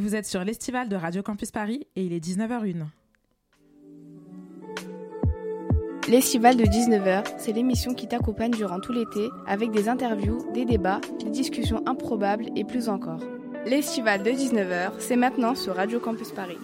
Vous 0.00 0.14
êtes 0.14 0.24
sur 0.24 0.42
l'estival 0.44 0.88
de 0.88 0.96
Radio 0.96 1.22
Campus 1.22 1.50
Paris 1.50 1.86
et 1.94 2.02
il 2.02 2.14
est 2.14 2.24
19h01. 2.24 2.86
L'estival 6.08 6.56
de 6.56 6.64
19h, 6.64 7.34
c'est 7.36 7.52
l'émission 7.52 7.92
qui 7.92 8.08
t'accompagne 8.08 8.52
durant 8.52 8.80
tout 8.80 8.94
l'été 8.94 9.28
avec 9.46 9.72
des 9.72 9.90
interviews, 9.90 10.50
des 10.54 10.64
débats, 10.64 11.02
des 11.22 11.28
discussions 11.28 11.82
improbables 11.86 12.46
et 12.56 12.64
plus 12.64 12.88
encore. 12.88 13.20
L'estival 13.66 14.22
de 14.22 14.30
19h, 14.30 14.92
c'est 15.00 15.16
maintenant 15.16 15.54
sur 15.54 15.76
Radio 15.76 16.00
Campus 16.00 16.32
Paris. 16.32 16.56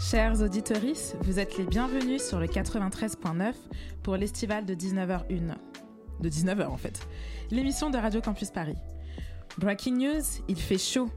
Chers 0.00 0.42
auditeurs, 0.42 0.82
vous 1.20 1.38
êtes 1.38 1.58
les 1.58 1.64
bienvenus 1.64 2.24
sur 2.24 2.40
le 2.40 2.46
93.9 2.48 3.52
pour 4.02 4.16
l'estival 4.16 4.66
de 4.66 4.74
19h01. 4.74 5.54
De 6.18 6.28
19h 6.28 6.66
en 6.66 6.76
fait. 6.76 7.06
L'émission 7.52 7.88
de 7.88 7.98
Radio 7.98 8.20
Campus 8.20 8.50
Paris. 8.50 8.74
Breaking 9.58 9.96
news, 9.96 10.22
il 10.48 10.56
fait 10.56 10.78
chaud. 10.78 11.10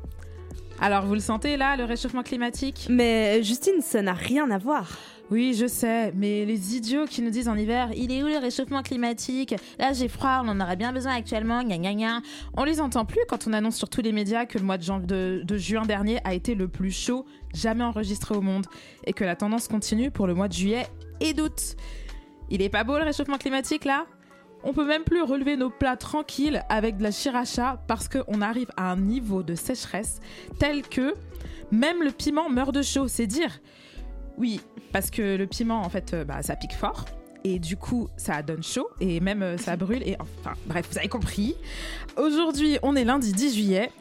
Alors 0.80 1.06
vous 1.06 1.14
le 1.14 1.20
sentez 1.20 1.58
là, 1.58 1.78
le 1.78 1.84
réchauffement 1.84 2.24
climatique? 2.24 2.88
Mais 2.90 3.44
Justine, 3.44 3.82
ça 3.82 4.02
n'a 4.02 4.14
rien 4.14 4.50
à 4.50 4.58
voir. 4.58 4.98
Oui, 5.30 5.54
je 5.54 5.68
sais, 5.68 6.12
mais 6.16 6.44
les 6.44 6.76
idiots 6.76 7.06
qui 7.06 7.22
nous 7.22 7.30
disent 7.30 7.48
en 7.48 7.56
hiver, 7.56 7.92
il 7.96 8.12
est 8.12 8.24
où 8.24 8.26
le 8.26 8.40
réchauffement 8.40 8.82
climatique? 8.82 9.56
Là, 9.78 9.94
j'ai 9.94 10.08
froid, 10.08 10.42
on 10.44 10.50
en 10.50 10.60
aurait 10.60 10.76
bien 10.76 10.92
besoin 10.92 11.14
actuellement, 11.14 11.64
gna 11.64 11.78
gna 11.78 11.94
gna. 11.94 12.22
On 12.58 12.64
les 12.64 12.82
entend 12.82 13.06
plus 13.06 13.22
quand 13.30 13.48
on 13.48 13.54
annonce 13.54 13.76
sur 13.76 13.90
tous 13.90 14.02
les 14.02 14.12
médias 14.12 14.48
que 14.48 14.58
le 14.58 14.66
mois 14.66 14.80
de, 14.80 15.44
de 15.44 15.58
juin 15.58 15.84
dernier 15.84 16.20
a 16.24 16.34
été 16.34 16.56
le 16.56 16.68
plus 16.68 16.92
chaud 16.92 17.26
jamais 17.54 17.84
enregistré 17.84 18.36
au 18.36 18.42
monde 18.42 18.66
et 19.06 19.14
que 19.14 19.24
la 19.24 19.36
tendance 19.36 19.68
continue 19.68 20.10
pour 20.10 20.26
le 20.26 20.34
mois 20.34 20.48
de 20.48 20.54
juillet 20.54 20.88
et 21.20 21.34
d'août. 21.34 21.76
Il 22.50 22.64
est 22.64 22.70
pas 22.70 22.84
beau 22.84 22.98
le 22.98 23.04
réchauffement 23.04 23.38
climatique 23.38 23.86
là? 23.86 24.08
On 24.64 24.74
peut 24.74 24.86
même 24.86 25.04
plus 25.04 25.22
relever 25.22 25.58
nos 25.58 25.70
plats 25.70 25.98
tranquilles 25.98 26.64
avec 26.70 26.98
de 26.98 27.04
la 27.04 27.12
chiracha 27.12 27.82
parce 27.88 28.08
qu'on 28.08 28.42
arrive 28.42 28.70
à 28.78 28.92
un 28.92 28.98
niveau 28.98 29.44
de 29.44 29.56
sécheresse 29.56 30.20
tel 30.60 30.84
que 30.84 31.14
même 31.72 32.04
le 32.04 32.12
piment 32.12 32.50
meurt 32.50 32.74
de 32.74 32.82
chaud, 32.82 33.08
c'est 33.08 33.28
dire. 33.28 33.62
Oui, 34.38 34.62
parce 34.92 35.10
que 35.10 35.38
le 35.38 35.48
piment, 35.48 35.82
en 35.82 35.90
fait, 35.90 36.14
euh, 36.14 36.24
bah, 36.24 36.42
ça 36.42 36.56
pique 36.56 36.74
fort. 36.74 37.06
Et 37.44 37.60
du 37.60 37.76
coup, 37.76 38.08
ça 38.18 38.44
donne 38.44 38.62
chaud 38.62 38.88
et 39.00 39.20
même 39.20 39.42
euh, 39.42 39.58
ça 39.58 39.76
brûle. 39.76 40.04
Et 40.08 40.16
enfin, 40.20 40.56
bref, 40.68 40.88
vous 40.92 40.98
avez 40.98 41.08
compris. 41.08 41.56
Aujourd'hui, 42.18 42.78
on 42.84 42.96
est 42.96 43.04
lundi 43.04 43.32
10 43.32 43.56
juillet. 43.56 43.92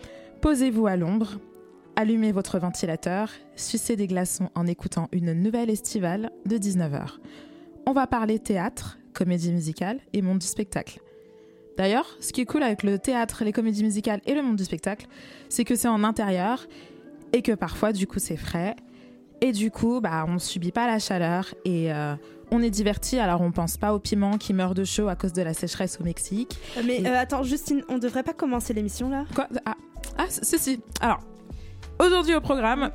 Posez-vous 0.40 0.86
à 0.86 0.96
l'ombre, 0.96 1.38
allumez 1.96 2.32
votre 2.32 2.58
ventilateur, 2.58 3.30
sucez 3.56 3.94
des 3.94 4.06
glaçons 4.06 4.48
en 4.54 4.66
écoutant 4.66 5.08
une 5.12 5.34
nouvelle 5.34 5.68
estivale 5.68 6.30
de 6.46 6.56
19h. 6.56 7.18
On 7.86 7.92
va 7.92 8.06
parler 8.06 8.38
théâtre, 8.38 8.98
comédie 9.20 9.52
musicale 9.52 10.00
et 10.14 10.22
monde 10.22 10.38
du 10.38 10.46
spectacle. 10.46 10.98
D'ailleurs, 11.76 12.16
ce 12.20 12.32
qui 12.32 12.40
est 12.40 12.46
cool 12.46 12.62
avec 12.62 12.82
le 12.82 12.98
théâtre, 12.98 13.44
les 13.44 13.52
comédies 13.52 13.84
musicales 13.84 14.22
et 14.24 14.34
le 14.34 14.42
monde 14.42 14.56
du 14.56 14.64
spectacle, 14.64 15.06
c'est 15.50 15.64
que 15.64 15.76
c'est 15.76 15.88
en 15.88 16.04
intérieur 16.04 16.66
et 17.34 17.42
que 17.42 17.52
parfois, 17.52 17.92
du 17.92 18.06
coup, 18.06 18.18
c'est 18.18 18.38
frais. 18.38 18.76
Et 19.42 19.52
du 19.52 19.70
coup, 19.70 20.00
bah, 20.00 20.24
on 20.26 20.38
subit 20.38 20.72
pas 20.72 20.86
la 20.86 20.98
chaleur 20.98 21.54
et 21.66 21.92
euh, 21.92 22.14
on 22.50 22.62
est 22.62 22.70
diverti. 22.70 23.18
Alors, 23.18 23.42
on 23.42 23.52
pense 23.52 23.76
pas 23.76 23.92
au 23.92 23.98
piment 23.98 24.38
qui 24.38 24.54
meurt 24.54 24.74
de 24.74 24.84
chaud 24.84 25.08
à 25.08 25.16
cause 25.16 25.34
de 25.34 25.42
la 25.42 25.52
sécheresse 25.52 25.98
au 26.00 26.04
Mexique. 26.04 26.58
Mais 26.84 27.06
euh, 27.06 27.18
attends, 27.18 27.42
Justine, 27.42 27.82
on 27.90 27.98
devrait 27.98 28.22
pas 28.22 28.34
commencer 28.34 28.72
l'émission 28.72 29.10
là? 29.10 29.26
Quoi? 29.34 29.48
Ah, 29.66 29.76
ah 30.16 30.26
si, 30.28 30.80
Alors, 31.02 31.20
aujourd'hui 31.98 32.34
au 32.34 32.40
programme, 32.40 32.90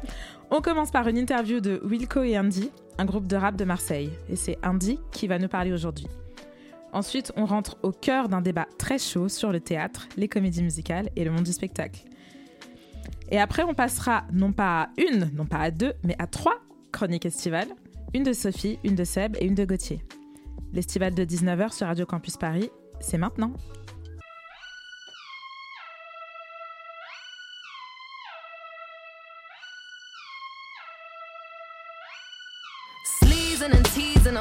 on 0.51 0.61
commence 0.61 0.91
par 0.91 1.07
une 1.07 1.17
interview 1.17 1.59
de 1.59 1.81
Wilco 1.83 2.23
et 2.23 2.37
Andy, 2.37 2.69
un 2.97 3.05
groupe 3.05 3.27
de 3.27 3.35
rap 3.35 3.55
de 3.55 3.65
Marseille. 3.65 4.11
Et 4.29 4.35
c'est 4.35 4.57
Andy 4.65 4.99
qui 5.11 5.27
va 5.27 5.39
nous 5.39 5.47
parler 5.47 5.71
aujourd'hui. 5.71 6.07
Ensuite, 6.93 7.33
on 7.35 7.45
rentre 7.45 7.77
au 7.83 7.91
cœur 7.91 8.29
d'un 8.29 8.41
débat 8.41 8.67
très 8.77 8.97
chaud 8.97 9.27
sur 9.27 9.51
le 9.51 9.59
théâtre, 9.59 10.07
les 10.15 10.29
comédies 10.29 10.63
musicales 10.63 11.09
et 11.15 11.25
le 11.25 11.31
monde 11.31 11.43
du 11.43 11.51
spectacle. 11.51 12.05
Et 13.29 13.39
après, 13.39 13.63
on 13.63 13.73
passera 13.73 14.23
non 14.31 14.51
pas 14.51 14.83
à 14.83 14.89
une, 14.97 15.31
non 15.35 15.45
pas 15.45 15.57
à 15.57 15.71
deux, 15.71 15.93
mais 16.03 16.15
à 16.19 16.27
trois 16.27 16.55
chroniques 16.91 17.25
estivales. 17.25 17.67
Une 18.13 18.23
de 18.23 18.31
Sophie, 18.31 18.79
une 18.83 18.95
de 18.95 19.03
Seb 19.03 19.35
et 19.39 19.45
une 19.45 19.55
de 19.55 19.65
Gauthier. 19.65 20.01
L'estival 20.73 21.13
de 21.13 21.25
19h 21.25 21.73
sur 21.73 21.87
Radio 21.87 22.05
Campus 22.05 22.37
Paris, 22.37 22.69
c'est 23.01 23.17
maintenant. 23.17 23.51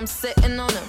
I'm 0.05 0.09
sitting 0.09 0.61
on 0.61 0.71
him. 0.71 0.85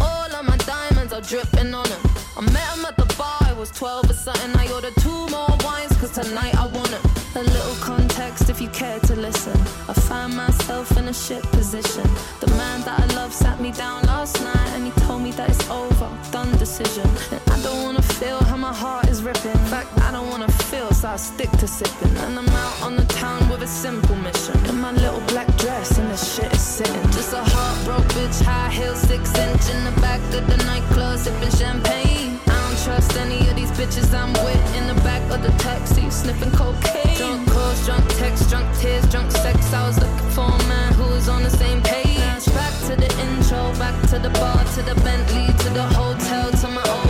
All 0.00 0.32
of 0.32 0.44
my 0.44 0.56
diamonds 0.58 1.12
are 1.12 1.20
dripping 1.20 1.74
on 1.74 1.88
him. 1.88 2.00
I 2.36 2.40
met 2.52 2.68
him 2.72 2.84
at 2.84 2.96
the 2.96 3.12
bar, 3.18 3.36
I 3.40 3.52
was 3.54 3.68
12 3.72 4.10
or 4.10 4.12
something. 4.12 4.52
I 4.54 4.70
ordered 4.72 4.94
two 5.00 5.26
more 5.26 5.50
wines, 5.64 5.90
cause 5.96 6.12
tonight 6.12 6.54
I 6.54 6.68
want 6.68 6.92
it. 6.92 7.04
A 7.34 7.42
little 7.42 7.74
context 7.82 8.48
if 8.48 8.60
you 8.60 8.68
care 8.68 9.00
to 9.00 9.16
listen. 9.16 9.60
I 9.88 9.94
find 9.94 10.36
myself 10.36 10.96
in 10.96 11.08
a 11.08 11.12
shit 11.12 11.42
position. 11.50 12.08
The 12.38 12.46
man 12.46 12.82
that 12.82 13.00
I 13.00 13.06
love 13.16 13.34
sat 13.34 13.60
me 13.60 13.72
down 13.72 14.04
last 14.04 14.40
night 14.40 14.70
and 14.76 14.84
he 14.84 14.92
told 15.00 15.22
me 15.22 15.32
that 15.32 15.48
it's 15.48 15.68
over, 15.68 16.08
done 16.30 16.56
decision. 16.58 17.10
And 17.32 17.40
I 17.50 17.60
don't 17.64 17.82
wanna 17.82 17.99
feel 18.20 18.44
how 18.44 18.56
my 18.56 18.74
heart 18.74 19.08
is 19.08 19.22
ripping. 19.22 19.56
In 19.62 19.68
fact, 19.74 19.88
I 20.06 20.12
don't 20.12 20.28
wanna 20.28 20.52
feel, 20.70 20.92
so 20.92 21.08
I 21.08 21.16
stick 21.16 21.50
to 21.62 21.66
sipping. 21.66 22.14
And 22.24 22.38
I'm 22.38 22.48
out 22.64 22.76
on 22.82 22.94
the 22.94 23.06
town 23.06 23.48
with 23.48 23.62
a 23.62 23.66
simple 23.66 24.16
mission. 24.16 24.56
In 24.68 24.76
my 24.78 24.92
little 24.92 25.22
black 25.32 25.48
dress 25.56 25.96
and 25.96 26.08
the 26.10 26.18
shit 26.18 26.52
is 26.52 26.60
sitting. 26.60 27.06
Just 27.16 27.32
a 27.32 27.42
heartbroken 27.52 28.08
bitch, 28.16 28.38
high 28.44 28.68
heel, 28.68 28.94
six 28.94 29.22
inch 29.46 29.64
in 29.74 29.80
the 29.88 29.94
back 30.02 30.20
of 30.38 30.44
the 30.52 30.58
nightclub, 30.68 31.18
sipping 31.18 31.54
champagne. 31.60 32.38
I 32.46 32.56
don't 32.62 32.78
trust 32.84 33.16
any 33.16 33.40
of 33.48 33.54
these 33.56 33.72
bitches 33.78 34.12
I'm 34.12 34.32
with 34.44 34.64
in 34.76 34.84
the 34.92 34.98
back 35.08 35.24
of 35.34 35.40
the 35.42 35.52
taxi, 35.64 36.10
sniffing 36.10 36.52
cocaine. 36.52 37.16
Drunk 37.16 37.50
calls, 37.50 37.86
drunk 37.86 38.04
texts, 38.20 38.50
drunk 38.50 38.68
tears, 38.80 39.06
drunk 39.12 39.30
sex. 39.30 39.72
I 39.72 39.86
was 39.88 39.98
looking 39.98 40.30
for 40.36 40.48
a 40.60 40.62
man 40.68 40.92
who 40.92 41.06
was 41.14 41.26
on 41.30 41.42
the 41.42 41.54
same 41.62 41.80
page. 41.82 42.44
Back 42.60 42.74
to 42.88 42.94
the 42.96 43.10
intro, 43.24 43.60
back 43.84 43.96
to 44.10 44.18
the 44.18 44.32
bar, 44.40 44.60
to 44.76 44.82
the 44.82 44.96
Bentley, 45.06 45.46
to 45.64 45.68
the 45.70 45.86
hotel, 45.98 46.50
to 46.60 46.68
my 46.68 46.84
old 46.94 47.09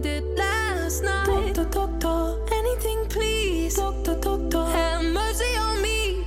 did 0.00 0.24
last 0.38 1.02
night. 1.02 1.54
Doctor, 1.54 1.64
doctor, 2.00 2.54
anything 2.54 3.06
please. 3.08 3.76
Doctor, 3.76 4.14
doctor, 4.14 4.64
have 4.64 5.04
mercy 5.04 5.44
on. 5.58 5.69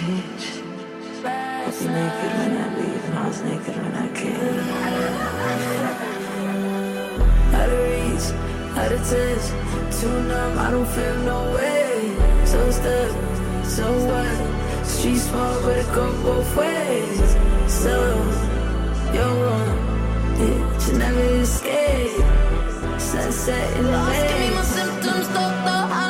you 0.00 0.06
can't 0.06 0.40
change. 0.40 0.64
I 1.24 1.66
was 1.66 1.80
naked 1.84 2.32
when 2.38 2.56
I 2.56 2.76
leave, 2.78 3.14
I 3.14 3.28
was 3.28 3.42
naked 3.42 3.76
when 3.76 3.94
I 3.94 4.08
came. 4.14 4.60
Out 8.76 8.92
of 8.92 9.00
touch, 9.00 10.00
too 10.00 10.22
numb, 10.22 10.58
I 10.58 10.70
don't 10.70 10.86
feel 10.86 11.16
no 11.18 11.52
way. 11.54 12.46
So 12.46 12.70
stuck, 12.70 13.10
so 13.64 13.84
what? 14.08 14.86
Street 14.86 15.18
small, 15.18 15.60
but 15.62 15.76
it 15.78 15.86
go 15.94 16.12
both 16.22 16.56
ways. 16.56 17.36
So, 17.68 17.94
you're 19.12 19.34
wrong, 19.44 19.78
yeah, 20.38 20.86
you 20.86 20.98
never 20.98 21.20
escape. 21.40 22.24
Sunset 22.98 23.76
in 23.76 23.84
the 23.84 23.90
Lost, 23.90 24.28
give 24.28 24.38
me 24.38 24.50
my 24.54 24.62
symptoms, 24.62 25.28
doctor. 25.28 25.78
I 25.92 26.09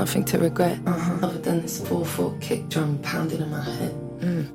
nothing, 0.00 0.26
so 0.26 0.36
there's 0.36 0.38
nothing 0.38 0.38
to 0.38 0.38
regret. 0.38 0.78
Uh-huh. 0.86 1.26
Other 1.26 1.38
than 1.38 1.60
this 1.60 1.80
4-4 1.80 2.40
kick 2.40 2.68
drum 2.68 2.98
pounding 3.02 3.42
in 3.42 3.50
my 3.50 3.62
head. 3.62 3.94
Mm. 4.20 4.46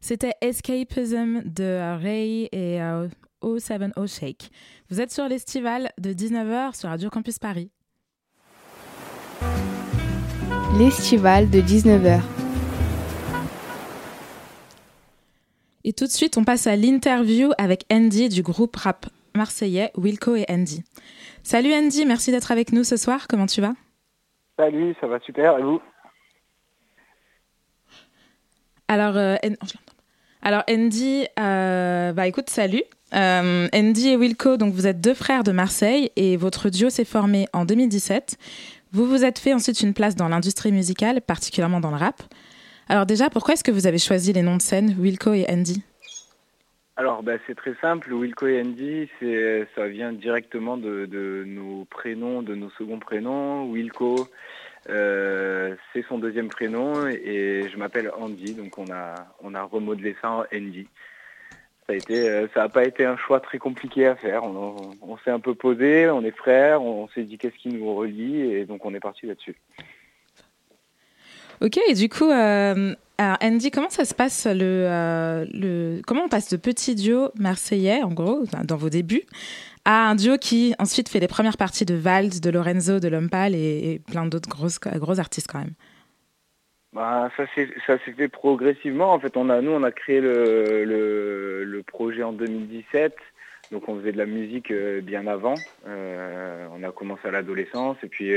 C'était 0.00 0.34
Escapism 0.40 1.42
de 1.44 1.98
Ray 2.02 2.48
et 2.50 2.82
euh, 2.82 3.08
070 3.42 4.06
Shake. 4.06 4.50
Vous 4.90 5.00
êtes 5.00 5.12
sur 5.12 5.28
l'estival 5.28 5.90
de 5.98 6.12
19h 6.12 6.76
sur 6.76 6.88
Radio 6.88 7.08
Campus 7.08 7.38
Paris. 7.38 7.70
L'estival 10.78 11.50
de 11.50 11.60
19h. 11.60 12.20
Et 15.84 15.92
tout 15.92 16.06
de 16.06 16.10
suite, 16.10 16.36
on 16.36 16.44
passe 16.44 16.66
à 16.66 16.76
l'interview 16.76 17.52
avec 17.58 17.84
Andy 17.92 18.28
du 18.28 18.42
groupe 18.42 18.74
rap 18.76 19.06
marseillais 19.36 19.92
Wilco 19.96 20.34
et 20.36 20.46
Andy. 20.48 20.82
Salut 21.42 21.72
Andy, 21.74 22.06
merci 22.06 22.30
d'être 22.30 22.52
avec 22.52 22.72
nous 22.72 22.84
ce 22.84 22.96
soir. 22.96 23.26
Comment 23.28 23.46
tu 23.46 23.60
vas? 23.60 23.74
Salut, 24.56 24.94
ça 25.00 25.06
va 25.06 25.18
super, 25.20 25.58
et 25.58 25.62
vous? 25.62 25.80
Alors, 28.88 29.16
euh. 29.16 29.36
Alors 30.42 30.62
Andy, 30.68 31.26
euh, 31.38 32.12
bah 32.12 32.26
écoute, 32.26 32.50
salut. 32.50 32.82
Euh, 33.14 33.68
Andy 33.72 34.08
et 34.08 34.16
Wilco, 34.16 34.56
donc 34.56 34.74
vous 34.74 34.86
êtes 34.86 35.00
deux 35.00 35.14
frères 35.14 35.44
de 35.44 35.52
Marseille 35.52 36.10
et 36.16 36.36
votre 36.36 36.68
duo 36.68 36.90
s'est 36.90 37.04
formé 37.04 37.46
en 37.52 37.64
2017. 37.64 38.36
Vous 38.92 39.06
vous 39.06 39.24
êtes 39.24 39.38
fait 39.38 39.54
ensuite 39.54 39.80
une 39.80 39.94
place 39.94 40.16
dans 40.16 40.28
l'industrie 40.28 40.72
musicale, 40.72 41.20
particulièrement 41.20 41.80
dans 41.80 41.90
le 41.90 41.96
rap. 41.96 42.22
Alors 42.88 43.06
déjà, 43.06 43.30
pourquoi 43.30 43.54
est-ce 43.54 43.64
que 43.64 43.70
vous 43.70 43.86
avez 43.86 43.98
choisi 43.98 44.32
les 44.32 44.42
noms 44.42 44.56
de 44.56 44.62
scène 44.62 44.96
Wilco 44.98 45.32
et 45.32 45.46
Andy? 45.48 45.82
Alors, 46.96 47.22
bah, 47.22 47.32
c'est 47.46 47.54
très 47.54 47.74
simple, 47.80 48.12
Wilco 48.12 48.46
et 48.46 48.60
Andy, 48.60 49.08
c'est, 49.18 49.66
ça 49.74 49.86
vient 49.88 50.12
directement 50.12 50.76
de, 50.76 51.44
nos 51.46 51.86
prénoms, 51.86 52.42
de 52.42 52.54
nos 52.54 52.68
seconds 52.70 52.98
prénoms. 52.98 53.64
Wilco, 53.70 54.28
euh, 54.90 55.74
c'est 55.92 56.04
son 56.06 56.18
deuxième 56.18 56.48
prénom, 56.48 57.06
et 57.08 57.66
je 57.72 57.78
m'appelle 57.78 58.10
Andy, 58.18 58.54
donc 58.54 58.76
on 58.76 58.90
a, 58.92 59.64
remodelé 59.64 60.14
ça 60.20 60.30
en 60.30 60.44
Andy. 60.54 60.86
Ça 61.86 61.94
a 61.94 61.96
été, 61.96 62.28
euh, 62.28 62.46
n'a 62.54 62.68
pas 62.68 62.84
été 62.84 63.06
un 63.06 63.16
choix 63.16 63.40
très 63.40 63.58
compliqué 63.58 64.06
à 64.06 64.14
faire. 64.14 64.44
On, 64.44 64.76
on 65.00 65.16
s'est 65.18 65.30
un 65.30 65.40
peu 65.40 65.54
posé, 65.54 66.10
on 66.10 66.22
est 66.22 66.36
frères, 66.36 66.82
on 66.82 67.08
s'est 67.08 67.24
dit 67.24 67.38
qu'est-ce 67.38 67.56
qui 67.56 67.70
nous 67.70 67.94
relie, 67.94 68.42
et 68.42 68.66
donc 68.66 68.84
on 68.84 68.92
est 68.92 69.00
parti 69.00 69.26
là-dessus. 69.26 69.56
Ok, 71.62 71.78
et 71.88 71.94
du 71.94 72.08
coup, 72.08 72.28
euh, 72.28 72.92
Andy, 73.20 73.70
comment 73.70 73.88
ça 73.88 74.04
se 74.04 74.14
passe 74.14 74.46
le, 74.46 74.56
euh, 74.62 75.44
le, 75.54 76.02
comment 76.04 76.24
on 76.24 76.28
passe 76.28 76.50
de 76.50 76.56
petit 76.56 76.96
duo 76.96 77.28
marseillais, 77.38 78.02
en 78.02 78.12
gros, 78.12 78.42
dans 78.64 78.76
vos 78.76 78.88
débuts, 78.88 79.22
à 79.84 80.08
un 80.08 80.16
duo 80.16 80.38
qui 80.38 80.74
ensuite 80.80 81.08
fait 81.08 81.20
les 81.20 81.28
premières 81.28 81.56
parties 81.56 81.84
de 81.84 81.94
Vald, 81.94 82.40
de 82.40 82.50
Lorenzo, 82.50 82.98
de 82.98 83.06
Lompal 83.06 83.54
et, 83.54 84.00
plein 84.10 84.26
d'autres 84.26 84.48
grosses, 84.48 84.80
gros 84.80 85.20
artistes 85.20 85.46
quand 85.52 85.60
même? 85.60 85.74
Bah, 86.94 87.30
ça 87.36 87.46
s'est 87.54 88.12
fait 88.12 88.28
progressivement. 88.28 89.12
En 89.12 89.20
fait, 89.20 89.36
on 89.36 89.48
a 89.48 89.60
nous 89.60 89.70
on 89.70 89.84
a 89.84 89.92
créé 89.92 90.20
le, 90.20 91.64
le, 91.64 91.82
projet 91.84 92.24
en 92.24 92.32
2017. 92.32 93.14
Donc 93.70 93.88
on 93.88 94.00
faisait 94.00 94.12
de 94.12 94.18
la 94.18 94.26
musique 94.26 94.72
euh, 94.72 95.00
bien 95.00 95.28
avant. 95.28 95.54
On 95.86 96.82
a 96.82 96.90
commencé 96.90 97.28
à 97.28 97.30
l'adolescence 97.30 97.96
et 98.02 98.08
puis 98.08 98.34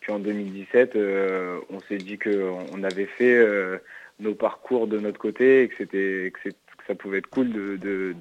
puis 0.00 0.12
en 0.12 0.18
2017, 0.18 0.96
euh, 0.96 1.58
on 1.70 1.80
s'est 1.80 1.98
dit 1.98 2.18
que 2.18 2.50
on 2.72 2.82
avait 2.82 3.06
fait 3.06 3.36
euh, 3.36 3.78
nos 4.20 4.34
parcours 4.34 4.86
de 4.86 4.98
notre 4.98 5.18
côté 5.18 5.62
et 5.62 5.68
que 5.68 5.76
c'était 5.76 6.32
que, 6.42 6.50
ça 6.86 6.94
pouvait 6.94 7.18
être 7.18 7.28
cool 7.28 7.50
de, 7.50 8.16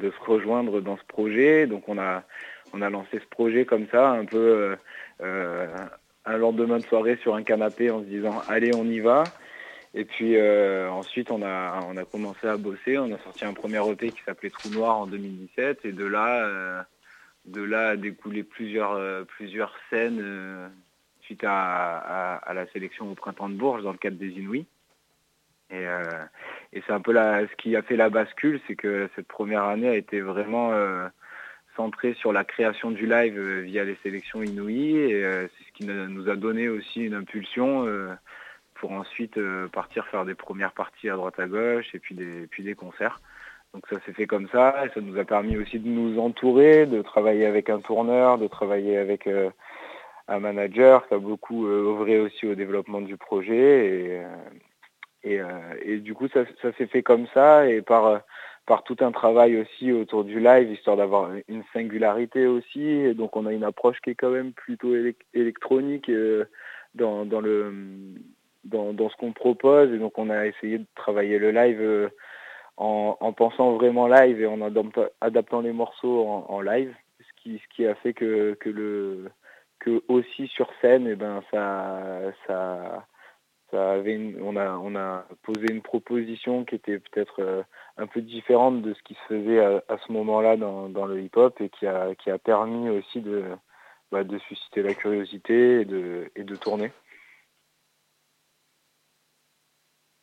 se- 0.00 0.24
rejoindre 0.24 0.80
dans 0.80 0.96
ce 0.96 1.04
projet. 1.08 1.66
Donc 1.66 1.88
on 1.88 1.98
a 1.98 2.22
on 2.72 2.80
a 2.80 2.88
lancé 2.88 3.18
ce 3.18 3.26
projet 3.28 3.64
comme 3.64 3.86
ça, 3.90 4.10
un 4.10 4.24
peu 4.24 4.76
euh, 5.22 5.66
un 6.24 6.36
lendemain 6.38 6.78
de 6.78 6.84
soirée 6.84 7.16
sur 7.20 7.34
un 7.34 7.42
canapé 7.42 7.90
en 7.90 8.00
se 8.00 8.06
disant 8.06 8.40
allez 8.48 8.70
on 8.76 8.84
y 8.84 9.00
va. 9.00 9.24
Et 9.94 10.04
puis 10.04 10.36
ensuite 10.90 11.30
on 11.30 11.42
a 11.42 11.80
on 11.88 11.96
a 11.96 12.04
commencé 12.04 12.46
à 12.46 12.56
bosser, 12.56 12.96
on 12.98 13.12
a 13.12 13.18
sorti 13.18 13.44
un 13.44 13.52
premier 13.54 13.80
EP 13.90 14.10
qui 14.10 14.22
s'appelait 14.24 14.50
Trou 14.50 14.68
Noir 14.70 14.98
en 14.98 15.06
2017 15.06 15.80
et 15.84 15.92
de 15.92 16.04
là 16.06 16.86
de 17.44 17.60
là 17.62 17.88
a 17.88 17.96
découlé 17.96 18.42
plusieurs 18.44 19.26
plusieurs 19.26 19.74
scènes 19.90 20.70
suite 21.22 21.44
à, 21.44 22.42
la 22.54 22.66
sélection 22.68 23.10
au 23.10 23.14
printemps 23.14 23.48
de 23.48 23.54
Bourges 23.54 23.82
dans 23.82 23.92
le 23.92 23.98
cadre 23.98 24.16
des 24.16 24.30
Inouïs. 24.30 24.66
Et, 25.70 25.86
euh, 25.86 26.02
et 26.72 26.82
c'est 26.86 26.92
un 26.92 27.00
peu 27.00 27.14
ce 27.14 27.56
qui 27.56 27.74
a 27.76 27.82
fait 27.82 27.96
la 27.96 28.10
bascule, 28.10 28.60
c'est 28.66 28.76
que 28.76 29.08
cette 29.16 29.26
première 29.26 29.64
année 29.64 29.88
a 29.88 29.94
été 29.94 30.20
vraiment 30.20 30.72
euh, 30.72 31.08
centrée 31.76 32.12
sur 32.14 32.32
la 32.32 32.44
création 32.44 32.90
du 32.90 33.06
live 33.06 33.38
euh, 33.38 33.60
via 33.60 33.84
les 33.84 33.96
sélections 34.02 34.42
Inouïs 34.42 34.96
et 34.96 35.22
c'est 35.22 35.64
ce 35.64 35.72
qui 35.72 35.86
nous 35.86 36.28
a 36.28 36.36
donné 36.36 36.68
aussi 36.68 37.04
une 37.04 37.14
impulsion 37.14 37.86
pour 38.74 38.92
ensuite 38.92 39.38
partir 39.72 40.06
faire 40.08 40.24
des 40.24 40.34
premières 40.34 40.72
parties 40.72 41.08
à 41.08 41.16
droite 41.16 41.38
à 41.38 41.46
gauche 41.46 41.94
et 41.94 41.98
puis 41.98 42.14
des, 42.14 42.74
concerts. 42.74 43.20
Donc 43.72 43.86
ça 43.88 43.98
s'est 44.04 44.12
fait 44.12 44.26
comme 44.26 44.48
ça 44.50 44.84
et 44.84 44.90
ça 44.90 45.00
nous 45.00 45.18
a 45.18 45.24
permis 45.24 45.56
aussi 45.56 45.78
de 45.78 45.88
nous 45.88 46.20
entourer, 46.20 46.84
de 46.84 47.00
travailler 47.00 47.46
avec 47.46 47.70
un 47.70 47.80
tourneur, 47.80 48.36
de 48.36 48.46
travailler 48.46 48.98
avec 48.98 49.26
un 50.28 50.40
manager 50.40 51.06
qui 51.08 51.14
a 51.14 51.18
beaucoup 51.18 51.66
euh, 51.66 51.90
œuvré 51.90 52.18
aussi 52.18 52.46
au 52.46 52.54
développement 52.54 53.00
du 53.00 53.16
projet 53.16 53.86
et, 53.86 54.18
euh, 54.20 54.36
et, 55.24 55.40
euh, 55.40 55.74
et 55.82 55.98
du 55.98 56.14
coup 56.14 56.28
ça, 56.28 56.44
ça 56.60 56.72
s'est 56.74 56.86
fait 56.86 57.02
comme 57.02 57.26
ça 57.34 57.68
et 57.68 57.82
par 57.82 58.22
par 58.64 58.84
tout 58.84 58.96
un 59.00 59.10
travail 59.10 59.60
aussi 59.60 59.90
autour 59.90 60.24
du 60.24 60.38
live 60.38 60.70
histoire 60.70 60.96
d'avoir 60.96 61.32
une 61.48 61.64
singularité 61.72 62.46
aussi. 62.46 63.12
Donc 63.14 63.36
on 63.36 63.46
a 63.46 63.52
une 63.52 63.64
approche 63.64 64.00
qui 64.00 64.10
est 64.10 64.14
quand 64.14 64.30
même 64.30 64.52
plutôt 64.52 64.94
élec- 64.94 65.26
électronique 65.34 66.10
dans, 66.94 67.24
dans 67.24 67.40
le 67.40 67.74
dans, 68.64 68.92
dans 68.92 69.10
ce 69.10 69.16
qu'on 69.16 69.32
propose. 69.32 69.92
Et 69.92 69.98
donc 69.98 70.16
on 70.16 70.30
a 70.30 70.46
essayé 70.46 70.78
de 70.78 70.86
travailler 70.94 71.40
le 71.40 71.50
live 71.50 72.10
en, 72.76 73.16
en 73.18 73.32
pensant 73.32 73.72
vraiment 73.72 74.06
live 74.06 74.40
et 74.40 74.46
en 74.46 74.58
adapta- 74.58 75.10
adaptant 75.20 75.60
les 75.60 75.72
morceaux 75.72 76.24
en, 76.24 76.46
en 76.48 76.60
live. 76.60 76.94
Ce 77.18 77.42
qui 77.42 77.58
ce 77.58 77.74
qui 77.74 77.84
a 77.86 77.96
fait 77.96 78.12
que 78.14 78.54
que 78.60 78.70
le 78.70 79.28
que 79.82 80.02
aussi 80.08 80.46
sur 80.48 80.68
scène 80.80 81.06
et 81.08 81.16
ben 81.16 81.42
ça 81.50 82.20
ça 82.42 83.92
avait 83.92 84.34
on 84.40 84.56
a 84.56 84.76
on 84.76 84.94
a 84.94 85.26
posé 85.42 85.66
une 85.70 85.82
proposition 85.82 86.64
qui 86.64 86.76
était 86.76 86.98
peut-être 86.98 87.40
euh, 87.40 87.62
un 87.96 88.06
peu 88.06 88.20
différente 88.20 88.82
de 88.82 88.94
ce 88.94 89.02
qui 89.02 89.14
se 89.14 89.34
faisait 89.34 89.58
à, 89.58 89.98
ce 90.06 90.12
moment-là 90.12 90.56
dans, 90.56 90.88
dans 90.88 91.06
le 91.06 91.20
hip-hop 91.20 91.60
et 91.60 91.68
qui 91.70 91.86
a 91.86 92.14
qui 92.14 92.30
a 92.30 92.38
permis 92.38 92.90
aussi 92.90 93.20
de 93.20 93.44
bah, 94.12 94.24
de 94.24 94.38
susciter 94.38 94.82
la 94.82 94.94
curiosité 94.94 95.80
et 95.80 95.84
de 95.84 96.56
tourner. 96.56 96.92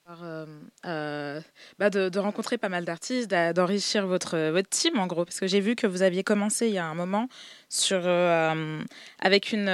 Euh, 0.09 0.45
euh, 0.87 1.39
bah 1.77 1.91
de, 1.91 2.17
rencontrer 2.19 2.57
pas 2.57 2.69
mal 2.69 2.83
d'artistes, 2.83 3.29
d'enrichir 3.29 4.07
votre, 4.07 4.49
votre 4.49 4.69
team 4.69 4.97
en 4.97 5.05
gros, 5.05 5.23
parce 5.23 5.39
que 5.39 5.45
j'ai 5.45 5.59
vu 5.59 5.75
que 5.75 5.85
vous 5.85 6.01
aviez 6.01 6.23
commencé 6.23 6.67
il 6.67 6.73
y 6.73 6.79
a 6.79 6.85
un 6.85 6.95
moment 6.95 7.27
sur, 7.69 8.01
euh, 8.03 8.81
avec 9.19 9.51
une, 9.51 9.69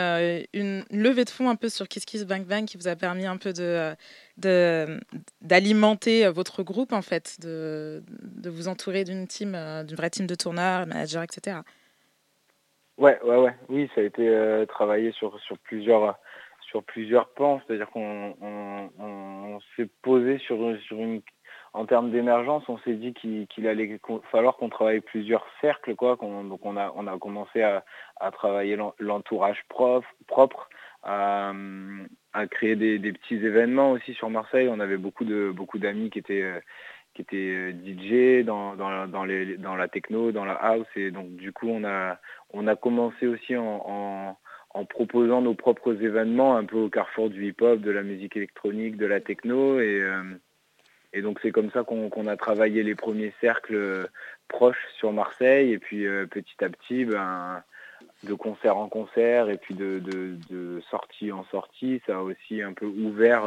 une, 0.54 0.84
levée 0.92 1.24
de 1.24 1.30
fonds 1.30 1.50
un 1.50 1.56
peu 1.56 1.70
sur 1.70 1.88
Kiss 1.88 2.04
Kiss 2.04 2.26
Bang 2.26 2.44
Bang 2.44 2.66
qui 2.66 2.76
vous 2.76 2.90
a 2.90 2.98
permis 2.98 3.26
un 3.26 3.38
peu 3.38 3.54
de, 3.54 3.96
d'alimenter 5.42 6.28
votre 6.28 6.64
groupe 6.64 6.92
en 6.92 7.02
fait, 7.02 7.38
de, 7.42 8.04
de 8.10 8.50
vous 8.50 8.68
entourer 8.68 9.06
d'une 9.06 9.28
team, 9.28 9.58
d'une 9.86 9.96
vraie 9.96 10.10
team 10.10 10.28
de 10.28 10.36
tourneurs, 10.36 10.86
managers, 10.86 11.24
etc. 11.24 11.60
Ouais, 12.98 13.18
ouais, 13.24 13.38
ouais, 13.38 13.56
oui, 13.70 13.90
ça 13.96 14.02
a 14.02 14.04
été 14.04 14.66
travaillé 14.68 15.14
sur, 15.14 15.40
sur 15.40 15.58
plusieurs 15.60 16.18
sur 16.76 16.84
plusieurs 16.84 17.30
pans, 17.30 17.62
c'est-à-dire 17.66 17.90
qu'on 17.90 19.60
s'est 19.78 19.88
posé 20.02 20.40
sur, 20.40 20.58
sur 20.82 20.98
une 20.98 21.22
en 21.72 21.86
termes 21.86 22.12
d'émergence, 22.12 22.64
on 22.70 22.78
s'est 22.80 22.94
dit 22.94 23.14
qu'il 23.14 23.68
allait 23.68 24.00
falloir 24.32 24.56
qu'on 24.56 24.70
travaille 24.70 25.02
plusieurs 25.02 25.46
cercles, 25.60 25.96
quoi. 25.96 26.18
donc 26.22 26.66
on 26.66 26.78
a, 26.78 26.94
on 26.96 27.06
a 27.08 27.18
commencé 27.18 27.62
à, 27.62 27.84
travailler 28.32 28.78
l'entourage 29.00 29.62
propre, 29.68 30.70
à, 31.04 31.54
créer 32.52 32.76
des, 32.76 33.12
petits 33.14 33.36
événements 33.36 33.92
aussi 33.92 34.14
sur 34.14 34.30
Marseille. 34.30 34.70
On 34.70 34.80
avait 34.80 34.98
beaucoup 34.98 35.26
de 35.26 35.52
beaucoup 35.54 35.80
d'amis 35.80 36.10
qui 36.10 36.20
étaient 36.20 36.62
qui 37.14 37.22
étaient 37.22 37.72
DJ 37.72 38.46
dans, 38.46 38.76
dans, 38.76 39.26
les, 39.26 39.58
dans 39.58 39.76
la 39.76 39.88
techno, 39.90 40.32
dans 40.32 40.46
la 40.46 40.56
house, 40.56 40.88
et 40.96 41.12
donc 41.12 41.36
du 41.36 41.52
coup 41.52 41.68
on 41.70 41.84
a 41.86 42.20
on 42.54 42.68
a 42.68 42.76
commencé 42.78 43.28
aussi 43.28 43.56
en 43.58 44.38
proposant 44.84 45.42
nos 45.42 45.54
propres 45.54 46.04
événements 46.04 46.58
un 46.58 46.66
peu 46.66 46.78
au 46.78 46.90
carrefour 46.90 47.30
du 47.30 47.48
hip-hop, 47.48 47.80
de 47.80 47.92
la 47.92 48.04
musique 48.04 48.36
électronique, 48.36 48.98
de 48.98 49.06
la 49.06 49.22
techno. 49.22 49.80
Et, 49.80 50.02
euh, 50.02 50.24
et 51.14 51.22
donc 51.22 51.40
c'est 51.42 51.52
comme 51.52 51.72
ça 51.72 51.84
qu'on 51.84 52.28
a 52.28 52.36
travaillé 52.36 52.84
les 52.84 52.96
premiers 52.96 53.34
cercles 53.40 53.76
euh, 53.76 54.08
proches 54.50 54.86
sur 54.98 55.14
Marseille. 55.14 55.72
Et 55.72 55.80
puis 55.80 56.06
euh, 56.06 56.26
petit 56.26 56.62
à 56.62 56.70
petit, 56.70 57.06
ben, 57.06 57.64
de 58.24 58.34
concert 58.34 58.76
en 58.78 58.90
concert 58.90 59.50
et 59.50 59.58
puis 59.58 59.76
de, 59.76 60.00
de, 60.00 60.82
sortie 60.90 61.32
en 61.32 61.46
sortie, 61.46 62.02
ça 62.06 62.18
a 62.18 62.22
aussi 62.22 62.62
un 62.62 62.74
peu 62.74 62.86
ouvert 62.86 63.44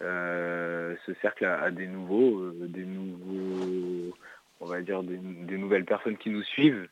ce 0.00 1.14
cercle 1.20 1.46
à, 1.46 1.70
des 1.70 1.86
nouveaux, 1.86 2.50
des 2.52 2.84
nouveaux, 2.84 4.14
on 4.60 4.66
va 4.66 4.82
dire 4.82 5.02
des 5.02 5.56
nouvelles 5.56 5.84
personnes 5.86 6.18
qui 6.18 6.30
nous 6.30 6.42
suivent. 6.42 6.86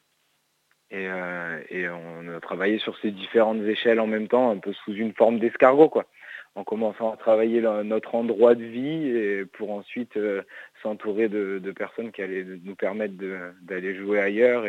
Euh, 0.93 1.61
et, 1.69 1.89
on 1.89 2.29
a 2.29 2.41
travaillé 2.41 2.79
sur 2.79 2.97
ces 2.99 3.11
différentes 3.11 3.63
échelles 3.63 4.01
en 4.01 4.07
même 4.07 4.29
temps, 4.29 4.51
un 4.51 4.59
peu 4.59 4.73
sous 4.73 4.93
une 4.93 5.13
forme 5.13 5.39
d'escargot, 5.39 5.89
quoi. 5.89 6.07
En 6.55 6.65
commençant 6.65 7.13
à 7.13 7.17
travailler 7.19 7.61
notre 7.61 8.15
endroit 8.15 8.55
de 8.55 8.65
vie 8.65 9.09
et 9.09 9.45
pour 9.45 9.73
ensuite 9.73 10.17
euh, 10.17 10.43
s'entourer 10.83 11.29
de, 11.29 11.61
personnes 11.73 12.13
qui 12.13 12.23
allaient 12.23 12.47
nous 12.65 12.75
permettre 12.75 13.15
d'aller 13.61 13.95
jouer 13.95 14.21
ailleurs 14.21 14.65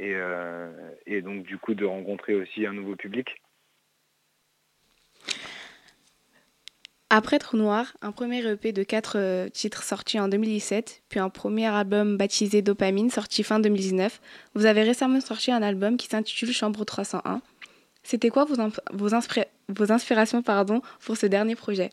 euh, 0.00 0.70
et 1.06 1.22
donc 1.22 1.44
du 1.44 1.56
coup 1.56 1.74
de 1.74 1.86
rencontrer 1.86 2.34
aussi 2.34 2.66
un 2.66 2.74
nouveau 2.74 2.94
public. 2.94 3.40
Après 7.14 7.38
Trou 7.38 7.58
Noir, 7.58 7.92
un 8.00 8.10
premier 8.10 8.42
EP 8.50 8.72
de 8.72 8.82
quatre 8.82 9.18
euh, 9.18 9.50
titres 9.50 9.82
sorti 9.82 10.18
en 10.18 10.28
2017, 10.28 11.02
puis 11.10 11.20
un 11.20 11.28
premier 11.28 11.66
album 11.66 12.16
baptisé 12.16 12.62
Dopamine 12.62 13.10
sorti 13.10 13.42
fin 13.42 13.60
2019, 13.60 14.18
vous 14.54 14.64
avez 14.64 14.82
récemment 14.82 15.20
sorti 15.20 15.52
un 15.52 15.60
album 15.62 15.98
qui 15.98 16.06
s'intitule 16.06 16.52
Chambre 16.52 16.86
301. 16.86 17.42
C'était 18.02 18.30
quoi 18.30 18.46
vos, 18.46 18.54
vos, 18.94 19.92
inspirations 19.92 20.40
pardon, 20.40 20.80
pour 21.04 21.18
ce 21.18 21.26
dernier 21.26 21.54
projet? 21.54 21.90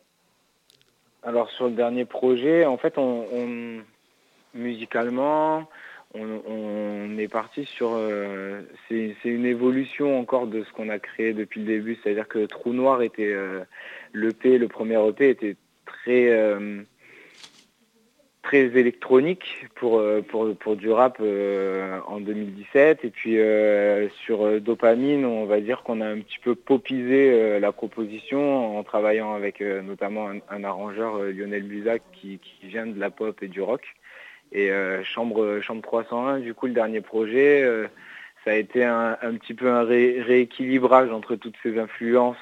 Alors 1.23 1.51
sur 1.51 1.65
le 1.65 1.73
dernier 1.73 2.05
projet, 2.05 2.65
en 2.65 2.77
fait, 2.77 2.97
on, 2.97 3.81
musicalement, 4.53 5.67
on, 6.13 7.17
est 7.17 7.27
parti 7.27 7.65
sur... 7.65 7.89
Euh, 7.91 8.61
c'est 8.87 9.17
une 9.25 9.45
évolution 9.45 10.17
encore 10.17 10.47
de 10.47 10.63
ce 10.63 10.71
qu'on 10.71 10.87
a 10.87 10.97
créé 10.97 11.33
depuis 11.33 11.59
le 11.59 11.67
début, 11.67 11.99
c'est-à-dire 12.01 12.29
que 12.29 12.45
Trou 12.45 12.71
Noir 12.71 13.01
était... 13.01 13.33
Euh, 13.33 13.65
le 14.13 14.67
premier 14.67 15.07
EP 15.07 15.29
était 15.29 15.55
très 15.85 16.29
euh, 16.29 16.81
très 18.41 18.65
électronique 18.79 19.67
pour, 19.75 19.99
euh, 19.99 20.21
pour, 20.21 20.55
pour 20.55 20.75
du 20.75 20.89
rap 20.89 21.17
euh, 21.19 21.99
en 22.07 22.19
2017 22.19 23.03
et 23.03 23.09
puis 23.09 23.37
sur 24.25 24.61
Dopamine 24.61 25.25
on 25.25 25.45
va 25.45 25.59
dire 25.59 25.83
qu'on 25.83 26.01
a 26.01 26.07
un 26.07 26.19
petit 26.19 26.39
peu 26.39 26.55
popisé 26.55 27.59
la 27.59 27.71
proposition 27.71 28.77
en 28.77 28.83
travaillant 28.83 29.33
avec 29.33 29.61
notamment 29.61 30.29
un, 30.49 30.63
arrangeur 30.63 31.21
Lionel 31.23 31.63
Buzac 31.63 32.01
qui, 32.13 32.39
vient 32.63 32.87
de 32.87 32.99
la 32.99 33.09
pop 33.09 33.41
et 33.41 33.47
du 33.47 33.61
rock. 33.61 33.83
Et 34.51 34.71
Chambre, 35.03 35.59
Chambre 35.61 35.81
301 35.81 36.39
du 36.39 36.53
coup 36.53 36.67
le 36.67 36.73
dernier 36.73 37.01
projet 37.01 37.63
ça 38.45 38.51
a 38.51 38.55
été 38.55 38.83
un, 38.83 39.15
petit 39.39 39.53
peu 39.53 39.69
un 39.69 39.83
rééquilibrage 39.83 41.11
entre 41.11 41.35
toutes 41.35 41.57
ces 41.61 41.77
influences 41.77 42.37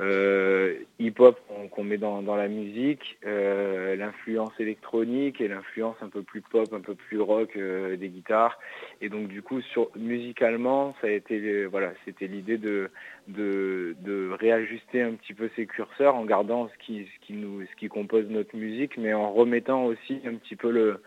hip-hop 0.00 1.38
qu'on 1.70 1.84
met 1.84 1.98
dans, 1.98 2.20
la 2.36 2.48
musique, 2.48 3.16
euh, 3.24 3.94
l'influence 3.96 4.52
électronique 4.58 5.40
et 5.40 5.48
l'influence 5.48 5.96
un 6.00 6.08
peu 6.08 6.22
plus 6.22 6.40
pop, 6.40 6.72
un 6.72 6.80
peu 6.80 6.94
plus 6.94 7.20
rock 7.20 7.56
euh, 7.56 7.96
des 7.96 8.08
guitares. 8.08 8.58
Et 9.00 9.08
donc 9.08 9.28
du 9.28 9.42
coup, 9.42 9.60
sur, 9.60 9.90
musicalement, 9.96 10.94
ça 11.00 11.06
a 11.06 11.10
été 11.10 11.66
voilà, 11.66 11.92
c'était 12.04 12.26
l'idée 12.26 12.58
de, 12.58 12.90
de, 13.28 14.30
réajuster 14.32 15.02
un 15.02 15.12
petit 15.12 15.34
peu 15.34 15.48
ces 15.54 15.66
curseurs 15.66 16.16
en 16.16 16.24
gardant 16.24 16.68
ce 16.68 16.84
qui, 16.84 17.06
ce 17.06 17.26
qui 17.26 17.34
nous, 17.34 17.64
ce 17.64 17.76
qui 17.76 17.88
compose 17.88 18.26
notre 18.28 18.56
musique, 18.56 18.96
mais 18.96 19.14
en 19.14 19.32
remettant 19.32 19.84
aussi 19.84 20.20
un 20.26 20.34
petit 20.34 20.56
peu 20.56 20.70
le, 20.70 21.02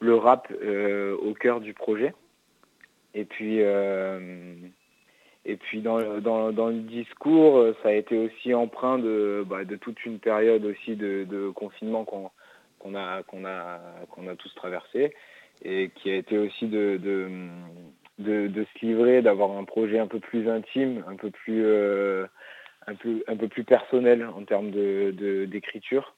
le 0.00 0.14
rap 0.14 0.50
au 0.52 1.34
cœur 1.34 1.60
du 1.60 1.74
projet. 1.74 2.14
Et 3.14 3.24
puis 3.24 3.60
et 5.48 5.56
puis 5.56 5.80
dans, 5.80 5.98
le 5.98 6.80
discours, 6.80 7.58
euh, 7.58 7.76
ça 7.82 7.90
a 7.90 7.92
été 7.92 8.18
aussi 8.18 8.52
empreint 8.52 8.98
de, 8.98 9.44
bah, 9.46 9.58
toute 9.80 10.04
une 10.04 10.18
période 10.18 10.64
aussi 10.64 10.96
de, 10.96 11.50
confinement 11.54 12.04
qu'on 12.04 12.94
a, 12.96 13.22
a, 13.22 13.80
a 13.80 14.36
tous 14.36 14.54
traversé 14.56 15.14
et 15.64 15.90
qui 15.94 16.10
a 16.10 16.16
été 16.16 16.36
aussi 16.36 16.66
de, 16.66 16.98
de, 18.18 18.64
se 18.64 18.84
livrer, 18.84 19.22
d'avoir 19.22 19.52
un 19.56 19.62
projet 19.62 20.00
un 20.00 20.08
peu 20.08 20.18
plus 20.18 20.50
intime, 20.50 21.04
un 21.06 21.14
peu 21.14 21.30
plus, 21.30 21.62
euh, 21.64 22.26
un 22.88 22.96
peu, 22.96 23.22
un 23.28 23.36
peu 23.36 23.46
plus 23.46 23.64
personnel 23.64 24.26
en 24.26 24.44
termes 24.44 24.72
d'écriture. 24.72 26.16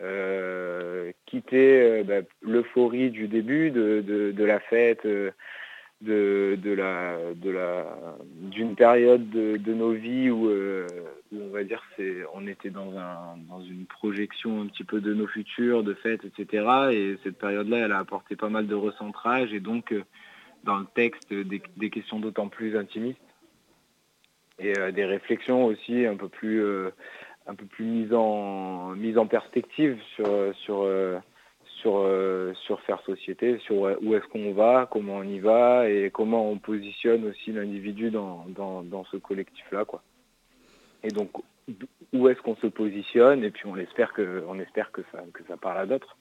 Euh, 0.00 1.12
quitter 1.26 2.02
bah, 2.02 2.22
l'euphorie 2.42 3.10
du 3.10 3.28
début, 3.28 3.70
de, 3.70 4.44
la 4.44 4.58
fête 4.58 5.06
de, 6.04 6.74
la 6.76 7.34
de 7.34 7.50
la 7.50 7.86
d'une 8.32 8.76
période 8.76 9.28
de, 9.30 9.72
nos 9.72 9.92
vies 9.92 10.30
où, 10.30 10.48
euh, 10.48 10.86
on 11.32 11.48
va 11.48 11.64
dire 11.64 11.82
c'est 11.96 12.18
on 12.34 12.46
était 12.46 12.70
dans 12.70 12.96
un 12.96 13.36
dans 13.48 13.62
une 13.62 13.86
projection 13.86 14.62
un 14.62 14.66
petit 14.66 14.84
peu 14.84 15.00
de 15.00 15.14
nos 15.14 15.26
futurs 15.26 15.82
de 15.82 15.94
fêtes 15.94 16.24
etc 16.24 16.66
et 16.92 17.16
cette 17.24 17.38
période 17.38 17.68
là 17.68 17.78
elle 17.78 17.92
a 17.92 17.98
apporté 17.98 18.36
pas 18.36 18.48
mal 18.48 18.66
de 18.66 18.74
recentrage 18.74 19.52
et 19.52 19.60
donc 19.60 19.92
euh, 19.92 20.04
dans 20.64 20.78
le 20.78 20.86
texte 20.94 21.32
des, 21.32 21.62
des 21.76 21.90
questions 21.90 22.20
d'autant 22.20 22.48
plus 22.48 22.76
intimistes 22.76 23.18
et 24.58 24.78
euh, 24.78 24.92
des 24.92 25.04
réflexions 25.04 25.64
aussi 25.64 26.06
un 26.06 26.16
peu 26.16 26.28
plus 26.28 26.62
un 27.46 27.54
peu 27.54 27.66
plus 27.66 27.84
mises 27.84 28.12
en 28.12 28.94
en 28.94 29.26
perspective 29.26 29.98
sur 30.14 30.54
sur 30.56 30.84
sur, 31.84 31.98
euh, 31.98 32.54
sur 32.64 32.80
faire 32.80 33.00
société, 33.02 33.58
sur 33.58 33.76
où 33.76 34.14
est-ce 34.14 34.26
qu'on 34.28 34.54
va, 34.54 34.88
comment 34.90 35.16
on 35.16 35.22
y 35.22 35.38
va 35.38 35.88
et 35.88 36.10
comment 36.10 36.50
on 36.50 36.56
positionne 36.56 37.26
aussi 37.26 37.52
l'individu 37.52 38.10
dans, 38.10 38.46
dans, 38.48 39.04
ce 39.12 39.18
collectif-là. 39.18 39.84
quoi. 39.84 40.02
Et 41.02 41.08
donc, 41.08 41.30
où 42.14 42.28
est-ce 42.28 42.40
qu'on 42.40 42.56
se 42.56 42.68
positionne 42.68 43.44
et 43.44 43.50
puis 43.50 43.66
on 43.66 43.76
espère 43.76 44.14
que, 44.14 44.42
on 44.48 44.58
espère 44.58 44.92
que, 44.92 45.02
ça, 45.12 45.22
que 45.34 45.42
ça 45.46 45.58
parle 45.58 45.78
à 45.78 45.86
d'autres. 45.86 46.16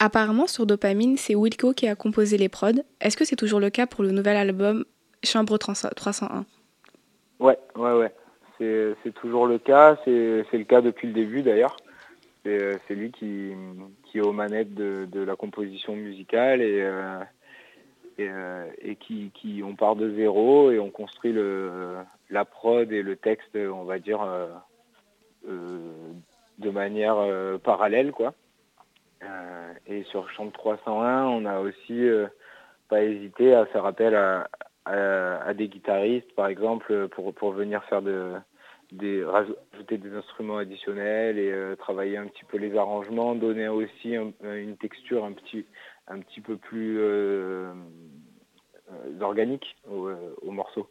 Apparemment, 0.00 0.46
sur 0.46 0.64
Dopamine, 0.64 1.18
c'est 1.18 1.34
Wilco 1.34 1.74
qui 1.74 1.86
a 1.86 1.94
composé 1.94 2.38
les 2.38 2.48
prods. 2.48 2.82
Est-ce 3.02 3.18
que 3.18 3.26
c'est 3.26 3.36
toujours 3.36 3.60
le 3.60 3.68
cas 3.68 3.86
pour 3.86 4.04
le 4.04 4.10
nouvel 4.10 4.38
album 4.38 4.86
Chambre 5.22 5.58
301 5.58 6.46
Ouais, 7.40 7.58
ouais, 7.76 7.92
ouais. 7.92 8.12
C'est 8.58 9.14
toujours 9.14 9.46
le 9.46 9.58
cas. 9.58 9.98
C'est 10.04 10.10
le 10.52 10.64
cas 10.64 10.80
depuis 10.80 11.08
le 11.08 11.12
début 11.12 11.42
d'ailleurs. 11.42 11.76
C'est 12.44 12.94
lui 12.94 13.10
qui, 13.10 13.52
qui 14.14 14.18
est 14.18 14.22
aux 14.22 14.32
manettes 14.32 14.74
de, 14.74 15.20
la 15.24 15.34
composition 15.34 15.96
musicale 15.96 16.62
et, 16.62 16.82
euh, 16.82 17.18
euh, 18.20 18.70
et, 18.80 18.94
qui, 18.94 19.32
qui, 19.34 19.60
on 19.64 19.74
part 19.74 19.96
de 19.96 20.14
zéro 20.14 20.70
et 20.70 20.78
on 20.78 20.88
construit 20.88 21.32
le, 21.32 21.96
la 22.30 22.44
prod 22.44 22.92
et 22.92 23.02
le 23.02 23.16
texte, 23.16 23.56
on 23.56 23.82
va 23.82 23.98
dire, 23.98 24.22
euh, 24.22 25.80
de 26.58 26.70
manière 26.70 27.16
parallèle, 27.64 28.12
quoi. 28.12 28.34
et 29.88 30.04
sur 30.04 30.30
Chambre 30.30 30.52
301, 30.52 31.24
on 31.24 31.44
a 31.44 31.58
aussi 31.58 32.08
pas 32.88 33.02
hésité 33.02 33.52
à 33.52 33.66
faire 33.66 33.84
appel 33.84 34.14
à, 34.14 35.54
des 35.54 35.66
guitaristes, 35.66 36.32
par 36.36 36.46
exemple, 36.46 37.08
pour, 37.08 37.34
pour 37.34 37.50
venir 37.50 37.82
faire 37.86 38.00
de, 38.00 38.34
des, 38.92 39.24
rajouter 39.24 39.98
des 39.98 40.12
instruments 40.14 40.58
additionnels 40.58 41.38
et 41.38 41.76
travailler 41.78 42.16
un 42.16 42.26
petit 42.26 42.44
peu 42.44 42.58
les 42.58 42.76
arrangements, 42.76 43.34
donner 43.34 43.68
aussi 43.68 44.14
une 44.14 44.76
texture 44.76 45.24
un 45.24 45.32
petit, 45.32 45.64
un 46.08 46.20
petit 46.20 46.40
peu 46.40 46.56
plus 46.56 47.00
organique 49.20 49.76
au, 49.88 50.10
au 50.42 50.50
morceau. 50.50 50.88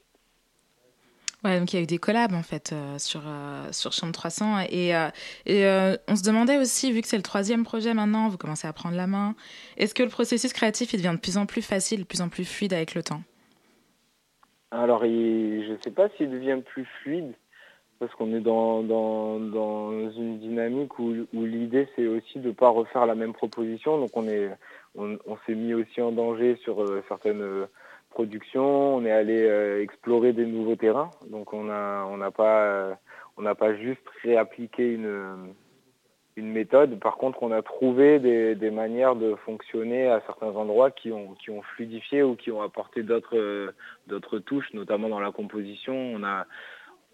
Ouais, 1.44 1.60
donc 1.60 1.74
il 1.74 1.76
y 1.76 1.80
a 1.80 1.84
eu 1.84 1.86
des 1.86 1.98
collabs 1.98 2.34
en 2.34 2.42
fait 2.42 2.72
euh, 2.72 2.98
sur, 2.98 3.22
euh, 3.26 3.70
sur 3.72 3.92
Chambre 3.92 4.14
300 4.14 4.60
et, 4.70 4.96
euh, 4.96 5.10
et 5.46 5.66
on 6.08 6.16
se 6.16 6.24
demandait 6.24 6.58
aussi, 6.58 6.92
vu 6.92 7.02
que 7.02 7.08
c'est 7.08 7.18
le 7.18 7.24
troisième 7.24 7.64
projet 7.66 7.94
maintenant, 7.94 8.30
vous 8.30 8.38
commencez 8.38 8.66
à 8.66 8.72
prendre 8.72 8.96
la 8.96 9.08
main, 9.08 9.36
est-ce 9.76 9.94
que 9.94 10.04
le 10.04 10.10
processus 10.10 10.54
créatif 10.54 10.94
il 10.94 10.98
devient 10.98 11.16
de 11.16 11.20
plus 11.20 11.38
en 11.38 11.46
plus 11.46 11.62
facile, 11.62 12.02
de 12.02 12.06
plus 12.06 12.22
en 12.22 12.30
plus 12.30 12.46
fluide 12.46 12.74
avec 12.74 12.96
le 12.96 13.04
temps? 13.04 13.22
Alors 14.72 15.02
je 15.04 15.72
ne 15.72 15.78
sais 15.84 15.92
pas 15.92 16.08
s'il 16.18 16.30
devient 16.30 16.62
plus 16.66 16.86
fluide 17.02 17.34
parce 18.05 18.15
qu'on 18.15 18.33
est 18.33 18.41
dans, 18.41 18.83
dans, 18.83 19.39
dans, 19.39 19.91
une 20.12 20.39
dynamique 20.39 21.00
où, 21.00 21.13
où 21.33 21.45
l'idée 21.45 21.88
c'est 21.95 22.07
aussi 22.07 22.39
de 22.39 22.48
ne 22.48 22.53
pas 22.53 22.69
refaire 22.69 23.05
la 23.05 23.15
même 23.15 23.33
proposition, 23.33 23.98
donc 23.98 24.12
on 24.15 24.27
est 24.27 24.50
on, 24.95 25.17
s'est 25.45 25.55
mis 25.55 25.74
aussi 25.74 26.01
en 26.01 26.12
danger 26.12 26.55
sur 26.63 26.86
certaines 27.07 27.67
production, 28.13 28.95
on 28.95 29.05
est 29.05 29.12
allé 29.12 29.41
euh, 29.43 29.81
explorer 29.81 30.33
des 30.33 30.45
nouveaux 30.45 30.75
terrains. 30.75 31.12
Donc 31.29 31.53
on 31.53 31.63
n'a 31.63 32.05
on 32.10 32.31
pas 32.31 32.63
euh, 32.63 32.93
pas 33.60 33.75
juste 33.75 34.07
réappliqué 34.24 34.93
une 34.93 35.53
une 36.36 36.51
méthode. 36.51 37.00
Par 37.00 37.17
contre, 37.17 37.43
on 37.43 37.51
a 37.51 37.62
trouvé 37.62 38.17
des, 38.17 38.55
des, 38.55 38.72
manières 38.72 39.15
de 39.15 39.36
fonctionner 39.45 40.07
à 40.07 40.19
certains 40.25 40.55
endroits 40.55 40.89
qui 40.89 41.12
ont 41.12 41.33
qui 41.33 41.51
ont 41.51 41.62
fluidifié 41.62 42.24
ou 42.24 42.36
qui 42.36 42.51
ont 42.51 42.62
apporté 42.62 43.03
d'autres 43.03 43.74
d'autres 44.07 44.39
touches, 44.39 44.74
notamment 44.74 45.10
dans 45.10 45.19
la 45.19 45.31
composition. 45.31 45.93
On 45.93 46.24
a 46.24 46.45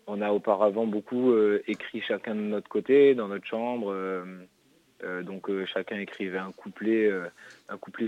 on 0.09 0.21
a 0.21 0.31
auparavant 0.31 0.87
beaucoup 0.87 1.31
euh, 1.31 1.61
écrit 1.67 2.01
chacun 2.01 2.33
de 2.33 2.41
notre 2.41 2.67
côté 2.67 3.13
dans 3.13 3.27
notre 3.27 3.45
chambre. 3.45 3.91
Euh, 3.93 5.23
donc 5.23 5.49
euh, 5.49 5.65
chacun 5.65 5.97
écrivait 5.97 6.39
un 6.39 6.51
couplet, 6.51 7.09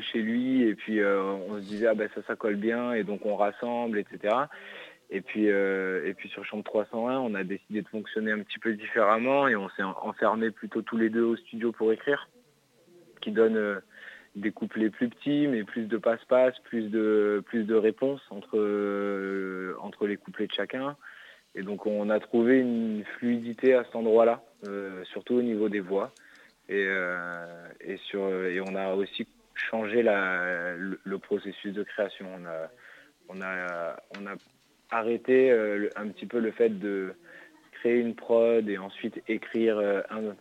chez 0.02 0.22
lui, 0.22 0.64
et 0.64 0.76
puis 0.76 1.04
on 1.06 1.58
se 1.58 1.62
disait 1.62 1.88
ah 1.88 1.94
ben 1.94 2.10
ça 2.14 2.22
ça 2.28 2.36
colle 2.36 2.58
bien, 2.58 2.94
et 2.94 3.04
donc 3.04 3.26
on 3.26 3.36
rassemble, 3.36 4.00
etc. 4.00 4.36
Et 5.14 5.20
puis, 5.20 5.50
sur 6.30 6.46
Chambre 6.46 6.64
301, 6.64 7.20
on 7.20 7.36
a 7.36 7.44
décidé 7.44 7.82
de 7.82 7.88
fonctionner 7.90 8.32
un 8.32 8.40
petit 8.40 8.60
peu 8.60 8.74
différemment 8.74 9.46
et 9.50 9.58
on 9.58 9.68
s'est 9.72 9.84
enfermé 9.84 10.52
plutôt 10.52 10.82
tous 10.82 10.96
les 10.96 11.10
deux 11.10 11.24
au 11.24 11.36
studio 11.36 11.74
pour 11.74 11.92
écrire, 11.92 12.30
qui 13.20 13.32
donne 13.32 13.82
des 14.38 14.52
couplets 14.52 14.90
plus 14.90 15.10
petits, 15.10 15.48
mais 15.48 15.66
plus 15.66 15.88
de 15.88 15.98
passe-passe, 15.98 16.58
plus 16.64 16.90
de, 16.90 17.74
réponses 17.74 18.22
entre 18.32 20.08
les 20.08 20.16
couplets 20.16 20.48
de 20.48 20.54
chacun. 20.54 20.96
Et 21.56 21.64
donc 21.64 21.86
on 21.86 22.10
a 22.10 22.20
trouvé 22.20 22.60
une 22.60 23.04
fluidité 23.18 23.74
à 23.74 23.84
cet 23.84 23.96
endroit-là, 23.96 24.42
surtout 25.06 25.36
au 25.36 25.42
niveau 25.42 25.70
des 25.70 25.82
voix. 25.82 26.14
Et, 26.70 26.86
euh, 26.88 27.68
et, 27.82 28.62
on 28.62 28.76
a 28.76 28.94
aussi 28.94 29.28
changé 29.56 30.04
le, 30.04 31.18
processus 31.18 31.74
de 31.74 31.84
création. 31.84 32.28
On 33.28 33.42
a 33.42 33.96
arrêté 34.92 35.52
euh, 35.52 35.90
un 35.96 36.08
petit 36.10 36.26
peu 36.26 36.40
le 36.40 36.52
fait 36.52 36.70
de 36.70 37.14
créer 37.82 38.00
une 38.00 38.16
prod 38.16 38.68
et 38.70 38.78
ensuite 38.78 39.22
écrire 39.28 39.78
euh, 39.78 40.02
un, 40.10 40.36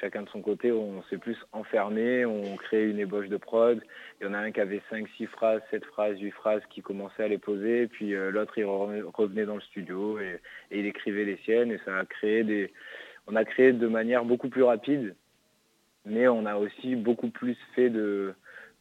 chacun 0.00 0.22
de 0.22 0.28
son 0.28 0.40
côté. 0.40 0.72
On 0.72 1.02
s'est 1.04 1.18
plus 1.18 1.36
enfermé, 1.52 2.24
on 2.24 2.56
crée 2.56 2.88
une 2.88 2.98
ébauche 2.98 3.28
de 3.28 3.36
prod. 3.36 3.80
Il 4.20 4.26
y 4.26 4.30
en 4.30 4.34
a 4.34 4.38
un 4.38 4.50
qui 4.52 4.60
avait 4.60 4.82
5, 4.90 5.06
6 5.16 5.26
phrases, 5.26 5.62
7 5.70 5.84
phrases, 5.84 6.18
8 6.20 6.30
phrases 6.32 6.62
qui 6.70 6.82
commençait 6.82 7.24
à 7.24 7.28
les 7.28 7.38
poser. 7.38 7.86
Puis 7.88 8.12
l'autre, 8.12 8.56
il 8.58 8.64
revenait 8.64 9.44
dans 9.44 9.56
le 9.56 9.60
studio 9.60 10.18
et, 10.18 10.40
et, 10.70 10.80
il 10.80 10.86
écrivait 10.86 11.24
les 11.24 11.36
siennes. 11.44 11.72
Et 11.72 11.80
ça 11.84 11.98
a 11.98 12.04
créé 12.04 12.44
des... 12.44 12.72
On 13.26 13.34
a 13.36 13.44
créé 13.44 13.72
de 13.72 13.86
manière 13.88 14.24
beaucoup 14.24 14.48
plus 14.48 14.62
rapide 14.62 15.14
mais 16.06 16.28
on 16.28 16.46
a 16.46 16.56
aussi 16.56 16.94
beaucoup 16.94 17.28
plus 17.28 17.56
fait 17.74 17.90
de, 17.90 18.34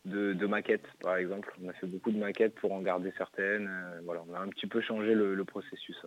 de, 0.06 0.46
maquettes, 0.46 0.88
par 1.02 1.18
exemple. 1.18 1.54
On 1.62 1.68
a 1.68 1.74
fait 1.74 1.88
beaucoup 1.88 2.12
de 2.12 2.20
maquettes 2.20 2.56
pour 2.56 2.72
en 2.72 2.82
garder 2.82 3.12
certaines. 3.18 3.68
Euh, 3.68 4.00
voilà, 4.06 4.24
on 4.30 4.34
a 4.34 4.40
un 4.40 4.48
petit 4.48 4.68
peu 4.68 4.80
changé 4.80 5.14
le, 5.14 5.44
processus. 5.44 5.98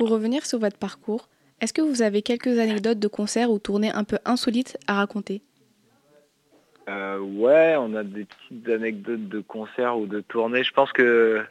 Pour 0.00 0.08
revenir 0.08 0.46
sur 0.46 0.58
votre 0.58 0.78
parcours, 0.78 1.28
est-ce 1.60 1.74
que 1.74 1.82
vous 1.82 2.00
avez 2.00 2.22
quelques 2.22 2.58
anecdotes 2.58 2.98
de 2.98 3.06
concerts 3.06 3.50
ou 3.50 3.58
tournées 3.58 3.92
un 3.92 4.04
peu 4.04 4.16
insolites 4.24 4.78
à 4.86 4.94
raconter? 4.94 5.42
Euh, 6.88 7.18
Ouais, 7.18 7.76
on 7.78 7.94
a 7.94 8.02
des 8.02 8.24
petites 8.24 8.66
anecdotes 8.70 9.28
de 9.28 9.40
concerts 9.40 9.98
ou 9.98 10.06
de 10.06 10.20
tournées. 10.22 10.64
Je 10.64 10.72
pense 10.72 10.90
que 10.90 11.44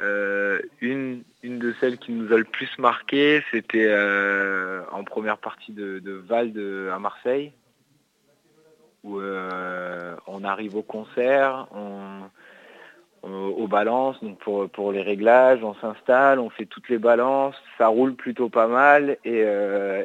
euh, 0.00 0.60
une, 0.80 1.22
une 1.44 1.60
de 1.60 1.72
celles 1.80 1.98
qui 1.98 2.10
nous 2.10 2.32
a 2.32 2.36
le 2.38 2.42
plus 2.42 2.76
marqué, 2.78 3.44
c'était 3.52 3.86
euh, 3.86 4.82
en 4.90 5.04
première 5.04 5.38
partie 5.38 5.70
de, 5.70 6.00
de 6.00 6.14
Val 6.14 6.52
à 6.92 6.98
Marseille, 6.98 7.52
où 9.04 9.20
on 9.20 10.42
arrive 10.42 10.74
au 10.74 10.82
concert, 10.82 11.68
on, 11.72 12.22
au 13.22 13.66
balance, 13.66 14.22
donc 14.22 14.38
pour, 14.38 14.68
pour 14.70 14.92
les 14.92 15.02
réglages, 15.02 15.62
on 15.62 15.74
s'installe, 15.74 16.38
on 16.38 16.50
fait 16.50 16.66
toutes 16.66 16.88
les 16.88 16.98
balances, 16.98 17.56
ça 17.76 17.88
roule 17.88 18.14
plutôt 18.14 18.48
pas 18.48 18.66
mal, 18.68 19.18
et, 19.24 19.44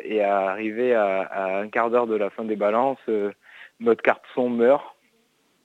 et 0.03 0.23
à 0.23 0.49
arriver 0.49 0.93
à, 0.93 1.21
à, 1.21 1.59
un 1.59 1.67
quart 1.69 1.89
d'heure 1.89 2.07
de 2.07 2.15
la 2.15 2.29
fin 2.29 2.43
des 2.43 2.55
balances, 2.55 2.99
notre 3.79 4.01
carte 4.01 4.23
son 4.35 4.49
meurt 4.49 4.93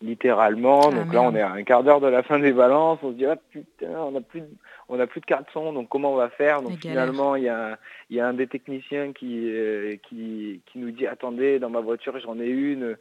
littéralement. 0.03 0.81
Ah, 0.85 0.91
donc 0.95 1.13
là, 1.13 1.23
on 1.23 1.35
est 1.35 1.41
à 1.41 1.53
un 1.53 1.63
quart 1.65 1.83
d'heure 1.83 2.01
de 2.01 2.07
la 2.07 2.23
fin 2.23 2.39
des 2.39 2.53
balances. 2.53 2.99
On 3.03 3.11
se 3.11 3.17
dit, 3.17 3.27
ah 3.27 3.37
putain, 3.51 3.91
on 3.99 4.13
n'a 4.13 4.21
plus, 4.21 4.41
de, 4.41 4.49
on 4.89 4.99
a 5.01 5.07
plus 5.07 5.21
de 5.21 5.27
carte 5.27 5.47
son, 5.53 5.73
donc 5.73 5.89
comment 5.89 6.13
on 6.13 6.17
va 6.17 6.29
faire? 6.29 6.63
Donc 6.63 6.79
finalement, 6.81 7.37
il 7.37 7.45
y 7.45 7.49
a, 7.49 7.79
y 8.11 8.21
a 8.21 8.27
un 8.27 8.35
des 8.35 8.47
techniciens 8.47 9.13
qui, 9.13 9.51
euh, 9.51 9.97
qui, 10.09 10.61
qui 10.67 10.79
nous 10.79 10.91
dit, 10.91 11.07
attendez, 11.07 11.59
dans 11.59 11.71
ma 11.71 11.81
voiture, 11.81 12.19
j'en 12.21 12.39
ai 12.39 12.49
une. 12.49 12.97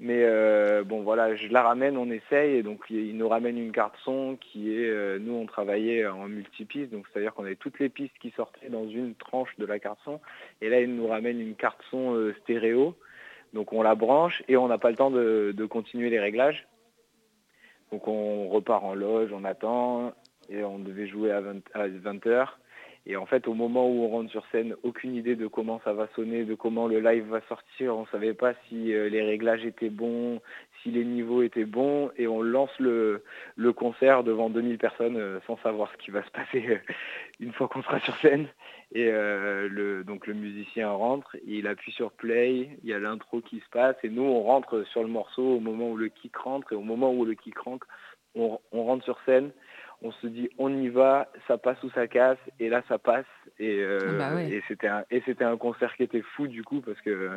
Mais 0.00 0.24
euh, 0.24 0.82
bon 0.82 1.02
voilà, 1.02 1.36
je 1.36 1.48
la 1.48 1.62
ramène, 1.62 1.96
on 1.96 2.10
essaye, 2.10 2.56
et 2.56 2.62
donc 2.62 2.80
il 2.90 3.16
nous 3.16 3.28
ramène 3.28 3.56
une 3.56 3.70
carte 3.70 3.94
son 4.04 4.36
qui 4.40 4.74
est, 4.74 4.90
euh, 4.90 5.18
nous 5.20 5.34
on 5.34 5.46
travaillait 5.46 6.04
en 6.06 6.26
multipiste, 6.26 6.90
donc 6.90 7.06
c'est-à-dire 7.12 7.32
qu'on 7.32 7.44
avait 7.44 7.54
toutes 7.54 7.78
les 7.78 7.88
pistes 7.88 8.18
qui 8.20 8.30
sortaient 8.32 8.70
dans 8.70 8.88
une 8.88 9.14
tranche 9.14 9.56
de 9.56 9.64
la 9.64 9.78
carte 9.78 10.00
son, 10.04 10.20
et 10.60 10.68
là 10.68 10.80
il 10.80 10.94
nous 10.94 11.06
ramène 11.06 11.40
une 11.40 11.54
carte 11.54 11.80
son 11.90 12.32
stéréo, 12.42 12.96
donc 13.54 13.72
on 13.72 13.82
la 13.82 13.94
branche 13.94 14.42
et 14.48 14.56
on 14.56 14.66
n'a 14.66 14.78
pas 14.78 14.90
le 14.90 14.96
temps 14.96 15.12
de, 15.12 15.66
continuer 15.70 16.10
les 16.10 16.18
réglages. 16.18 16.66
Donc 17.92 18.08
on 18.08 18.48
repart 18.48 18.82
en 18.82 18.94
loge, 18.94 19.30
on 19.32 19.44
attend 19.44 20.12
et 20.50 20.64
on 20.64 20.80
devait 20.80 21.06
jouer 21.06 21.30
à 21.30 21.40
20, 21.40 21.60
à 21.72 21.86
20 21.86 22.26
heures. 22.26 22.58
Et 23.06 23.16
en 23.16 23.26
fait, 23.26 23.46
au 23.48 23.54
moment 23.54 23.86
où 23.86 24.04
on 24.04 24.08
rentre 24.08 24.30
sur 24.30 24.46
scène, 24.46 24.74
aucune 24.82 25.14
idée 25.14 25.36
de 25.36 25.46
comment 25.46 25.78
ça 25.84 25.92
va 25.92 26.08
sonner, 26.14 26.44
de 26.44 26.54
comment 26.54 26.86
le 26.86 27.00
live 27.00 27.26
va 27.28 27.42
sortir. 27.48 27.96
On 27.96 28.02
ne 28.02 28.06
savait 28.06 28.32
pas 28.32 28.54
si 28.68 28.94
euh, 28.94 29.10
les 29.10 29.22
réglages 29.22 29.64
étaient 29.66 29.90
bons, 29.90 30.40
si 30.82 30.90
les 30.90 31.04
niveaux 31.04 31.42
étaient 31.42 31.66
bons. 31.66 32.10
Et 32.16 32.26
on 32.26 32.40
lance 32.40 32.70
le, 32.78 33.22
concert 33.76 34.24
devant 34.24 34.48
2000 34.48 34.78
personnes 34.78 35.18
euh, 35.18 35.38
sans 35.46 35.58
savoir 35.58 35.92
ce 35.92 35.98
qui 35.98 36.12
va 36.12 36.22
se 36.22 36.30
passer 36.30 36.64
euh, 36.66 36.78
une 37.40 37.52
fois 37.52 37.68
qu'on 37.68 37.82
sera 37.82 38.00
sur 38.00 38.16
scène. 38.16 38.48
Et 38.92 39.10
donc 40.06 40.28
le 40.28 40.34
musicien 40.34 40.88
rentre, 40.88 41.36
il 41.44 41.66
appuie 41.66 41.90
sur 41.90 42.12
play, 42.12 42.78
il 42.84 42.88
y 42.88 42.92
a 42.92 43.00
l'intro 43.00 43.40
qui 43.40 43.58
se 43.58 43.68
passe. 43.72 43.96
Et 44.04 44.08
nous, 44.08 44.22
on 44.22 44.42
rentre 44.44 44.84
sur 44.84 45.02
le 45.02 45.08
morceau 45.08 45.56
au 45.56 45.58
moment 45.58 45.90
où 45.90 45.96
le 45.96 46.08
kick 46.08 46.36
rentre. 46.36 46.72
Et 46.72 46.76
au 46.76 46.82
moment 46.82 47.12
où 47.12 47.24
le 47.24 47.34
kick 47.34 47.58
rentre, 47.58 47.88
on 48.36 48.60
rentre 48.72 49.02
sur 49.02 49.18
scène 49.26 49.50
on 50.04 50.12
se 50.12 50.26
dit 50.26 50.50
on 50.58 50.68
y 50.76 50.88
va, 50.88 51.28
ça 51.48 51.58
passe 51.58 51.82
ou 51.82 51.90
ça 51.90 52.06
casse, 52.06 52.38
et 52.60 52.68
là 52.68 52.82
ça 52.88 52.98
passe. 52.98 53.26
Et, 53.58 53.78
euh, 53.80 54.20
ah 54.20 54.34
bah 54.34 54.42
et 54.42 55.22
c'était 55.24 55.44
un 55.44 55.56
concert 55.56 55.96
qui 55.96 56.02
était 56.02 56.20
fou 56.20 56.46
du 56.46 56.62
coup 56.62 56.80
parce 56.80 57.00
que 57.00 57.30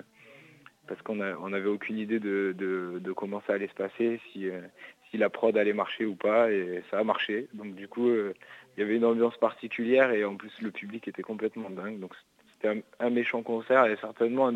parce 0.88 1.02
qu'on 1.02 1.20
on 1.20 1.54
avait 1.54 1.70
aucune 1.70 1.98
idée 1.98 2.20
de, 2.20 2.54
de, 2.58 3.12
comment 3.14 3.42
ça 3.48 3.54
allait 3.54 3.68
se 3.68 3.74
passer, 3.74 4.20
si 4.32 4.50
euh, 4.50 4.62
si 5.10 5.18
la 5.18 5.30
prod 5.30 5.58
allait 5.58 5.74
marcher 5.74 6.06
ou 6.06 6.16
pas, 6.16 6.52
et 6.52 6.84
ça 6.92 7.00
a 7.00 7.04
marché. 7.04 7.48
Donc 7.54 7.74
du 7.74 7.88
coup 7.88 8.10
euh, 8.10 8.34
il 8.76 8.82
y 8.82 8.84
avait 8.84 8.98
une 8.98 9.06
ambiance 9.06 9.38
particulière 9.38 10.12
et 10.12 10.26
en 10.26 10.36
plus 10.36 10.52
le 10.62 10.72
public 10.72 11.08
était 11.08 11.24
complètement 11.24 11.70
dingue. 11.70 12.00
Donc 12.00 12.14
c'était 12.54 12.84
un, 13.00 13.10
méchant 13.10 13.44
concert 13.44 13.86
et 13.86 13.96
certainement 14.02 14.50
un, 14.50 14.56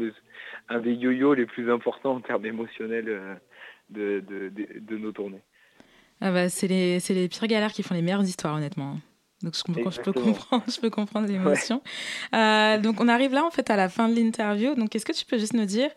un 0.68 0.80
des 0.80 0.94
yo-yo 0.94 1.34
les 1.34 1.46
plus 1.46 1.72
importants 1.72 2.16
en 2.16 2.22
termes 2.22 2.46
émotionnels 2.46 3.40
de, 3.90 4.22
de 4.28 4.98
nos 4.98 5.12
tournées. 5.12 5.42
Ah 6.22 6.32
bah, 6.32 6.50
c'est 6.50 6.68
les, 6.68 7.00
les, 7.10 7.28
pires 7.28 7.48
galères 7.48 7.74
qui 7.74 7.84
font 7.84 7.96
les 7.96 8.02
meilleures 8.02 8.24
histoires, 8.24 8.56
honnêtement. 8.56 8.98
Donc 9.44 9.56
je, 9.56 9.92
je 9.92 10.02
peux 10.02 10.14
comprendre, 10.14 10.64
je 10.68 10.80
peux 10.80 10.92
comprendre 10.92 11.28
l'émotion. 11.28 11.82
Euh, 12.36 12.78
donc 12.78 13.02
on 13.02 13.08
arrive 13.08 13.34
là 13.34 13.44
en 13.44 13.50
fait 13.50 13.70
à 13.72 13.76
la 13.76 13.90
fin 13.90 14.08
de 14.08 14.16
l'interview. 14.16 14.76
Donc 14.76 14.96
est-ce 14.96 15.06
que 15.06 15.14
tu 15.14 15.26
peux 15.26 15.40
juste 15.40 15.54
nous 15.54 15.66
dire 15.66 15.90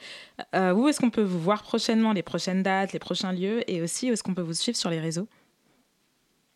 euh, 0.54 0.72
où 0.72 0.88
est-ce 0.88 0.98
qu'on 0.98 1.10
peut 1.10 1.22
vous 1.22 1.38
voir 1.38 1.62
prochainement, 1.62 2.12
les 2.12 2.22
prochaines 2.22 2.62
dates, 2.62 2.94
les 2.94 2.98
prochains 2.98 3.32
lieux, 3.32 3.60
et 3.70 3.82
aussi 3.82 4.08
où 4.08 4.14
est-ce 4.14 4.22
qu'on 4.22 4.34
peut 4.34 4.42
vous 4.42 4.54
suivre 4.54 4.78
sur 4.78 4.88
les 4.88 5.00
réseaux? 5.00 5.28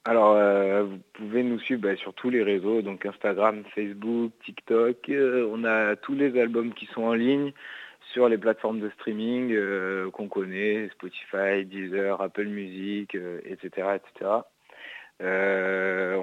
Alors 0.07 0.35
euh, 0.35 0.85
vous 0.85 0.98
pouvez 1.12 1.42
nous 1.42 1.61
suivre 1.61 1.83
bah, 1.83 1.96
sur 1.96 2.14
tous 2.14 2.31
les 2.31 2.42
réseaux, 2.42 2.81
donc 2.81 3.04
Instagram, 3.04 3.64
Facebook, 3.74 4.33
TikTok. 4.46 5.11
on 5.11 5.64
a 5.64 5.96
tous 5.96 6.14
les 6.14 6.40
albums 6.40 6.72
qui 6.72 6.87
sont 6.94 7.02
en 7.02 7.14
ligne 7.14 7.52
sur 8.18 8.28
les 8.28 8.37
plateformes 8.37 8.81
de 8.81 8.90
streaming 8.90 9.52
euh, 9.52 10.11
qu'on 10.11 10.26
connaît, 10.26 10.88
Spotify, 10.92 11.64
Deezer, 11.64 12.20
Apple 12.20 12.46
Music, 12.46 13.16
etc., 13.44 13.70
euh, 13.78 13.94
etc. 13.94 14.31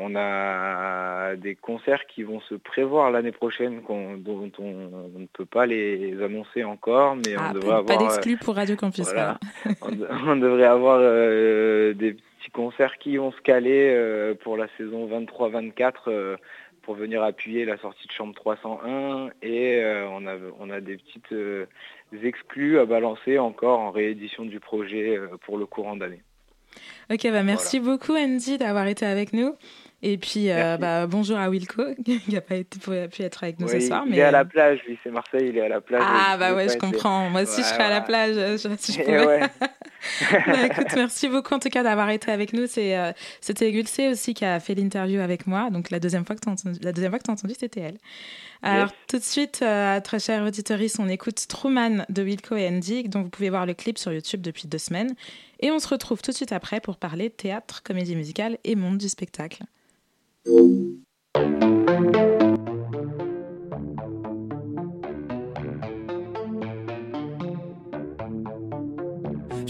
on 0.02 0.14
a 0.18 1.38
des 1.38 1.56
concerts 1.56 2.06
qui 2.08 2.24
vont 2.24 2.42
se 2.42 2.56
prévoir 2.56 3.12
l'année 3.12 3.32
prochaine, 3.32 3.82
dont 3.88 4.52
on, 4.60 5.20
ne 5.20 5.26
peut 5.32 5.46
pas 5.46 5.66
les 5.66 6.22
annoncer 6.22 6.66
encore, 6.66 7.16
mais 7.16 7.38
on 7.38 7.42
ah, 7.42 7.54
devrait 7.54 7.76
avoir... 7.76 7.86
Pas 7.86 7.96
d'exclus 7.96 8.36
pour 8.36 8.56
Radio 8.56 8.76
Campus. 8.76 9.08
on, 9.82 10.36
devrait 10.36 10.66
avoir 10.66 11.00
des 11.00 12.12
petits 12.12 12.52
concerts 12.52 12.98
qui 12.98 13.16
vont 13.16 13.32
se 13.32 13.40
caler 13.40 14.36
pour 14.44 14.58
la 14.58 14.68
saison 14.78 15.08
23-24 15.08 16.36
pour 16.86 16.96
venir 16.96 17.24
appuyer 17.24 17.66
la 17.66 17.78
sortie 17.78 18.08
de 18.08 18.12
chambre 18.14 18.34
301 18.36 19.30
et 19.42 19.84
on, 20.10 20.26
a, 20.28 20.36
on 20.60 20.70
a 20.70 20.80
des 20.80 20.98
petites 20.98 21.34
exclus 22.24 22.80
à 22.80 22.86
balancer 22.86 23.40
encore 23.40 23.80
en 23.80 23.92
réédition 23.92 24.46
du 24.46 24.60
projet 24.60 25.20
pour 25.46 25.58
le 25.58 25.66
courant 25.66 25.96
d'année. 25.96 26.22
Ok, 27.12 27.22
bah 27.24 27.44
merci 27.44 27.80
beaucoup 27.80 28.16
Andy 28.16 28.58
d'avoir 28.58 28.88
été 28.88 29.06
avec 29.06 29.34
nous. 29.34 29.56
Et 30.02 30.18
puis 30.18 30.52
euh, 30.52 30.78
bah, 30.78 31.08
bonjour 31.08 31.38
à 31.38 31.50
Wilco 31.50 31.84
qui 32.06 32.22
n'a 32.32 32.42
pas 32.42 32.56
été, 32.56 32.80
pu 32.80 33.22
être 33.24 33.44
avec 33.44 33.60
nous 33.60 33.68
ce 33.68 33.80
soir. 33.80 34.04
Il 34.08 34.18
est 34.18 34.22
à 34.22 34.32
la 34.32 34.46
plage, 34.46 34.80
lui, 34.88 34.98
c'est 35.04 35.12
Marseille, 35.12 35.48
il 35.50 35.58
est 35.58 35.66
à 35.66 35.70
la 35.70 35.82
plage. 35.82 36.04
Ah 36.06 36.38
bah 36.38 36.54
ouais, 36.54 36.70
je 36.70 36.78
comprends. 36.78 37.30
Moi 37.30 37.44
aussi, 37.44 37.62
je 37.62 37.68
serais 37.68 37.84
à 37.84 37.90
la 37.90 38.02
plage 38.02 38.36
si 38.78 38.94
je 38.94 39.02
pouvais. 39.02 39.42
bah, 40.48 40.66
écoute, 40.66 40.88
merci 40.96 41.28
beaucoup 41.28 41.54
en 41.54 41.60
tout 41.60 41.70
cas 41.70 41.84
d'avoir 41.84 42.10
été 42.10 42.32
avec 42.32 42.54
nous. 42.54 42.68
C'est, 42.68 42.98
euh, 42.98 43.12
c'était 43.42 43.72
Gulcé 43.72 44.08
aussi 44.10 44.34
qui 44.34 44.46
a 44.46 44.60
fait 44.60 44.76
l'interview 44.76 45.20
avec 45.20 45.48
moi. 45.48 45.70
Donc 45.70 45.90
la 45.90 46.00
deuxième 46.00 46.26
fois 46.26 46.36
que 46.36 46.42
tu 46.42 46.50
as 46.50 46.52
entendu, 46.52 46.80
la 46.82 46.92
deuxième 46.92 47.12
fois 47.12 47.20
que 47.20 47.26
tu 47.26 47.32
as 47.32 47.34
entendu, 47.34 47.54
c'était 47.58 47.82
elle. 47.82 47.98
Alors 48.62 48.92
tout 49.08 49.18
de 49.18 49.24
suite, 49.24 49.60
euh, 49.62 50.00
très 50.00 50.20
chers 50.20 50.44
auditeurs, 50.44 50.80
on 51.00 51.08
écoute 51.08 51.46
Truman 51.48 52.06
de 52.10 52.24
Wilco 52.24 52.56
et 52.56 52.68
Andy, 52.68 53.04
dont 53.04 53.22
vous 53.22 53.30
pouvez 53.30 53.50
voir 53.50 53.66
le 53.66 53.74
clip 53.74 53.98
sur 53.98 54.12
YouTube 54.12 54.42
depuis 54.42 54.68
deux 54.68 54.78
semaines. 54.80 55.14
Et 55.60 55.72
on 55.72 55.80
se 55.80 55.88
retrouve 55.88 56.22
tout 56.22 56.32
de 56.32 56.36
suite 56.36 56.52
après 56.52 56.80
pour 56.80 56.98
parler 56.98 57.30
théâtre, 57.30 57.84
comédie 57.84 58.16
musicale 58.16 58.58
et 58.64 58.76
monde 58.76 58.98
du 58.98 59.10
spectacle. 59.10 59.64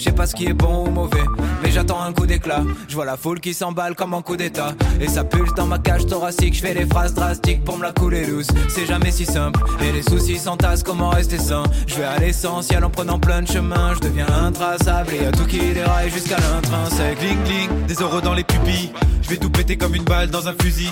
Sais 0.05 0.11
pas 0.11 0.27
ce 0.27 0.35
qui 0.35 0.45
est 0.45 0.53
bon 0.53 0.87
ou 0.87 0.91
mauvais, 0.91 1.23
mais 1.63 1.71
j'attends 1.71 2.01
un 2.01 2.13
coup 2.13 2.25
d'éclat. 2.25 2.63
Je 2.87 2.95
vois 2.95 3.05
la 3.05 3.17
foule 3.17 3.39
qui 3.39 3.53
s'emballe 3.53 3.95
comme 3.95 4.13
un 4.13 4.21
coup 4.21 4.37
d'état. 4.37 4.73
Et 5.01 5.07
ça 5.07 5.23
pulse 5.23 5.53
dans 5.55 5.65
ma 5.65 5.79
cage 5.79 6.05
thoracique. 6.05 6.53
Je 6.53 6.61
fais 6.61 6.73
des 6.73 6.85
phrases 6.85 7.13
drastiques 7.13 7.63
pour 7.63 7.77
me 7.77 7.83
la 7.83 7.91
couler 7.91 8.25
douce. 8.25 8.47
C'est 8.69 8.85
jamais 8.85 9.11
si 9.11 9.25
simple. 9.25 9.59
Et 9.81 9.91
les 9.91 10.03
soucis 10.03 10.37
s'entassent, 10.37 10.83
comment 10.83 11.09
rester 11.09 11.39
sain? 11.39 11.63
Je 11.87 11.95
vais 11.95 12.03
à 12.03 12.19
l'essentiel 12.19 12.83
en 12.83 12.89
prenant 12.89 13.19
plein 13.19 13.41
de 13.41 13.47
chemins. 13.47 13.93
Je 13.95 14.01
deviens 14.01 14.27
intraçable 14.27 15.13
et 15.13 15.23
y 15.23 15.25
a 15.25 15.31
tout 15.31 15.45
qui 15.45 15.59
déraille 15.73 16.11
jusqu'à 16.11 16.37
l'intrinsèque. 16.37 17.17
Cling 17.19 17.43
cling, 17.43 17.85
des 17.87 17.95
euros 17.95 18.21
dans 18.21 18.33
les 18.33 18.43
pupilles. 18.43 18.91
Je 19.23 19.29
vais 19.29 19.37
tout 19.37 19.49
péter 19.49 19.75
comme 19.75 19.95
une 19.95 20.03
balle 20.03 20.29
dans 20.29 20.47
un 20.47 20.53
fusil. 20.61 20.91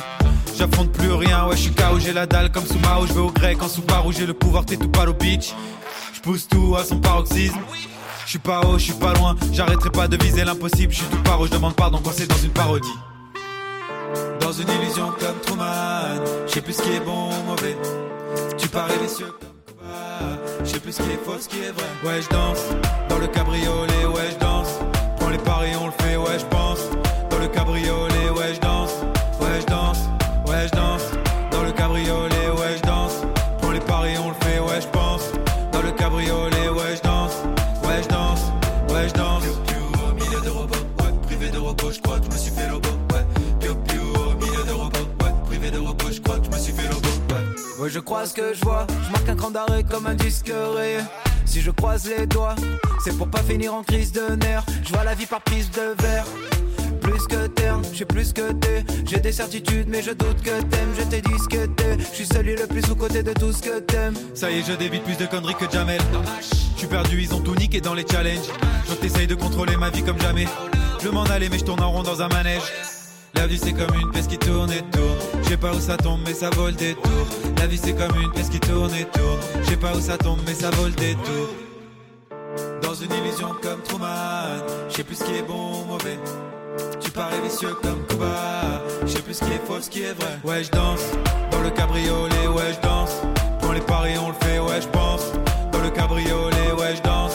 J'affronte 0.57 0.91
plus 0.91 1.11
rien, 1.11 1.47
ouais, 1.47 1.55
je 1.55 1.61
suis 1.61 1.71
KO, 1.71 1.99
j'ai 1.99 2.13
la 2.13 2.25
dalle 2.25 2.51
comme 2.51 2.65
Sumaru. 2.65 3.07
Je 3.07 3.13
vais 3.13 3.19
au 3.19 3.31
grec 3.31 3.61
en 3.61 3.67
Subaru, 3.67 4.13
j'ai 4.13 4.25
le 4.25 4.33
pouvoir, 4.33 4.65
t'es 4.65 4.77
tout 4.77 4.89
pas 4.89 5.07
au 5.07 5.13
beach. 5.13 5.53
Je 6.13 6.21
pousse 6.21 6.47
tout 6.47 6.75
à 6.75 6.83
son 6.83 6.99
paroxysme. 6.99 7.59
Je 8.25 8.29
suis 8.29 8.39
pas 8.39 8.61
haut, 8.61 8.77
je 8.77 8.85
suis 8.85 8.93
pas 8.93 9.13
loin. 9.13 9.35
J'arrêterai 9.51 9.89
pas 9.89 10.07
de 10.07 10.17
viser 10.23 10.43
l'impossible. 10.43 10.91
Je 10.93 10.99
suis 10.99 11.07
tout 11.07 11.21
paro, 11.23 11.45
je 11.45 11.51
demande 11.51 11.75
pardon 11.75 11.99
quand 12.03 12.11
c'est 12.13 12.27
dans 12.27 12.37
une 12.37 12.51
parodie. 12.51 12.95
Dans 14.39 14.51
une 14.51 14.67
illusion 14.69 15.11
comme 15.19 15.39
Truman, 15.45 16.23
je 16.47 16.51
sais 16.51 16.61
plus 16.61 16.73
ce 16.73 16.81
qui 16.81 16.91
est 16.91 16.99
bon 16.99 17.29
ou 17.29 17.43
mauvais. 17.49 17.77
Tu 18.57 18.67
parais 18.67 18.97
les 19.01 19.07
cieux 19.07 19.33
comme 19.39 19.49
Cuba, 19.65 20.37
je 20.63 20.69
sais 20.69 20.79
plus 20.79 20.91
ce 20.91 21.01
qui 21.01 21.09
est 21.09 21.19
faux, 21.23 21.37
ce 21.39 21.47
qui 21.47 21.59
est 21.59 21.71
vrai. 21.71 21.85
Ouais, 22.05 22.21
je 22.21 22.29
danse 22.29 22.63
dans 23.09 23.19
le 23.19 23.27
cabriolet, 23.27 24.05
ouais, 24.05 24.29
je 24.33 24.39
danse. 24.39 24.79
Prends 25.17 25.29
les 25.29 25.37
paris, 25.37 25.71
on 25.79 25.87
le 25.87 25.93
fait, 25.99 26.17
ouais, 26.17 26.39
je 26.39 26.45
pense. 26.45 26.79
Dans 27.29 27.39
le 27.39 27.47
cabriolet, 27.47 28.22
je 47.93 47.99
crois 47.99 48.25
ce 48.25 48.33
que 48.33 48.55
je 48.55 48.61
vois, 48.61 48.87
je 49.05 49.11
marque 49.11 49.29
un 49.29 49.35
cran 49.35 49.51
d'arrêt 49.51 49.83
comme 49.83 50.07
un 50.07 50.15
disque 50.15 50.51
rayé. 50.75 50.97
Si 51.45 51.61
je 51.61 51.69
croise 51.69 52.09
les 52.09 52.25
doigts, 52.25 52.55
c'est 53.03 53.15
pour 53.15 53.27
pas 53.27 53.43
finir 53.43 53.75
en 53.75 53.83
crise 53.83 54.11
de 54.11 54.35
nerfs. 54.35 54.65
Je 54.83 54.89
vois 54.89 55.03
la 55.03 55.13
vie 55.13 55.27
par 55.27 55.41
prise 55.41 55.69
de 55.69 56.01
verre 56.01 56.25
plus 57.01 57.27
que 57.27 57.47
terne, 57.47 57.83
je 57.91 57.97
suis 57.97 58.05
plus 58.05 58.33
que 58.33 58.51
t'es. 58.53 58.83
J'ai 59.05 59.19
des 59.19 59.31
certitudes, 59.31 59.87
mais 59.89 60.01
je 60.01 60.11
doute 60.11 60.41
que 60.41 60.61
t'aimes. 60.63 60.93
Je 60.97 61.03
t'ai 61.03 61.21
dit 61.21 61.47
que 61.49 61.65
t'es. 61.67 61.97
Je 61.99 62.15
suis 62.15 62.25
celui 62.25 62.55
le 62.55 62.65
plus 62.65 62.81
sous 62.81 62.95
côté 62.95 63.21
de 63.21 63.33
tout 63.33 63.51
ce 63.51 63.61
que 63.61 63.79
t'aimes. 63.79 64.15
Ça 64.33 64.49
y 64.49 64.59
est, 64.59 64.63
je 64.63 64.73
dévite 64.73 65.03
plus 65.03 65.17
de 65.17 65.25
conneries 65.25 65.55
que 65.55 65.69
Jamel. 65.69 66.01
Je 66.73 66.79
suis 66.79 66.87
perdu, 66.87 67.21
ils 67.21 67.33
ont 67.35 67.41
tout 67.41 67.55
niqué 67.55 67.81
dans 67.81 67.93
les 67.93 68.05
challenges. 68.09 68.49
Je 68.89 68.93
t'essaye 68.95 69.27
de 69.27 69.35
contrôler 69.35 69.75
ma 69.75 69.89
vie 69.91 70.01
comme 70.01 70.19
jamais. 70.19 70.47
Je 71.03 71.09
m'en 71.09 71.25
aller, 71.25 71.49
mais 71.49 71.59
je 71.59 71.65
tourne 71.65 71.83
en 71.83 71.91
rond 71.91 72.03
dans 72.03 72.21
un 72.21 72.29
manège. 72.29 72.63
La 73.43 73.49
vie 73.49 73.59
c'est 73.61 73.73
comme 73.73 73.93
une 74.01 74.09
peste 74.09 74.29
qui 74.29 74.37
tourne 74.37 74.71
et 74.71 74.81
tourne. 74.89 75.17
Je 75.43 75.49
sais 75.49 75.57
pas 75.57 75.73
où 75.73 75.79
ça 75.81 75.97
tombe, 75.97 76.21
mais 76.25 76.33
ça 76.33 76.49
vole 76.51 76.75
des 76.75 76.93
tours. 76.93 77.27
La 77.57 77.67
vie 77.67 77.77
c'est 77.77 77.91
comme 77.91 78.15
une 78.21 78.31
peste 78.31 78.53
qui 78.53 78.59
tourne 78.61 78.93
et 78.95 79.03
tourne. 79.03 79.37
Je 79.63 79.71
sais 79.71 79.75
pas 79.75 79.93
où 79.93 79.99
ça 79.99 80.17
tombe, 80.17 80.39
mais 80.47 80.53
ça 80.53 80.69
vole 80.69 80.93
des 80.93 81.13
tours. 81.15 81.49
Dans 82.81 82.93
une 82.93 83.11
illusion 83.11 83.49
comme 83.61 83.81
Truman, 83.81 84.63
je 84.87 84.95
sais 84.95 85.03
plus 85.03 85.15
ce 85.15 85.25
qui 85.25 85.33
est 85.33 85.41
bon 85.41 85.81
ou 85.81 85.85
mauvais. 85.89 86.17
Tu 87.01 87.11
parais 87.11 87.41
vicieux 87.43 87.75
comme 87.81 88.05
Cuba. 88.07 88.81
Je 89.01 89.07
sais 89.07 89.21
plus 89.21 89.33
ce 89.33 89.43
qui 89.43 89.51
est 89.51 89.67
faux, 89.67 89.81
ce 89.81 89.89
qui 89.89 90.03
est 90.03 90.13
vrai. 90.13 90.39
Ouais, 90.45 90.63
je 90.63 90.71
danse 90.71 91.03
dans 91.51 91.59
le 91.59 91.69
cabriolet, 91.71 92.47
ouais, 92.47 92.73
je 92.73 92.87
danse. 92.87 93.11
Prends 93.59 93.73
les 93.73 93.81
paris, 93.81 94.13
on 94.23 94.29
le 94.29 94.35
fait, 94.39 94.59
ouais, 94.59 94.81
je 94.81 94.87
pense. 94.87 95.33
Dans 95.73 95.81
le 95.81 95.89
cabriolet, 95.89 96.71
ouais, 96.79 96.95
je 96.95 97.01
danse. 97.01 97.33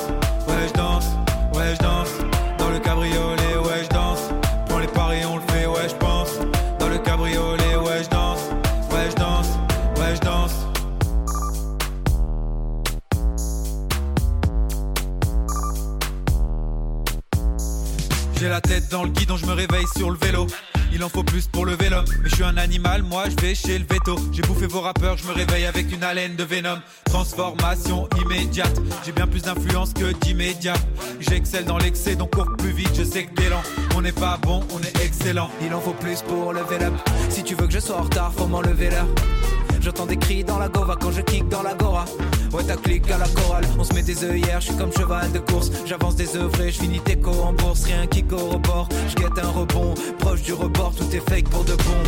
J'ai 18.40 18.48
la 18.48 18.61
tête 18.61 18.88
dans 18.88 19.03
le 19.03 19.11
guidon, 19.11 19.37
je 19.37 19.46
me 19.46 19.53
réveille 19.53 19.87
sur 19.96 20.11
le 20.11 20.16
vélo. 20.16 20.46
Il 20.92 21.03
en 21.03 21.09
faut 21.09 21.24
plus 21.24 21.48
pour 21.48 21.66
le 21.66 21.74
vélo, 21.74 21.96
mais 22.22 22.29
je 22.29 22.37
suis 22.37 22.44
un 22.44 22.57
animal, 22.57 23.03
moi 23.03 23.24
je 23.29 23.44
vais 23.44 23.55
chez 23.55 23.79
le 23.79 23.85
veto. 23.85 24.16
J'ai 24.33 24.42
bouffé 24.42 24.66
vos 24.66 24.81
rappeurs, 24.81 25.16
je 25.16 25.27
me 25.27 25.33
réveille 25.33 25.66
avec 25.66 25.92
une 25.92 26.05
haleine 26.05 26.37
de 26.37 26.44
venom. 26.44 26.79
Transformation 27.07 28.09
immédiate, 28.22 28.81
j'ai 29.05 29.11
bien 29.11 29.27
plus 29.27 29.42
d'influence 29.42 29.92
que 29.92 30.12
d'immédiat. 30.12 30.74
J'excelle 31.18 31.64
dans 31.64 31.79
l'excès, 31.79 32.14
donc 32.14 32.35
cours 32.37 32.57
plus 32.57 32.70
vite, 32.70 32.90
je 32.94 33.03
sais 33.03 33.24
que 33.24 33.35
t'es 33.35 33.48
lent. 33.48 33.62
On 33.96 34.03
n'est 34.03 34.12
pas 34.12 34.38
bon, 34.40 34.61
on 34.72 34.81
est 34.81 35.05
excellent. 35.05 35.51
Il 35.66 35.74
en 35.74 35.81
faut 35.81 35.94
plus 35.94 36.22
pour 36.22 36.53
le 36.53 36.61
vélo. 36.62 36.92
Si 37.31 37.42
tu 37.42 37.57
veux 37.57 37.66
que 37.66 37.72
je 37.72 37.81
sois 37.81 37.96
en 37.96 38.03
retard, 38.03 38.33
faut 38.33 38.46
m'enlever 38.46 38.90
là. 38.90 39.05
J'entends 39.88 40.05
des 40.05 40.18
cris 40.18 40.44
dans 40.44 40.59
la 40.59 40.68
gova 40.68 40.96
quand 41.01 41.11
je 41.12 41.22
kick 41.22 41.48
dans 41.48 41.62
la 41.62 41.72
gora. 41.72 42.05
Ouais, 42.53 42.62
t'as 42.62 42.77
clic 42.77 43.11
à 43.11 43.16
la 43.16 43.27
chorale. 43.27 43.64
On 43.79 43.85
se 43.85 43.94
met 43.94 44.03
des 44.03 44.22
œillères, 44.22 44.61
je 44.61 44.66
suis 44.66 44.77
comme 44.77 44.92
cheval 44.92 45.33
de 45.33 45.38
course. 45.38 45.70
J'avance 45.87 46.14
des 46.14 46.37
œuvres 46.37 46.61
et 46.61 46.70
je 46.70 46.79
finis 46.79 47.01
déco 47.07 47.31
en 47.31 47.55
bourse. 47.55 47.85
Rien 47.85 48.07
qui 48.07 48.22
corrobore. 48.22 48.87
Je 49.09 49.14
guette 49.14 49.38
un 49.42 49.48
rebond. 49.48 49.94
Proche 50.18 50.42
du 50.42 50.53
rebord, 50.53 50.92
tout 50.94 51.11
est 51.16 51.27
fake 51.31 51.48
pour 51.48 51.64
de 51.64 51.72
bon. 51.72 52.03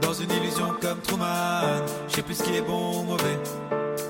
Dans 0.00 0.14
une 0.14 0.30
illusion 0.30 0.72
comme 0.80 1.00
Truman, 1.02 1.84
je 2.08 2.14
sais 2.14 2.22
plus 2.22 2.34
ce 2.34 2.44
qui 2.44 2.56
est 2.56 2.62
bon 2.62 3.00
ou 3.00 3.02
mauvais. 3.02 3.38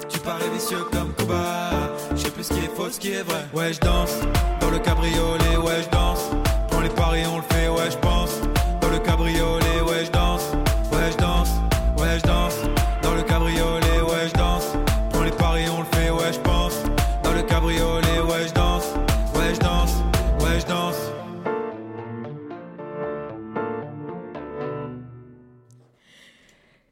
Tu 0.09 0.21
parais 0.21 0.49
vicieux 0.55 0.85
comme 0.93 1.13
Cuba. 1.19 1.71
Je 2.15 2.19
sais 2.19 2.31
plus 2.31 2.45
ce 2.45 2.53
qui 2.55 2.61
est 2.61 2.71
faux, 2.77 2.89
ce 2.89 3.01
qui 3.01 3.11
est 3.11 3.25
vrai. 3.25 3.49
Ouais, 3.53 3.73
je 3.73 3.81
danse 3.81 4.15
dans 4.61 4.71
le 4.71 4.79
cabriolet, 4.79 5.57
ouais, 5.57 5.83
je 5.83 5.91
danse. 5.91 6.31
Prends 6.71 6.83
les 6.83 6.89
paris, 6.91 7.25
on 7.27 7.39
le 7.39 7.45
fait, 7.51 7.69
ouais, 7.69 7.91
je 7.91 7.97
pense. 7.97 8.41
Dans 8.81 8.91
le 8.91 9.01
cabriolet, 9.01 9.60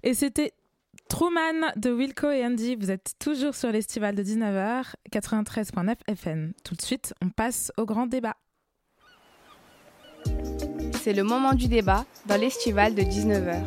Et 0.08 0.14
c'était 0.14 0.54
Truman 1.10 1.70
de 1.76 1.90
Wilco 1.90 2.30
et 2.30 2.42
Andy. 2.42 2.76
Vous 2.76 2.90
êtes 2.90 3.12
toujours 3.18 3.54
sur 3.54 3.70
l'estival 3.70 4.14
de 4.14 4.22
19h, 4.22 4.94
93.9 5.12 5.96
FM. 6.06 6.54
Tout 6.64 6.74
de 6.74 6.80
suite, 6.80 7.12
on 7.20 7.28
passe 7.28 7.70
au 7.76 7.84
grand 7.84 8.06
débat. 8.06 8.34
C'est 10.94 11.12
le 11.12 11.24
moment 11.24 11.52
du 11.52 11.68
débat 11.68 12.06
dans 12.24 12.40
l'estival 12.40 12.94
de 12.94 13.02
19h. 13.02 13.60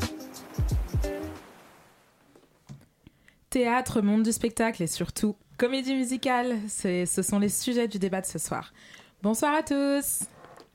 Théâtre, 3.52 4.02
monde 4.02 4.24
du 4.24 4.32
spectacle 4.32 4.82
et 4.82 4.88
surtout 4.88 5.36
comédie 5.60 5.94
musicale, 5.94 6.58
ce 6.68 7.06
sont 7.22 7.38
les 7.38 7.50
sujets 7.50 7.88
du 7.88 8.00
débat 8.00 8.22
de 8.22 8.26
ce 8.26 8.40
soir. 8.40 8.74
Bonsoir 9.22 9.54
à 9.54 9.62
tous. 9.62 10.22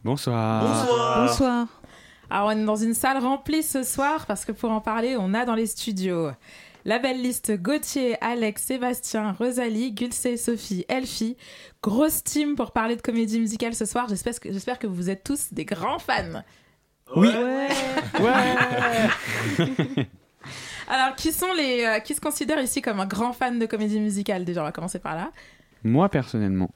Bonsoir. 0.05 1.27
Bonsoir. 1.27 1.67
Alors, 2.31 2.49
on 2.49 2.51
est 2.51 2.65
dans 2.65 2.77
une 2.77 2.95
salle 2.95 3.19
remplie 3.19 3.63
ce 3.63 3.83
soir 3.83 4.27
parce 4.27 4.45
que 4.45 4.53
pour 4.53 4.71
en 4.71 4.81
parler, 4.81 5.17
on 5.19 5.35
a 5.35 5.45
dans 5.45 5.55
les 5.55 5.67
studios 5.67 6.31
la 6.87 6.99
belle 7.01 7.21
liste 7.21 7.61
Gauthier, 7.61 8.17
Alex, 8.23 8.63
Sébastien, 8.63 9.33
Rosalie, 9.33 9.93
Gulcé, 9.93 10.37
Sophie, 10.37 10.85
Elfie. 10.89 11.37
Grosse 11.83 12.23
team 12.23 12.55
pour 12.55 12.71
parler 12.71 12.95
de 12.95 13.03
comédie 13.03 13.41
musicale 13.41 13.75
ce 13.75 13.85
soir. 13.85 14.07
J'espère 14.09 14.39
que, 14.39 14.53
j'espère 14.53 14.79
que 14.79 14.87
vous 14.87 15.11
êtes 15.11 15.25
tous 15.25 15.53
des 15.53 15.65
grands 15.65 15.99
fans. 15.99 16.45
Oui. 17.17 17.29
Alors, 20.89 21.17
qui 21.17 21.33
sont 21.33 21.53
les, 21.55 21.85
euh, 21.85 21.99
qui 21.99 22.15
se 22.15 22.21
considèrent 22.21 22.63
ici 22.63 22.81
comme 22.81 23.01
un 23.01 23.07
grand 23.07 23.33
fan 23.33 23.59
de 23.59 23.67
comédie 23.67 23.99
musicale? 23.99 24.45
Déjà, 24.45 24.61
on 24.61 24.65
va 24.65 24.71
commencer 24.71 25.01
par 25.01 25.17
là. 25.17 25.33
Moi, 25.83 26.09
personnellement. 26.09 26.71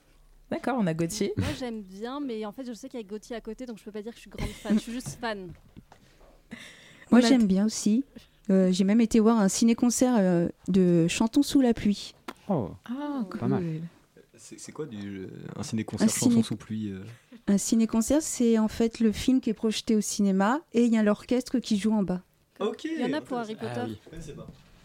D'accord, 0.51 0.75
on 0.79 0.85
a 0.85 0.93
Gauthier. 0.93 1.33
Moi 1.37 1.47
j'aime 1.57 1.81
bien, 1.81 2.19
mais 2.19 2.45
en 2.45 2.51
fait 2.51 2.65
je 2.67 2.73
sais 2.73 2.89
qu'il 2.89 2.99
y 2.99 3.03
a 3.03 3.07
Gauthier 3.07 3.35
à 3.35 3.41
côté, 3.41 3.65
donc 3.65 3.77
je 3.79 3.83
peux 3.83 3.91
pas 3.91 4.01
dire 4.01 4.11
que 4.11 4.17
je 4.17 4.21
suis 4.21 4.29
grande 4.29 4.49
fan. 4.49 4.73
Je 4.75 4.79
suis 4.79 4.91
juste 4.91 5.17
fan. 5.19 5.51
Moi, 7.09 7.19
a- 7.19 7.27
j'aime 7.27 7.47
bien 7.47 7.65
aussi. 7.65 8.03
Euh, 8.49 8.71
J'ai 8.71 8.83
même 8.83 9.01
été 9.01 9.19
voir 9.19 9.39
un 9.39 9.47
ciné-concert 9.49 10.15
euh, 10.17 10.47
de 10.67 11.07
Chantons 11.07 11.43
sous 11.43 11.61
la 11.61 11.73
pluie. 11.73 12.13
Oh, 12.49 12.71
Ah, 12.85 13.23
Pas 13.39 13.47
mal. 13.47 13.63
C'est 14.37 14.59
c'est 14.59 14.71
quoi 14.71 14.85
du, 14.87 15.27
un 15.55 15.61
ciné-concert 15.63 16.07
Un 16.07 16.11
chanson 16.11 16.29
ciné- 16.31 16.43
sous 16.43 16.55
pluie 16.55 16.89
euh 16.91 17.03
Un 17.47 17.57
ciné-concert, 17.57 18.21
c'est 18.21 18.57
en 18.57 18.67
fait 18.67 18.99
le 18.99 19.11
film 19.11 19.39
qui 19.39 19.49
est 19.51 19.53
projeté 19.53 19.95
au 19.95 20.01
cinéma 20.01 20.61
et 20.73 20.83
il 20.85 20.91
y 20.93 20.97
a 20.97 21.03
l'orchestre 21.03 21.59
qui 21.59 21.77
joue 21.77 21.93
en 21.93 22.01
bas. 22.03 22.21
Ok. 22.59 22.85
Il 22.85 22.99
y 22.99 23.05
en 23.05 23.13
a 23.17 23.21
pour 23.21 23.37
Harry 23.37 23.55
Potter. 23.55 23.71
Ah 23.75 23.85
oui. 23.87 23.97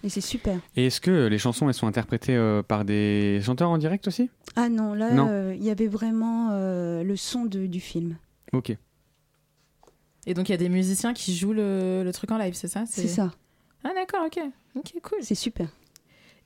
Et 0.05 0.09
c'est 0.11 0.20
super. 0.20 0.61
Et 0.76 0.87
est-ce 0.87 1.00
que 1.00 1.26
les 1.26 1.38
chansons, 1.38 1.68
elles 1.68 1.74
sont 1.74 1.87
interprétées 1.87 2.37
euh, 2.37 2.62
par 2.62 2.85
des 2.85 3.40
chanteurs 3.42 3.70
en 3.70 3.79
direct 3.79 4.07
aussi? 4.09 4.29
Ah 4.57 4.69
non, 4.69 4.95
là, 4.95 5.29
euh, 5.29 5.55
il 5.57 5.62
y 5.64 5.71
avait 5.71 5.87
vraiment 5.87 6.49
euh, 6.53 7.03
le 7.05 7.16
son 7.16 7.45
de- 7.45 7.66
du 7.66 7.81
film. 7.81 8.16
Ok. 8.53 8.77
Et 10.27 10.35
donc, 10.35 10.49
il 10.49 10.53
y 10.53 10.55
a 10.55 10.59
des 10.59 10.69
musiciens 10.69 11.12
qui 11.14 11.37
jouent 11.37 11.53
le, 11.53 12.03
le 12.05 12.12
truc 12.12 12.31
en 12.33 12.38
live, 12.38 12.55
c'est 12.55 12.69
ça? 12.69 12.85
C'est 12.87 13.07
ça, 13.07 13.33
Ah, 13.85 13.90
d'accord, 13.95 14.25
ok. 14.27 14.40
Ok, 14.77 14.95
cool. 15.03 15.19
c'est 15.23 15.35
super. 15.37 15.69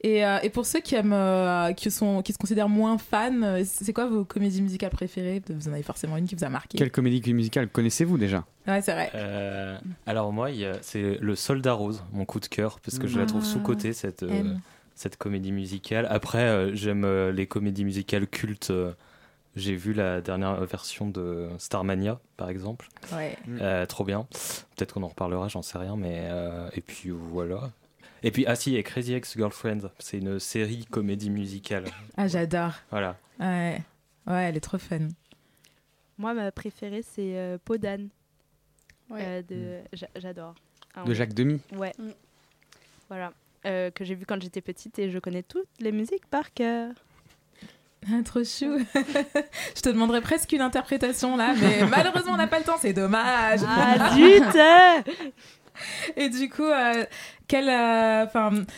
Et, 0.03 0.25
euh, 0.25 0.39
et 0.43 0.49
pour 0.51 0.65
ceux 0.67 0.81
qui 0.81 0.95
aiment, 0.95 1.13
euh, 1.13 1.73
qui, 1.73 1.91
sont, 1.91 2.23
qui 2.23 2.33
se 2.33 2.39
considèrent 2.39 2.69
moins 2.71 2.97
fans, 2.99 3.63
c'est 3.65 3.93
quoi 3.93 4.07
vos 4.07 4.25
comédies 4.25 4.63
musicales 4.63 4.91
préférées? 4.91 5.43
Vous 5.51 5.69
en 5.69 5.73
avez 5.73 5.83
forcément 5.83 6.17
une 6.17 6.27
qui 6.27 6.35
vous 6.35 6.45
a 6.45 6.49
marqué. 6.49 6.79
Quelle 6.79 6.91
comédie 6.91 7.35
musicale 7.35 7.69
connaissez-vous 7.69 8.17
déjà? 8.17 8.47
Ouais, 8.67 8.81
c'est 8.81 8.93
vrai. 8.93 9.11
Euh, 9.15 9.79
alors 10.07 10.33
moi, 10.33 10.49
c'est 10.81 11.19
le 11.21 11.37
Soldat 11.37 11.75
Rose, 11.75 12.03
mon 12.13 12.25
coup 12.25 12.41
de 12.41 12.47
cœur, 12.47 12.81
parce 12.81 12.99
que 12.99 13.07
je 13.09 13.19
la 13.19 13.27
trouve 13.27 13.43
Ah, 13.45 13.49
sous-cotée 13.49 13.93
cette, 13.93 14.23
euh, 14.23 14.41
M. 14.41 14.61
cette 15.01 15.17
comédie 15.17 15.51
musicale. 15.53 16.07
Après, 16.11 16.45
euh, 16.45 16.75
j'aime 16.75 17.05
euh, 17.05 17.33
les 17.33 17.47
comédies 17.47 17.87
musicales 17.87 18.27
cultes. 18.27 18.71
euh, 18.71 18.93
J'ai 19.57 19.75
vu 19.75 19.95
la 19.95 20.21
dernière 20.21 20.63
version 20.67 21.09
de 21.09 21.49
Starmania, 21.59 22.21
par 22.37 22.51
exemple. 22.51 22.87
Ouais. 23.15 23.39
Euh, 23.49 23.87
trop 23.87 24.05
bien. 24.05 24.27
Peut-être 24.77 24.93
qu'on 24.93 25.03
en 25.03 25.09
reparlera, 25.09 25.49
j'en 25.49 25.63
sais 25.63 25.79
rien, 25.79 25.97
mais 25.97 26.21
euh, 26.31 26.69
et 26.75 26.83
puis 26.83 27.09
voilà. 27.09 27.71
Et 28.23 28.31
puis 28.31 28.45
ah 28.47 28.55
si, 28.57 28.77
et 28.77 28.83
Crazy 28.83 29.15
Ex-Girlfriend, 29.15 29.91
c'est 29.99 30.19
une 30.19 30.39
série 30.39 30.85
comédie 30.85 31.31
musicale. 31.31 31.85
Ah, 32.19 32.29
j'adore. 32.29 32.73
Voilà. 32.91 33.17
Ouais. 33.39 33.81
Ouais, 34.27 34.43
elle 34.45 34.57
est 34.59 34.61
trop 34.61 34.77
fun. 34.77 35.09
Moi, 36.19 36.35
ma 36.35 36.53
préférée, 36.53 37.01
c'est 37.03 37.39
euh, 37.39 37.57
Peau 37.65 37.79
d'âne. 37.79 38.11
Ouais. 39.09 39.23
Euh, 39.25 39.43
de... 39.49 39.79
j'a- 39.95 40.11
J'adore. 40.17 40.55
Ah, 40.95 41.05
De 41.05 41.15
Jacques 41.15 41.33
Demy 41.33 41.59
Ouais. 41.73 41.95
Mm. 41.99 42.11
Voilà. 43.09 43.33
Euh, 43.67 43.91
que 43.91 44.05
j'ai 44.05 44.15
vu 44.15 44.25
quand 44.27 44.41
j'étais 44.43 44.63
petite 44.63 44.99
et 44.99 45.11
je 45.11 45.19
connais 45.19 45.43
toutes 45.43 45.69
les 45.81 45.93
musiques 45.93 46.27
par 46.27 46.55
cœur. 46.55 46.93
Ah, 48.09 48.23
trop 48.25 48.43
chou. 48.43 48.79
je 48.95 49.81
te 49.83 49.91
demanderais 49.91 50.23
presque 50.23 50.53
une 50.53 50.63
interprétation 50.63 51.37
là, 51.37 51.55
mais 51.61 51.85
malheureusement 51.91 52.33
on 52.33 52.37
n'a 52.39 52.47
pas 52.47 52.59
le 52.59 52.65
temps, 52.65 52.79
c'est 52.81 52.95
dommage. 52.95 53.61
Ah 53.67 54.15
zut 54.15 55.35
Et 56.17 56.29
du 56.29 56.49
coup, 56.51 56.63
euh, 56.65 57.05
quel, 57.49 57.69
euh, 57.69 58.27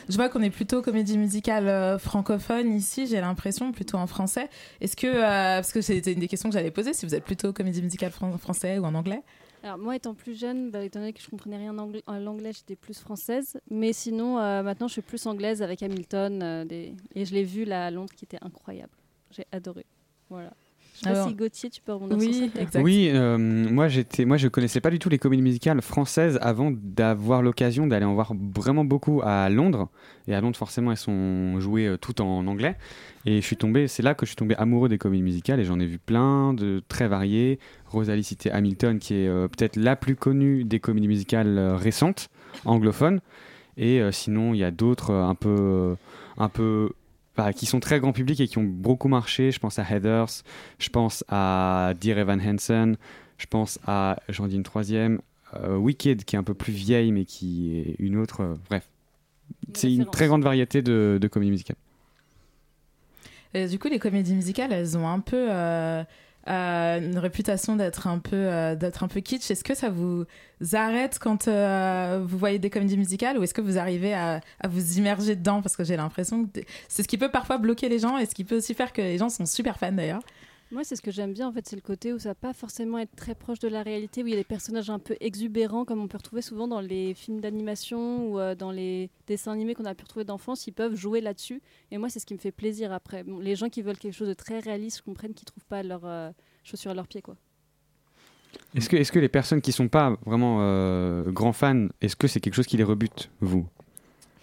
je 0.08 0.14
vois 0.16 0.28
qu'on 0.28 0.42
est 0.42 0.50
plutôt 0.50 0.82
comédie 0.82 1.18
musicale 1.18 1.66
euh, 1.68 1.98
francophone 1.98 2.74
ici. 2.76 3.06
J'ai 3.06 3.20
l'impression 3.20 3.72
plutôt 3.72 3.96
en 3.98 4.06
français. 4.06 4.48
Est-ce 4.80 4.94
que, 4.96 5.12
parce 5.20 5.72
que 5.72 5.80
c'était 5.80 6.12
une 6.12 6.20
des 6.20 6.28
questions 6.28 6.48
que 6.48 6.54
j'allais 6.54 6.70
poser, 6.70 6.92
si 6.92 7.06
vous 7.06 7.14
êtes 7.14 7.24
plutôt 7.24 7.52
comédie 7.52 7.82
musicale 7.82 8.12
fran- 8.12 8.36
français 8.38 8.78
ou 8.78 8.84
en 8.84 8.94
anglais? 8.94 9.22
Alors 9.62 9.78
moi 9.78 9.94
étant 9.96 10.14
plus 10.14 10.38
jeune, 10.38 10.70
bah, 10.70 10.82
étant 10.84 10.98
donné 11.00 11.12
que 11.12 11.20
je 11.22 11.28
comprenais 11.28 11.56
rien 11.56 11.72
en 11.72 11.78
anglais, 11.78 12.02
en 12.06 12.26
anglais, 12.26 12.50
j'étais 12.52 12.74
plus 12.76 12.98
française. 12.98 13.60
Mais 13.70 13.92
sinon, 13.92 14.38
euh, 14.38 14.62
maintenant 14.62 14.88
je 14.88 14.94
suis 14.94 15.02
plus 15.02 15.24
anglaise 15.26 15.62
avec 15.62 15.82
Hamilton. 15.82 16.40
euh, 16.42 16.64
des... 16.64 16.94
Et 17.14 17.24
je 17.24 17.32
l'ai 17.34 17.44
vu 17.44 17.64
là 17.64 17.86
à 17.86 17.90
Londres 17.90 18.12
qui 18.16 18.24
était 18.24 18.38
incroyable. 18.42 18.92
J'ai 19.30 19.46
adoré. 19.52 19.86
Voilà. 20.30 20.52
Je 20.94 20.98
sais 20.98 21.04
pas 21.04 21.10
Alors- 21.16 21.28
si 21.28 21.34
Gauthier, 21.34 21.70
tu 21.70 21.80
peux 21.80 21.92
rebondir 21.92 22.18
Oui, 22.18 22.34
sur 22.34 22.52
ça. 22.52 22.60
exact. 22.60 22.82
Oui, 22.84 23.08
euh, 23.14 23.38
moi 23.38 23.88
j'étais, 23.88 24.24
moi 24.24 24.36
je 24.36 24.48
connaissais 24.48 24.80
pas 24.80 24.90
du 24.90 24.98
tout 24.98 25.08
les 25.08 25.18
comédies 25.18 25.42
musicales 25.42 25.80
françaises 25.80 26.38
avant 26.42 26.70
d'avoir 26.72 27.40
l'occasion 27.40 27.86
d'aller 27.86 28.04
en 28.04 28.14
voir 28.14 28.32
vraiment 28.54 28.84
beaucoup 28.84 29.22
à 29.24 29.48
Londres. 29.48 29.88
Et 30.28 30.34
à 30.34 30.40
Londres, 30.40 30.56
forcément, 30.56 30.90
elles 30.90 30.96
sont 30.98 31.58
jouées 31.60 31.86
euh, 31.86 31.96
toutes 31.96 32.20
en 32.20 32.46
anglais. 32.46 32.76
Et 33.24 33.40
je 33.40 33.46
suis 33.46 33.56
tombé, 33.56 33.86
c'est 33.86 34.02
là 34.02 34.14
que 34.14 34.26
je 34.26 34.30
suis 34.30 34.36
tombé 34.36 34.56
amoureux 34.56 34.88
des 34.88 34.98
comédies 34.98 35.22
musicales 35.22 35.60
et 35.60 35.64
j'en 35.64 35.78
ai 35.78 35.86
vu 35.86 35.98
plein 35.98 36.54
de 36.54 36.82
très 36.88 37.06
variées. 37.06 37.58
Rosalie 37.86 38.24
citait 38.24 38.50
Hamilton, 38.50 38.98
qui 38.98 39.14
est 39.14 39.28
euh, 39.28 39.46
peut-être 39.46 39.76
la 39.76 39.94
plus 39.94 40.16
connue 40.16 40.64
des 40.64 40.80
comédies 40.80 41.08
musicales 41.08 41.56
euh, 41.56 41.76
récentes 41.76 42.28
anglophones. 42.64 43.20
Et 43.76 44.00
euh, 44.00 44.10
sinon, 44.10 44.54
il 44.54 44.58
y 44.58 44.64
a 44.64 44.72
d'autres 44.72 45.12
un 45.14 45.36
peu, 45.36 45.96
un 46.36 46.48
peu, 46.48 46.90
bah, 47.36 47.52
qui 47.52 47.66
sont 47.66 47.78
très 47.78 48.00
grand 48.00 48.12
public 48.12 48.40
et 48.40 48.48
qui 48.48 48.58
ont 48.58 48.64
beaucoup 48.64 49.08
marché. 49.08 49.52
Je 49.52 49.60
pense 49.60 49.78
à 49.78 49.84
Heathers, 49.88 50.42
je 50.78 50.88
pense 50.88 51.24
à 51.28 51.94
Dear 52.00 52.18
Evan 52.18 52.40
Hansen, 52.40 52.96
je 53.38 53.46
pense 53.46 53.78
à, 53.86 54.18
j'en 54.28 54.48
dis 54.48 54.56
une 54.56 54.62
troisième, 54.64 55.20
Wicked, 55.68 56.24
qui 56.24 56.34
est 56.34 56.38
un 56.38 56.42
peu 56.42 56.54
plus 56.54 56.72
vieille, 56.72 57.12
mais 57.12 57.26
qui 57.26 57.76
est 57.78 57.96
une 57.98 58.16
autre. 58.16 58.56
bref, 58.70 58.88
c'est 59.74 59.92
une 59.92 60.06
très 60.06 60.26
grande 60.26 60.42
variété 60.42 60.80
de, 60.80 61.18
de 61.20 61.28
comédies 61.28 61.50
musicales. 61.50 61.76
Et 63.54 63.66
du 63.66 63.78
coup, 63.78 63.88
les 63.88 63.98
comédies 63.98 64.34
musicales, 64.34 64.72
elles 64.72 64.96
ont 64.96 65.08
un 65.08 65.20
peu 65.20 65.46
euh, 65.50 66.02
euh, 66.48 66.98
une 66.98 67.18
réputation 67.18 67.76
d'être 67.76 68.06
un 68.06 68.18
peu 68.18 68.36
euh, 68.36 68.74
d'être 68.74 69.02
un 69.02 69.08
peu 69.08 69.20
kitsch. 69.20 69.50
Est-ce 69.50 69.64
que 69.64 69.74
ça 69.74 69.90
vous 69.90 70.24
arrête 70.72 71.18
quand 71.20 71.48
vous 71.48 72.38
voyez 72.38 72.58
des 72.58 72.70
comédies 72.70 72.96
musicales 72.96 73.38
ou 73.38 73.42
est-ce 73.42 73.54
que 73.54 73.60
vous 73.60 73.78
arrivez 73.78 74.14
à, 74.14 74.40
à 74.60 74.68
vous 74.68 74.98
immerger 74.98 75.36
dedans? 75.36 75.60
Parce 75.62 75.76
que 75.76 75.84
j'ai 75.84 75.96
l'impression 75.96 76.46
que 76.46 76.60
c'est 76.88 77.02
ce 77.02 77.08
qui 77.08 77.18
peut 77.18 77.30
parfois 77.30 77.58
bloquer 77.58 77.88
les 77.88 77.98
gens 77.98 78.18
et 78.18 78.26
ce 78.26 78.34
qui 78.34 78.44
peut 78.44 78.56
aussi 78.56 78.74
faire 78.74 78.92
que 78.92 79.02
les 79.02 79.18
gens 79.18 79.28
sont 79.28 79.46
super 79.46 79.78
fans 79.78 79.92
d'ailleurs. 79.92 80.22
Moi, 80.72 80.84
c'est 80.84 80.96
ce 80.96 81.02
que 81.02 81.10
j'aime 81.10 81.34
bien, 81.34 81.48
en 81.48 81.52
fait, 81.52 81.68
c'est 81.68 81.76
le 81.76 81.82
côté 81.82 82.14
où 82.14 82.18
ça 82.18 82.30
va 82.30 82.34
pas 82.34 82.54
forcément 82.54 82.98
être 82.98 83.14
très 83.14 83.34
proche 83.34 83.58
de 83.58 83.68
la 83.68 83.82
réalité, 83.82 84.22
où 84.22 84.26
il 84.26 84.30
y 84.30 84.32
a 84.32 84.38
des 84.38 84.42
personnages 84.42 84.88
un 84.88 84.98
peu 84.98 85.14
exubérants, 85.20 85.84
comme 85.84 86.00
on 86.00 86.08
peut 86.08 86.16
retrouver 86.16 86.40
souvent 86.40 86.66
dans 86.66 86.80
les 86.80 87.12
films 87.12 87.42
d'animation 87.42 88.30
ou 88.30 88.38
euh, 88.38 88.54
dans 88.54 88.70
les 88.70 89.10
dessins 89.26 89.52
animés 89.52 89.74
qu'on 89.74 89.84
a 89.84 89.94
pu 89.94 90.04
retrouver 90.04 90.24
d'enfance, 90.24 90.66
ils 90.66 90.72
peuvent 90.72 90.94
jouer 90.94 91.20
là-dessus. 91.20 91.60
Et 91.90 91.98
moi, 91.98 92.08
c'est 92.08 92.20
ce 92.20 92.24
qui 92.26 92.32
me 92.32 92.38
fait 92.38 92.52
plaisir 92.52 92.90
après. 92.90 93.22
Les 93.42 93.54
gens 93.54 93.68
qui 93.68 93.82
veulent 93.82 93.98
quelque 93.98 94.14
chose 94.14 94.28
de 94.28 94.34
très 94.34 94.60
réaliste, 94.60 94.96
je 94.98 95.02
comprenne 95.02 95.34
qu'ils 95.34 95.44
trouvent 95.44 95.66
pas 95.66 95.82
leurs 95.82 96.06
euh, 96.06 96.30
chaussures 96.64 96.92
à 96.92 96.94
leurs 96.94 97.06
pieds, 97.06 97.20
quoi. 97.20 97.36
Est-ce 98.74 98.88
que, 98.88 98.96
est 98.96 99.10
que 99.10 99.18
les 99.18 99.28
personnes 99.28 99.60
qui 99.60 99.72
sont 99.72 99.88
pas 99.88 100.16
vraiment 100.24 100.60
euh, 100.62 101.30
grands 101.30 101.52
fans, 101.52 101.88
est-ce 102.00 102.16
que 102.16 102.26
c'est 102.26 102.40
quelque 102.40 102.54
chose 102.54 102.66
qui 102.66 102.78
les 102.78 102.84
rebute, 102.84 103.30
vous? 103.40 103.66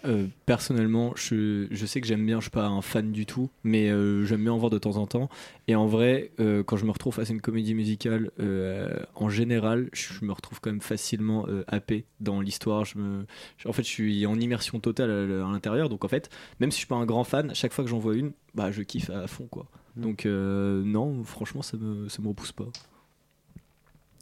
Euh, 0.06 0.28
personnellement, 0.46 1.12
je, 1.14 1.66
je 1.70 1.86
sais 1.86 2.00
que 2.00 2.06
j'aime 2.06 2.24
bien, 2.24 2.38
je 2.38 2.44
suis 2.44 2.50
pas 2.50 2.66
un 2.66 2.80
fan 2.80 3.12
du 3.12 3.26
tout, 3.26 3.50
mais 3.64 3.90
euh, 3.90 4.24
j'aime 4.24 4.42
bien 4.42 4.52
en 4.52 4.56
voir 4.56 4.70
de 4.70 4.78
temps 4.78 4.96
en 4.96 5.06
temps. 5.06 5.28
Et 5.68 5.74
en 5.74 5.86
vrai, 5.86 6.30
euh, 6.40 6.62
quand 6.62 6.78
je 6.78 6.86
me 6.86 6.90
retrouve 6.90 7.14
face 7.14 7.28
à 7.28 7.34
une 7.34 7.42
comédie 7.42 7.74
musicale, 7.74 8.30
euh, 8.40 8.88
en 9.14 9.28
général, 9.28 9.90
je 9.92 10.24
me 10.24 10.32
retrouve 10.32 10.58
quand 10.60 10.70
même 10.70 10.80
facilement 10.80 11.46
euh, 11.48 11.64
happé 11.68 12.06
dans 12.20 12.40
l'histoire. 12.40 12.86
Je 12.86 12.96
me, 12.98 13.26
je- 13.58 13.68
en 13.68 13.72
fait, 13.74 13.82
je 13.82 13.88
suis 13.88 14.24
en 14.24 14.40
immersion 14.40 14.80
totale 14.80 15.10
à, 15.10 15.46
à 15.46 15.52
l'intérieur. 15.52 15.90
Donc 15.90 16.02
en 16.04 16.08
fait, 16.08 16.30
même 16.60 16.70
si 16.70 16.76
je 16.76 16.80
suis 16.80 16.88
pas 16.88 16.96
un 16.96 17.04
grand 17.06 17.24
fan, 17.24 17.54
chaque 17.54 17.72
fois 17.74 17.84
que 17.84 17.90
j'en 17.90 17.98
vois 17.98 18.16
une, 18.16 18.32
bah 18.54 18.70
je 18.72 18.80
kiffe 18.82 19.10
à 19.10 19.26
fond 19.26 19.46
quoi. 19.50 19.66
Donc 19.96 20.24
euh, 20.24 20.82
non, 20.82 21.22
franchement, 21.24 21.60
ça 21.60 21.76
me, 21.76 22.08
ça 22.08 22.22
me 22.22 22.28
repousse 22.28 22.52
pas. 22.52 22.72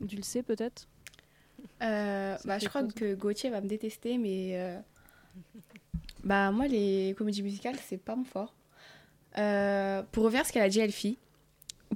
Dulcé, 0.01 0.43
peut-être? 0.43 0.89
Euh, 1.83 2.37
Ça 2.37 2.45
bah, 2.45 2.59
je 2.59 2.69
crois 2.69 2.85
que 2.85 3.15
Gauthier 3.15 3.51
va 3.51 3.61
me 3.61 3.69
détester, 3.69 4.19
mais 4.19 4.57
euh, 4.61 4.79
bah 6.25 6.51
moi 6.51 6.67
les 6.67 7.15
comédies 7.17 7.43
musicales 7.43 7.77
c'est 7.89 7.97
pas 7.97 8.17
mon 8.17 8.25
fort. 8.25 8.55
Euh, 9.37 10.03
pour 10.11 10.25
revenir 10.25 10.43
à 10.43 10.45
ce 10.45 10.53
qu'elle 10.53 10.63
a 10.63 10.69
dit 10.69 10.81
Elfie, 10.81 11.19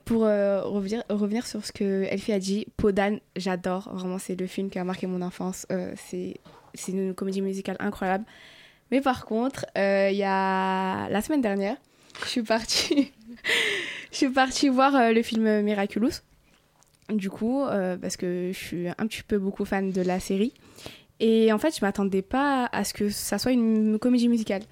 pour 0.05 0.25
euh, 0.25 0.63
revenir, 0.63 1.03
revenir 1.09 1.47
sur 1.47 1.65
ce 1.65 1.73
que 1.73 2.05
Elfie 2.05 2.33
a 2.33 2.39
dit, 2.39 2.67
Podane, 2.77 3.21
j'adore, 3.37 3.91
vraiment 3.93 4.19
c'est 4.19 4.37
le 4.37 4.47
film 4.47 4.71
qui 4.71 4.79
a 4.79 4.85
marqué 4.85 5.07
mon 5.07 5.23
enfance, 5.23 5.67
Euh, 5.71 5.95
c'est 5.97 6.93
une 6.93 7.15
comédie 7.15 7.43
musicale 7.43 7.77
incroyable. 7.81 8.25
Mais 8.91 9.01
par 9.01 9.25
contre, 9.25 9.67
il 9.77 10.17
y 10.17 10.25
a 10.25 11.09
la 11.09 11.23
semaine 11.23 11.41
dernière, 11.41 11.77
je 12.23 12.29
suis 12.29 12.43
partie, 12.43 13.13
je 14.13 14.17
suis 14.17 14.31
partie 14.31 14.69
voir 14.69 15.13
le 15.13 15.23
film 15.23 15.63
Miraculous. 15.63 16.21
Du 17.09 17.29
coup, 17.29 17.65
parce 18.01 18.17
que 18.17 18.51
je 18.53 18.59
suis 18.59 18.89
un 18.89 19.07
petit 19.07 19.23
peu 19.23 19.39
beaucoup 19.39 19.65
fan 19.65 19.91
de 19.91 20.03
la 20.03 20.21
série. 20.21 20.53
Et 21.25 21.53
en 21.53 21.59
fait, 21.59 21.79
je 21.79 21.85
m'attendais 21.85 22.21
pas 22.21 22.69
à 22.73 22.83
ce 22.83 22.93
que 22.93 23.09
ça 23.09 23.39
soit 23.39 23.53
une 23.53 23.97
comédie 24.01 24.29
musicale. 24.29 24.63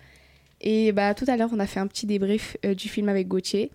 Et 0.61 0.91
bah, 0.91 1.15
tout 1.15 1.25
à 1.29 1.37
l'heure, 1.37 1.51
on 1.53 1.61
a 1.61 1.67
fait 1.67 1.79
un 1.79 1.87
petit 1.87 2.07
débrief 2.07 2.57
euh, 2.65 2.75
du 2.75 2.89
film 2.89 3.09
avec 3.09 3.29
Gauthier. 3.29 3.71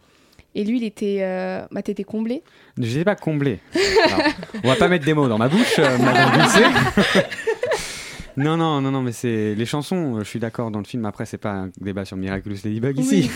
Et 0.55 0.65
lui, 0.65 0.77
il 0.77 0.83
était. 0.83 1.19
Euh... 1.21 1.65
Bah, 1.71 1.81
t'étais 1.81 2.03
comblé. 2.03 2.43
Je 2.77 2.83
n'étais 2.83 3.05
pas 3.05 3.15
comblé. 3.15 3.59
Alors, 4.05 4.19
on 4.63 4.67
va 4.67 4.75
pas 4.75 4.89
mettre 4.89 5.05
des 5.05 5.13
mots 5.13 5.29
dans 5.29 5.38
ma 5.38 5.47
bouche, 5.47 5.79
euh, 5.79 5.97
non, 8.38 8.57
non, 8.57 8.81
non, 8.81 8.91
non, 8.91 9.01
mais 9.01 9.13
c'est 9.13 9.55
les 9.55 9.65
chansons. 9.65 10.19
Je 10.19 10.25
suis 10.25 10.39
d'accord 10.39 10.69
dans 10.69 10.79
le 10.79 10.85
film. 10.85 11.05
Après, 11.05 11.25
c'est 11.25 11.38
pas 11.38 11.51
un 11.51 11.71
débat 11.79 12.03
sur 12.03 12.17
Miraculous 12.17 12.57
Ladybug 12.65 12.99
ici. 12.99 13.31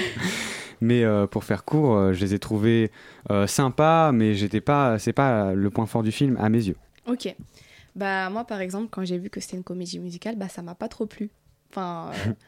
mais 0.82 1.02
euh, 1.02 1.26
pour 1.26 1.44
faire 1.44 1.64
court, 1.64 1.96
euh, 1.96 2.12
je 2.12 2.20
les 2.20 2.34
ai 2.34 2.38
trouvés 2.38 2.90
euh, 3.30 3.46
sympas, 3.46 4.12
mais 4.12 4.34
j'étais 4.34 4.60
pas. 4.60 4.98
C'est 4.98 5.14
pas 5.14 5.54
le 5.54 5.70
point 5.70 5.86
fort 5.86 6.02
du 6.02 6.12
film 6.12 6.36
à 6.38 6.50
mes 6.50 6.66
yeux. 6.66 6.76
Ok. 7.06 7.34
Bah 7.96 8.30
moi, 8.30 8.44
par 8.44 8.60
exemple, 8.60 8.88
quand 8.90 9.04
j'ai 9.04 9.18
vu 9.18 9.30
que 9.30 9.40
c'était 9.40 9.56
une 9.56 9.64
comédie 9.64 9.98
musicale, 9.98 10.36
bah 10.36 10.48
ça 10.48 10.62
m'a 10.62 10.74
pas 10.74 10.88
trop 10.88 11.06
plu. 11.06 11.30
Enfin. 11.70 12.10
euh, 12.26 12.32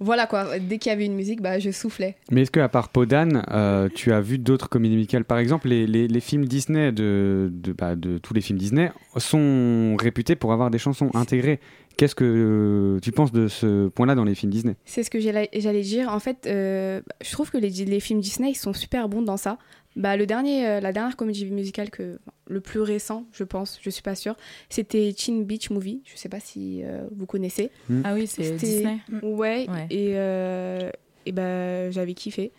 Voilà 0.00 0.28
quoi, 0.28 0.60
dès 0.60 0.78
qu'il 0.78 0.90
y 0.90 0.92
avait 0.92 1.06
une 1.06 1.16
musique, 1.16 1.42
bah, 1.42 1.58
je 1.58 1.72
soufflais. 1.72 2.14
Mais 2.30 2.42
est-ce 2.42 2.52
que 2.52 2.60
à 2.60 2.68
part 2.68 2.88
Podane, 2.90 3.42
euh, 3.50 3.88
tu 3.92 4.12
as 4.12 4.20
vu 4.20 4.38
d'autres 4.38 4.68
comédies 4.68 4.94
musicales? 4.94 5.24
Par 5.24 5.38
exemple, 5.38 5.66
les, 5.66 5.88
les- 5.88 6.06
les 6.06 6.20
films 6.20 6.44
Disney 6.44 6.92
de, 6.92 7.50
de, 7.52 7.72
bah, 7.72 7.96
de 7.96 8.18
tous 8.18 8.32
les 8.32 8.40
films 8.40 8.60
Disney 8.60 8.92
sont 9.16 9.96
réputés 10.00 10.36
pour 10.36 10.52
avoir 10.52 10.70
des 10.70 10.78
chansons 10.78 11.10
intégrées. 11.14 11.58
Qu'est-ce 11.96 12.14
que 12.14 12.24
euh, 12.24 13.00
tu 13.00 13.10
penses 13.10 13.32
de 13.32 13.48
ce 13.48 13.88
point-là 13.88 14.14
dans 14.14 14.22
les 14.22 14.36
films 14.36 14.52
Disney? 14.52 14.76
C'est 14.84 15.02
ce 15.02 15.10
que 15.10 15.18
j'allais 15.18 15.48
j'allais 15.56 15.82
dire. 15.82 16.10
En 16.14 16.20
fait, 16.20 16.46
euh, 16.46 17.00
je 17.20 17.32
trouve 17.32 17.50
que 17.50 17.58
les, 17.58 17.70
les 17.70 17.98
films 17.98 18.20
Disney, 18.20 18.50
ils 18.52 18.54
sont 18.54 18.72
super 18.72 19.08
bons 19.08 19.22
dans 19.22 19.36
ça. 19.36 19.58
Bah, 19.98 20.16
le 20.16 20.26
dernier, 20.26 20.66
euh, 20.66 20.80
la 20.80 20.92
dernière 20.92 21.16
comédie 21.16 21.44
musicale 21.46 21.90
que 21.90 22.18
le 22.48 22.60
plus 22.60 22.80
récent, 22.80 23.26
je 23.32 23.42
pense, 23.44 23.78
je 23.82 23.90
suis 23.90 24.00
pas 24.02 24.14
sûre, 24.14 24.36
c'était 24.70 25.12
Teen 25.12 25.44
Beach 25.44 25.70
Movie. 25.70 26.00
Je 26.04 26.16
sais 26.16 26.28
pas 26.28 26.40
si 26.40 26.82
euh, 26.84 27.02
vous 27.16 27.26
connaissez. 27.26 27.70
Ah 28.04 28.14
oui, 28.14 28.26
c'est 28.28 28.44
C'était- 28.44 28.56
Disney. 28.66 28.98
Ouais. 29.22 29.66
Ouais. 29.68 29.86
Et, 29.90 30.12
euh, 30.14 30.90
et 31.26 31.32
bah, 31.32 31.90
j'avais 31.90 32.14
kiffé. 32.14 32.52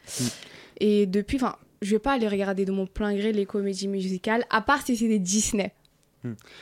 Et 0.81 1.05
depuis, 1.05 1.37
enfin, 1.37 1.55
je 1.81 1.91
vais 1.91 1.99
pas 1.99 2.11
aller 2.11 2.27
regarder 2.27 2.65
de 2.65 2.71
mon 2.73 2.85
plein 2.85 3.15
gré 3.15 3.31
les 3.31 3.45
comédies 3.45 3.87
musicales, 3.87 4.43
à 4.49 4.61
part 4.61 4.85
si 4.85 4.97
c'est 4.97 5.07
des 5.07 5.19
Disney. 5.19 5.71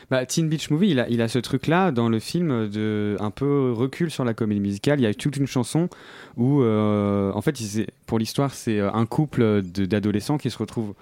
Bah, 0.10 0.26
Teen 0.26 0.50
Beach 0.50 0.70
Movie, 0.70 0.90
il 0.92 1.00
a, 1.00 1.10
il 1.10 1.22
a 1.22 1.28
ce 1.28 1.40
truc-là 1.40 1.92
dans 1.92 2.10
le 2.10 2.20
film 2.20 2.70
de 2.70 3.18
un 3.20 3.32
peu 3.32 3.72
recul 3.72 4.12
sur 4.12 4.24
la 4.24 4.34
comédie 4.34 4.60
musicale. 4.60 5.00
Il 5.00 5.04
y 5.04 5.08
a 5.08 5.14
toute 5.14 5.38
une 5.38 5.48
chanson 5.48 5.90
où, 6.36 6.62
euh, 6.62 7.32
en 7.34 7.42
fait, 7.42 7.58
pour 8.06 8.20
l'histoire, 8.20 8.54
c'est 8.54 8.80
euh, 8.80 8.92
un 8.92 9.06
couple 9.06 9.62
d'adolescents 9.64 10.38
qui 10.38 10.50
se 10.50 10.58
retrouvent 10.58 10.94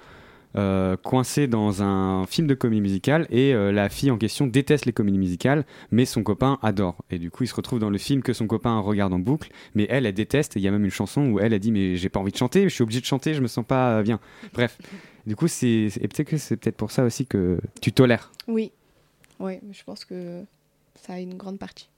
euh, 0.58 0.96
coincés 0.98 1.48
dans 1.48 1.84
un 1.84 2.26
film 2.26 2.48
de 2.48 2.54
comédie 2.54 2.82
musicale 2.82 3.28
et 3.30 3.54
euh, 3.54 3.72
la 3.72 3.90
fille 3.90 4.12
en 4.12 4.18
question 4.18 4.48
déteste 4.48 4.86
les 4.86 4.94
comédies 4.94 5.18
musicales, 5.18 5.66
mais 5.92 6.06
son 6.06 6.24
copain 6.24 6.60
adore. 6.62 6.96
Et 7.12 7.20
du 7.20 7.32
coup, 7.32 7.44
il 7.44 7.48
se 7.48 7.56
retrouve 7.56 7.80
dans 7.80 7.90
le 7.90 7.98
film 7.98 8.22
que 8.22 8.34
son 8.34 8.48
copain 8.48 8.80
regarde 8.80 9.14
en 9.14 9.20
boucle, 9.20 9.50
mais 9.74 9.86
elle, 9.90 10.06
elle 10.06 10.14
déteste. 10.14 10.56
Et 10.56 10.60
il 10.60 10.64
y 10.64 10.68
a 10.68 10.72
même 10.72 10.86
une 10.86 10.92
chanson 10.92 11.28
où 11.28 11.40
elle 11.40 11.54
a 11.54 11.60
dit 11.60 11.72
mais 11.72 11.96
j'ai 11.96 12.10
pas 12.10 12.20
envie 12.20 12.32
de 12.32 12.38
chanter, 12.38 12.64
je 12.64 12.74
suis 12.74 12.84
obligée 12.84 13.02
de 13.02 13.06
chanter, 13.06 13.34
je 13.34 13.42
me 13.42 13.48
sens 13.48 13.66
pas 13.66 14.02
bien. 14.04 14.20
Bref. 14.54 14.78
Du 15.28 15.36
coup, 15.36 15.48
c'est 15.48 15.90
peut-être 16.02 16.38
c'est 16.38 16.58
peut-être 16.58 16.78
pour 16.78 16.92
ça 16.92 17.04
aussi 17.04 17.26
que 17.26 17.60
tu 17.82 17.92
tolères. 17.92 18.32
Oui. 18.48 18.72
Oui, 19.40 19.60
je 19.72 19.84
pense 19.84 20.06
que 20.06 20.44
ça 20.96 21.14
a 21.14 21.20
une 21.20 21.36
grande 21.36 21.60
partie. 21.60 21.90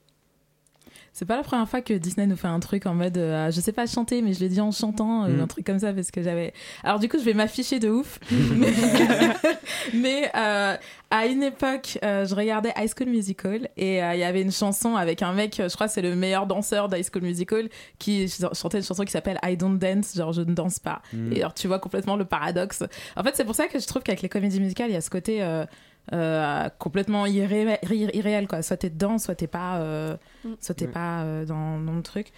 C'est 1.13 1.25
pas 1.25 1.35
la 1.37 1.43
première 1.43 1.67
fois 1.67 1.81
que 1.81 1.93
Disney 1.93 2.27
nous 2.27 2.35
fait 2.35 2.47
un 2.47 2.59
truc 2.59 2.85
en 2.85 2.93
mode 2.93 3.17
euh, 3.17 3.49
je 3.51 3.59
sais 3.61 3.71
pas 3.71 3.85
chanter 3.87 4.21
mais 4.21 4.33
je 4.33 4.41
le 4.41 4.49
dis 4.49 4.61
en 4.61 4.71
chantant 4.71 5.23
euh, 5.25 5.27
Mm. 5.37 5.41
un 5.41 5.47
truc 5.47 5.65
comme 5.65 5.79
ça 5.79 5.91
parce 5.93 6.11
que 6.11 6.21
j'avais 6.21 6.53
alors 6.83 6.99
du 6.99 7.09
coup 7.09 7.17
je 7.17 7.23
vais 7.23 7.33
m'afficher 7.33 7.79
de 7.79 7.89
ouf 7.89 8.19
mais, 8.31 8.73
mais, 9.93 10.31
euh, 10.35 10.75
à 11.09 11.25
une 11.25 11.41
époque 11.43 11.97
euh, 12.03 12.25
je 12.25 12.35
regardais 12.35 12.73
High 12.77 12.89
School 12.95 13.09
Musical 13.09 13.69
et 13.77 13.97
il 13.97 14.19
y 14.19 14.23
avait 14.23 14.41
une 14.41 14.51
chanson 14.51 14.95
avec 14.95 15.21
un 15.21 15.33
mec 15.33 15.55
je 15.67 15.73
crois 15.73 15.87
c'est 15.87 16.01
le 16.01 16.15
meilleur 16.15 16.45
danseur 16.47 16.89
d'High 16.89 17.05
School 17.11 17.23
Musical 17.23 17.69
qui 17.97 18.27
ch- 18.27 18.49
chantait 18.53 18.77
une 18.79 18.83
chanson 18.83 19.03
qui 19.05 19.11
s'appelle 19.11 19.39
I 19.43 19.55
Don't 19.57 19.77
Dance 19.79 20.13
genre 20.15 20.33
je 20.33 20.41
ne 20.41 20.53
danse 20.53 20.79
pas 20.79 21.01
Mm. 21.13 21.31
et 21.33 21.39
alors 21.39 21.53
tu 21.53 21.67
vois 21.67 21.79
complètement 21.79 22.15
le 22.17 22.25
paradoxe 22.25 22.83
en 23.15 23.23
fait 23.23 23.35
c'est 23.35 23.45
pour 23.45 23.55
ça 23.55 23.67
que 23.67 23.79
je 23.79 23.87
trouve 23.87 24.01
qu'avec 24.03 24.21
les 24.21 24.29
comédies 24.29 24.59
musicales 24.59 24.89
il 24.89 24.93
y 24.93 24.97
a 24.97 25.01
ce 25.01 25.09
côté 25.09 25.41
euh, 26.13 26.69
complètement 26.79 27.25
irré- 27.25 27.79
irré- 27.83 28.09
irréel 28.15 28.47
quoi 28.47 28.61
soit 28.61 28.77
t'es 28.77 28.89
dedans 28.89 29.17
soit 29.17 29.35
t'es 29.35 29.47
pas 29.47 29.77
euh, 29.79 30.15
soit 30.61 30.75
t'es 30.75 30.87
pas 30.87 31.21
euh, 31.21 31.45
dans, 31.45 31.79
dans 31.79 31.93
le 31.95 32.01
truc 32.03 32.31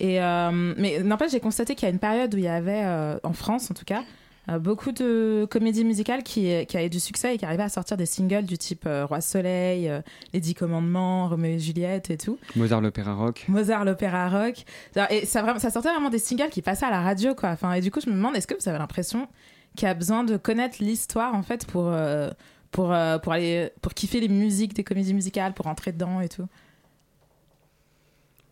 et 0.00 0.20
euh, 0.22 0.74
mais 0.76 1.00
n'empêche 1.02 1.30
j'ai 1.32 1.40
constaté 1.40 1.74
qu'il 1.74 1.86
y 1.86 1.90
a 1.90 1.92
une 1.92 1.98
période 2.00 2.34
où 2.34 2.38
il 2.38 2.44
y 2.44 2.48
avait 2.48 2.82
euh, 2.84 3.18
en 3.22 3.32
France 3.32 3.70
en 3.70 3.74
tout 3.74 3.84
cas 3.84 4.02
euh, 4.50 4.58
beaucoup 4.58 4.90
de 4.90 5.46
comédies 5.48 5.84
musicales 5.84 6.24
qui, 6.24 6.66
qui 6.66 6.76
avaient 6.76 6.88
du 6.88 6.98
succès 6.98 7.36
et 7.36 7.38
qui 7.38 7.44
arrivaient 7.44 7.62
à 7.62 7.68
sortir 7.68 7.96
des 7.96 8.06
singles 8.06 8.42
du 8.44 8.58
type 8.58 8.86
euh, 8.88 9.06
Roi 9.06 9.20
Soleil, 9.20 9.88
euh, 9.88 10.00
Les 10.32 10.40
Dix 10.40 10.54
Commandements, 10.54 11.28
Roméo 11.28 11.52
et 11.54 11.58
Juliette 11.60 12.10
et 12.10 12.16
tout. 12.16 12.40
Mozart 12.56 12.80
l'opéra 12.80 13.14
rock. 13.14 13.44
Mozart 13.46 13.84
l'opéra 13.84 14.28
rock. 14.28 14.64
Et 15.10 15.26
ça, 15.26 15.42
vraiment, 15.42 15.60
ça 15.60 15.70
sortait 15.70 15.90
vraiment 15.90 16.10
des 16.10 16.18
singles 16.18 16.48
qui 16.50 16.60
passaient 16.60 16.86
à 16.86 16.90
la 16.90 17.02
radio, 17.02 17.36
quoi. 17.36 17.50
Enfin, 17.50 17.72
et 17.74 17.80
du 17.80 17.92
coup, 17.92 18.00
je 18.04 18.10
me 18.10 18.16
demande, 18.16 18.34
est-ce 18.34 18.48
que 18.48 18.54
vous 18.60 18.68
avez 18.68 18.78
l'impression 18.78 19.28
qu'il 19.76 19.86
y 19.86 19.90
a 19.92 19.94
besoin 19.94 20.24
de 20.24 20.36
connaître 20.36 20.78
l'histoire, 20.80 21.36
en 21.36 21.44
fait, 21.44 21.64
pour, 21.64 21.84
euh, 21.86 22.28
pour, 22.72 22.92
euh, 22.92 23.18
pour, 23.18 23.32
aller, 23.32 23.70
pour 23.80 23.94
kiffer 23.94 24.18
les 24.18 24.28
musiques 24.28 24.74
des 24.74 24.82
comédies 24.82 25.14
musicales, 25.14 25.54
pour 25.54 25.68
entrer 25.68 25.92
dedans 25.92 26.20
et 26.20 26.28
tout 26.28 26.48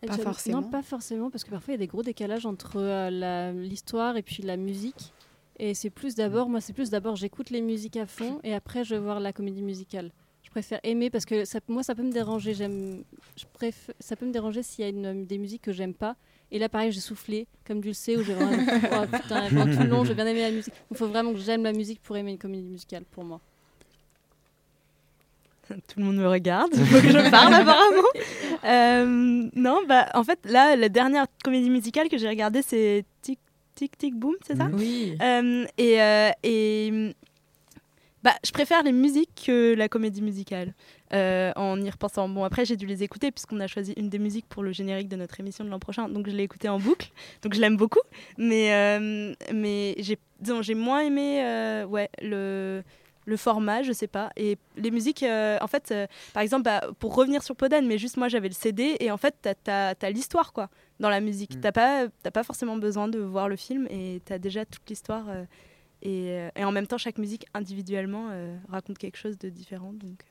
Pas 0.05 0.17
forcément. 0.17 0.61
Non, 0.61 0.69
pas 0.69 0.83
forcément, 0.83 1.29
parce 1.29 1.43
que 1.43 1.49
parfois 1.49 1.73
il 1.73 1.75
y 1.75 1.79
a 1.81 1.85
des 1.85 1.87
gros 1.87 2.03
décalages 2.03 2.45
entre 2.45 2.77
euh, 2.77 3.51
l'histoire 3.51 4.15
et 4.15 4.21
puis 4.21 4.43
la 4.43 4.55
musique. 4.55 5.11
Et 5.59 5.73
c'est 5.73 5.89
plus 5.89 6.15
d'abord, 6.15 6.49
moi 6.49 6.61
c'est 6.61 6.73
plus 6.73 6.89
d'abord 6.89 7.15
j'écoute 7.15 7.49
les 7.49 7.61
musiques 7.61 7.97
à 7.97 8.05
fond 8.05 8.39
et 8.43 8.53
après 8.53 8.83
je 8.83 8.95
vais 8.95 9.01
voir 9.01 9.19
la 9.19 9.33
comédie 9.33 9.61
musicale. 9.61 10.11
Je 10.43 10.49
préfère 10.49 10.79
aimer 10.83 11.09
parce 11.09 11.25
que 11.25 11.45
ça, 11.45 11.59
moi 11.67 11.83
ça 11.83 11.93
peut 11.93 12.03
me 12.03 12.11
déranger. 12.11 12.53
J'aime, 12.53 13.03
je 13.37 13.45
préfère, 13.53 13.95
ça 13.99 14.15
peut 14.15 14.25
me 14.25 14.31
déranger 14.31 14.63
s'il 14.63 14.83
y 14.83 14.87
a 14.87 14.89
une, 14.89 15.25
des 15.25 15.37
musiques 15.37 15.61
que 15.61 15.71
j'aime 15.71 15.93
pas. 15.93 16.15
Et 16.51 16.59
là 16.59 16.67
pareil 16.69 16.91
j'ai 16.91 16.99
soufflé 16.99 17.47
comme 17.65 17.81
tu 17.81 17.89
le 17.89 17.93
sais 17.93 18.17
où 18.17 18.23
j'ai 18.23 18.33
vraiment 18.33 18.57
oh, 18.93 19.05
putain 19.05 19.49
tout 19.49 19.79
le 19.83 19.87
long 19.87 20.03
j'ai 20.03 20.13
bien 20.13 20.27
aimé 20.27 20.41
la 20.41 20.51
musique. 20.51 20.73
Il 20.91 20.97
faut 20.97 21.07
vraiment 21.07 21.31
que 21.33 21.39
j'aime 21.39 21.63
la 21.63 21.73
musique 21.73 22.01
pour 22.01 22.17
aimer 22.17 22.31
une 22.31 22.37
comédie 22.37 22.69
musicale 22.69 23.03
pour 23.05 23.23
moi. 23.23 23.39
Tout 25.87 25.99
le 25.99 26.05
monde 26.05 26.17
me 26.17 26.27
regarde, 26.27 26.69
il 26.73 26.85
faut 26.85 27.01
que 27.01 27.11
je 27.11 27.29
parle 27.29 27.53
apparemment. 27.53 28.07
Euh, 28.63 29.49
non, 29.55 29.79
bah 29.87 30.07
en 30.13 30.23
fait 30.23 30.39
là, 30.45 30.75
la 30.75 30.89
dernière 30.89 31.25
comédie 31.43 31.69
musicale 31.69 32.09
que 32.09 32.17
j'ai 32.17 32.29
regardée 32.29 32.61
c'est 32.61 33.05
Tic 33.21 33.39
Tic 33.75 33.97
Tic 33.97 34.15
Boom, 34.15 34.35
c'est 34.45 34.57
ça? 34.57 34.69
Oui. 34.71 35.17
Euh, 35.21 35.65
et 35.77 36.01
euh, 36.01 36.31
et 36.43 37.15
bah, 38.23 38.33
je 38.45 38.51
préfère 38.51 38.83
les 38.83 38.91
musiques 38.91 39.45
que 39.47 39.73
la 39.73 39.89
comédie 39.89 40.21
musicale. 40.21 40.73
en 41.11 41.81
y 41.81 41.89
repensant. 41.89 42.29
Bon, 42.29 42.43
après, 42.43 42.65
j'ai 42.65 42.75
dû 42.75 42.85
les 42.85 43.01
écouter 43.01 43.31
puisqu'on 43.31 43.59
a 43.59 43.67
choisi 43.67 43.93
une 43.97 44.09
des 44.09 44.19
musiques 44.19 44.45
pour 44.47 44.61
le 44.61 44.71
générique 44.71 45.09
de 45.09 45.15
notre 45.15 45.39
émission 45.39 45.65
de 45.65 45.71
l'an 45.71 45.79
prochain. 45.79 46.07
Donc, 46.07 46.29
je 46.29 46.35
l'ai 46.35 46.43
écoutée 46.43 46.69
en 46.69 46.77
boucle. 46.77 47.09
Donc, 47.41 47.55
je 47.55 47.59
l'aime 47.59 47.77
beaucoup. 47.77 47.99
Mais, 48.37 48.99
mais 49.51 49.95
j'ai, 49.97 50.19
j'ai 50.61 50.75
moins 50.75 51.01
aimé 51.01 51.83
ouais, 51.89 52.09
le, 52.21 52.83
le 53.31 53.37
format, 53.37 53.81
je 53.81 53.91
sais 53.91 54.07
pas. 54.07 54.29
Et 54.37 54.57
les 54.77 54.91
musiques, 54.91 55.23
euh, 55.23 55.57
en 55.61 55.67
fait, 55.67 55.89
euh, 55.91 56.05
par 56.33 56.43
exemple, 56.43 56.63
bah, 56.63 56.81
pour 56.99 57.15
revenir 57.15 57.41
sur 57.41 57.55
Podan, 57.55 57.81
mais 57.87 57.97
juste 57.97 58.17
moi, 58.17 58.27
j'avais 58.27 58.49
le 58.49 58.53
CD 58.53 58.95
et 58.99 59.09
en 59.09 59.17
fait, 59.17 59.33
t'as 59.63 59.95
as, 59.99 60.09
l'histoire, 60.11 60.53
quoi, 60.53 60.69
dans 60.99 61.09
la 61.09 61.19
musique. 61.21 61.59
T'as 61.61 61.71
pas, 61.71 62.05
t'as 62.21 62.31
pas 62.31 62.43
forcément 62.43 62.77
besoin 62.77 63.07
de 63.07 63.17
voir 63.17 63.49
le 63.49 63.55
film 63.55 63.87
et 63.89 64.21
t'as 64.25 64.37
déjà 64.37 64.65
toute 64.65 64.87
l'histoire. 64.89 65.25
euh, 65.29 65.43
et, 66.03 66.31
euh, 66.31 66.49
et 66.55 66.63
en 66.65 66.71
même 66.71 66.87
temps, 66.87 66.97
chaque 66.99 67.17
musique 67.17 67.45
individuellement 67.55 68.27
euh, 68.31 68.55
raconte 68.69 68.97
quelque 68.97 69.17
chose 69.17 69.37
de 69.37 69.49
différent. 69.49 69.93
Donc, 69.93 70.23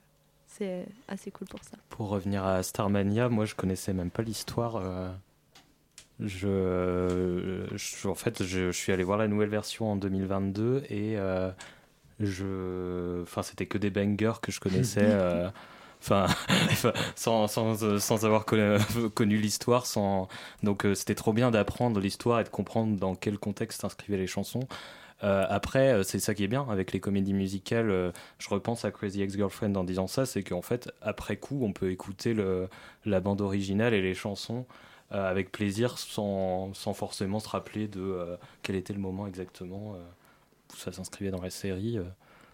c'est 0.46 0.84
assez 1.08 1.30
cool 1.30 1.46
pour 1.48 1.62
ça. 1.64 1.76
Pour 1.90 2.08
revenir 2.08 2.44
à 2.44 2.62
Starmania, 2.64 3.28
moi 3.28 3.44
je 3.44 3.54
connaissais 3.54 3.92
même 3.92 4.10
pas 4.10 4.22
l'histoire. 4.22 4.76
euh, 4.76 5.10
Je, 6.18 7.66
je- 7.76 8.08
en 8.08 8.14
fait, 8.14 8.42
je, 8.42 8.70
je 8.72 8.76
suis 8.76 8.92
allé 8.92 9.04
voir 9.04 9.18
la 9.18 9.28
nouvelle 9.28 9.48
version 9.48 9.92
en 9.92 9.96
2022 9.96 10.82
et 10.90 11.16
euh, 11.16 11.50
je, 12.20 13.22
enfin, 13.22 13.42
c'était 13.42 13.66
que 13.66 13.78
des 13.78 13.90
bangers 13.90 14.40
que 14.42 14.52
je 14.52 14.60
connaissais. 14.60 15.00
euh, 15.04 15.50
Enfin, 16.02 16.28
sans, 17.14 17.46
sans, 17.46 17.82
euh, 17.84 17.98
sans 17.98 18.24
avoir 18.24 18.46
connu, 19.14 19.36
l'histoire, 19.36 19.84
sans... 19.84 20.28
donc 20.62 20.86
euh, 20.86 20.94
c'était 20.94 21.14
trop 21.14 21.34
bien 21.34 21.50
d'apprendre 21.50 22.00
l'histoire 22.00 22.40
et 22.40 22.44
de 22.44 22.48
comprendre 22.48 22.96
dans 22.98 23.14
quel 23.14 23.38
contexte 23.38 23.82
s'inscrivaient 23.82 24.16
les 24.16 24.26
chansons. 24.26 24.66
Euh, 25.22 25.44
après, 25.48 26.02
c'est 26.04 26.18
ça 26.18 26.34
qui 26.34 26.44
est 26.44 26.48
bien 26.48 26.66
avec 26.70 26.92
les 26.92 27.00
comédies 27.00 27.34
musicales. 27.34 27.90
euh, 27.90 28.12
je 28.38 28.48
repense 28.48 28.84
à 28.84 28.90
Crazy 28.90 29.22
Ex-Girlfriend 29.22 29.74
en 29.76 29.84
disant 29.84 30.06
ça, 30.06 30.26
c'est 30.26 30.42
qu'en 30.42 30.62
fait, 30.62 30.90
après 31.02 31.36
coup, 31.36 31.60
on 31.62 31.72
peut 31.72 31.90
écouter 31.90 32.34
le, 32.34 32.68
la 33.04 33.20
bande 33.20 33.40
originale 33.42 33.94
et 33.94 34.00
les 34.02 34.14
chansons 34.14 34.66
euh, 35.12 35.30
avec 35.30 35.52
plaisir 35.52 35.98
sans, 35.98 36.72
sans 36.74 36.94
forcément 36.94 37.40
se 37.40 37.48
rappeler 37.48 37.88
de 37.88 38.38
quel 38.62 38.76
était 38.76 38.94
le 38.94 39.00
moment 39.00 39.26
exactement 39.26 39.96
ça 40.76 40.92
s'inscrivait 40.92 41.30
dans 41.30 41.40
la 41.42 41.50
série. 41.50 41.98
euh. 41.98 42.02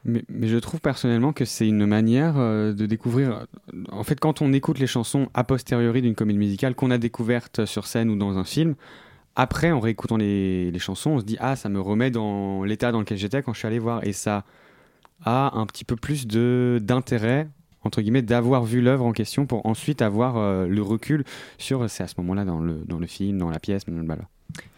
Mais, 0.05 0.23
mais 0.29 0.47
je 0.47 0.57
trouve 0.59 0.81
personnellement 0.81 1.33
que 1.33 1.45
c'est 1.45 1.67
une 1.67 1.85
manière 1.85 2.35
euh, 2.37 2.73
de 2.73 2.87
découvrir. 2.87 3.47
En 3.91 4.05
fait, 4.05 4.21
quand 4.21 4.41
on 4.41 4.53
écoute 4.53 4.79
les 4.79 4.87
chansons 4.87 5.29
a 5.35 5.43
posteriori 5.43 6.01
d'une 6.03 6.15
comédie 6.15 6.39
musicale 6.39 6.75
qu'on 6.77 6.91
a 6.93 6.99
découverte 6.99 7.65
sur 7.65 7.87
scène 7.87 8.11
ou 8.11 8.17
dans 8.17 8.39
un 8.39 8.45
film, 8.45 8.77
après, 9.35 9.71
en 9.73 9.81
réécoutant 9.81 10.17
les, 10.17 10.71
les 10.71 10.79
chansons, 10.79 11.11
on 11.11 11.19
se 11.19 11.25
dit 11.25 11.37
Ah, 11.41 11.57
ça 11.57 11.69
me 11.69 11.81
remet 11.81 12.11
dans 12.11 12.63
l'état 12.65 12.93
dans 12.93 13.01
lequel 13.01 13.19
j'étais 13.19 13.43
quand 13.43 13.53
je 13.53 13.59
suis 13.59 13.67
allé 13.67 13.79
voir. 13.81 14.05
Et 14.07 14.13
ça 14.13 14.45
a 15.25 15.59
un 15.59 15.67
petit 15.67 15.85
peu 15.85 15.97
plus 15.97 16.27
de- 16.27 16.79
d'intérêt, 16.83 17.49
entre 17.83 18.01
guillemets, 18.01 18.23
d'avoir 18.23 18.65
vu 18.65 18.81
l'œuvre 18.81 19.05
en 19.05 19.13
question 19.13 19.47
pour 19.47 19.67
ensuite 19.67 20.03
avoir 20.03 20.37
euh, 20.37 20.67
le 20.67 20.83
recul 20.83 21.25
sur 21.59 21.89
c'est 21.91 22.03
à 22.05 22.07
ce 22.09 22.15
moment-là 22.19 22.45
dans 22.45 22.61
le, 22.61 22.75
dans 22.87 22.99
le 22.99 23.07
film, 23.07 23.39
dans 23.39 23.51
la 23.51 23.59
pièce, 23.59 23.85
blablabla. 23.87 24.27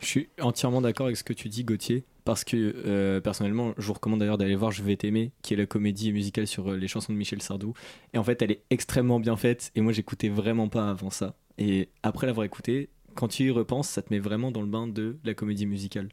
Je 0.00 0.06
suis 0.06 0.28
entièrement 0.40 0.80
d'accord 0.80 1.06
avec 1.06 1.16
ce 1.18 1.24
que 1.24 1.32
tu 1.34 1.48
dis, 1.48 1.64
Gauthier. 1.64 2.04
Parce 2.28 2.44
que 2.44 2.74
euh, 2.84 3.20
personnellement, 3.22 3.72
je 3.78 3.86
vous 3.86 3.94
recommande 3.94 4.20
d'ailleurs 4.20 4.36
d'aller 4.36 4.54
voir 4.54 4.70
Je 4.70 4.82
vais 4.82 4.96
t'aimer, 4.96 5.32
qui 5.40 5.54
est 5.54 5.56
la 5.56 5.64
comédie 5.64 6.12
musicale 6.12 6.46
sur 6.46 6.70
euh, 6.72 6.76
les 6.76 6.86
chansons 6.86 7.10
de 7.10 7.16
Michel 7.16 7.40
Sardou. 7.40 7.72
Et 8.12 8.18
en 8.18 8.22
fait, 8.22 8.42
elle 8.42 8.50
est 8.50 8.64
extrêmement 8.68 9.18
bien 9.18 9.34
faite. 9.38 9.70
Et 9.76 9.80
moi, 9.80 9.94
j'écoutais 9.94 10.28
vraiment 10.28 10.68
pas 10.68 10.90
avant 10.90 11.08
ça. 11.08 11.36
Et 11.56 11.88
après 12.02 12.26
l'avoir 12.26 12.44
écoutée, 12.44 12.90
quand 13.14 13.28
tu 13.28 13.44
y 13.44 13.50
repenses, 13.50 13.88
ça 13.88 14.02
te 14.02 14.12
met 14.12 14.18
vraiment 14.18 14.50
dans 14.50 14.60
le 14.60 14.66
bain 14.66 14.86
de 14.86 15.16
la 15.24 15.32
comédie 15.32 15.64
musicale. 15.64 16.10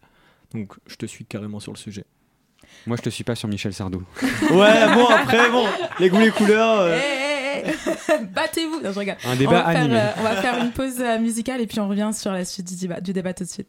Donc, 0.53 0.75
je 0.87 0.95
te 0.95 1.05
suis 1.05 1.25
carrément 1.25 1.59
sur 1.59 1.73
le 1.73 1.77
sujet. 1.77 2.05
Moi, 2.87 2.95
je 2.95 3.01
te 3.01 3.09
suis 3.09 3.25
pas 3.25 3.35
sur 3.35 3.49
Michel 3.49 3.73
Sardou. 3.73 4.01
Ouais, 4.51 4.95
bon, 4.95 5.07
après, 5.07 5.49
bon, 5.51 5.65
les 5.99 6.07
goûts, 6.09 6.21
les 6.21 6.31
couleurs. 6.31 6.79
euh, 6.79 6.97
Eh, 6.97 7.67
eh, 7.67 7.81
eh. 8.21 8.25
Battez-vous 8.33 8.79
Non, 8.81 8.93
je 8.93 8.99
regarde. 8.99 9.19
Un 9.25 9.33
on 9.33 9.35
débat 9.35 9.51
va, 9.63 9.71
faire, 9.73 9.81
animé. 9.81 9.99
euh, 9.99 10.09
on 10.17 10.23
va 10.23 10.35
faire 10.37 10.63
une 10.63 10.71
pause 10.71 11.03
musicale 11.19 11.59
et 11.59 11.67
puis 11.67 11.81
on 11.81 11.89
revient 11.89 12.11
sur 12.13 12.31
la 12.31 12.45
suite 12.45 12.69
du 12.69 12.75
débat, 12.77 13.01
du 13.01 13.11
débat 13.11 13.33
tout 13.33 13.43
de 13.43 13.49
suite. 13.49 13.67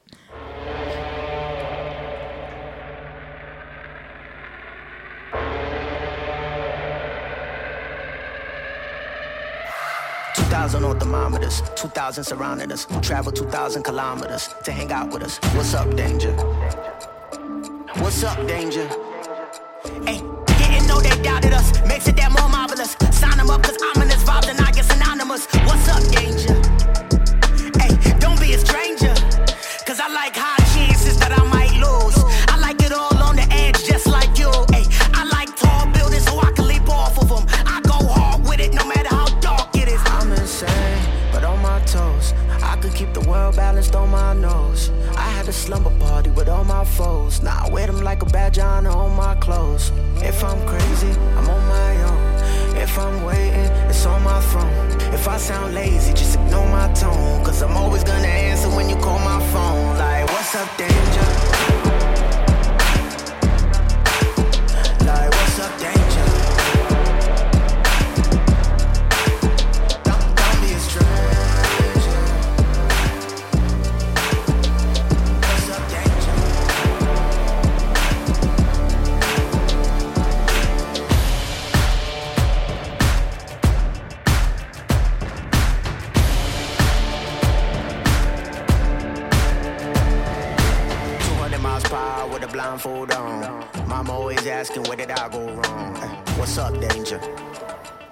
Thousand 10.66 10.84
on 10.84 10.98
thermometers, 10.98 11.62
two 11.76 11.86
thousand 11.86 12.24
surrounding 12.24 12.72
us. 12.72 12.86
Who 12.90 13.00
Travel 13.00 13.30
two 13.30 13.44
thousand 13.44 13.84
kilometers 13.84 14.48
to 14.64 14.72
hang 14.72 14.90
out 14.90 15.12
with 15.12 15.22
us. 15.22 15.38
What's 15.54 15.74
up, 15.74 15.94
danger? 15.94 16.32
What's 18.02 18.24
up, 18.24 18.44
danger? 18.48 18.88
Hey, 20.04 20.20
didn't 20.58 20.88
know 20.88 21.00
they 21.00 21.22
doubted 21.22 21.52
us. 21.52 21.70
Makes 21.86 22.08
it 22.08 22.16
that 22.16 22.32
more 22.32 22.48
marvelous. 22.48 22.96
My 46.66 46.84
foes. 46.84 47.42
Now 47.42 47.66
I 47.66 47.70
wear 47.70 47.86
them 47.86 48.00
like 48.00 48.22
a 48.22 48.26
badge 48.26 48.58
on 48.58 48.86
all 48.86 49.08
my 49.08 49.34
clothes. 49.36 49.92
If 50.16 50.42
I'm 50.42 50.60
crazy, 50.66 51.12
I'm 51.36 51.48
on 51.48 51.68
my 51.68 52.02
own. 52.10 52.76
If 52.76 52.98
I'm 52.98 53.24
waiting, 53.24 53.70
it's 53.90 54.04
on 54.04 54.22
my 54.22 54.40
throne. 54.40 54.86
If 55.14 55.28
I 55.28 55.36
sound 55.38 55.74
lazy, 55.74 56.12
just 56.12 56.34
ignore 56.34 56.68
my 56.68 56.92
tone. 56.92 57.44
Cause 57.44 57.62
I'm 57.62 57.76
always 57.76 58.04
gonna 58.04 58.26
answer 58.26 58.68
when 58.68 58.88
you 58.88 58.96
call 58.96 59.18
my 59.18 59.40
phone. 59.52 59.98
Like, 59.98 60.26
what's 60.28 60.54
up, 60.54 60.68
danger? 60.76 61.55
On. 93.16 93.88
Mama 93.88 94.12
always 94.12 94.46
asking 94.46 94.84
where 94.84 94.96
did 94.96 95.10
I 95.10 95.28
go 95.28 95.46
wrong? 95.46 95.96
Eh, 95.96 96.08
What's 96.38 96.58
up, 96.58 96.78
danger? 96.80 97.20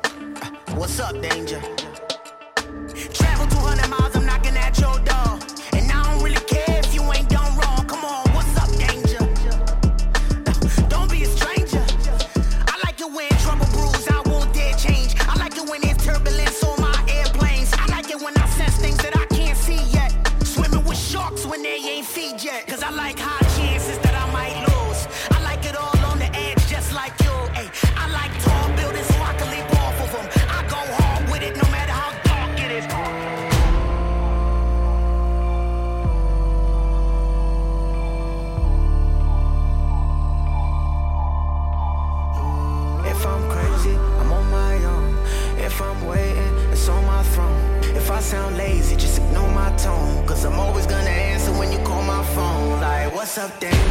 Eh, 0.05 0.51
What's 0.75 0.99
up, 1.01 1.21
danger? 1.21 1.61
something 53.35 53.84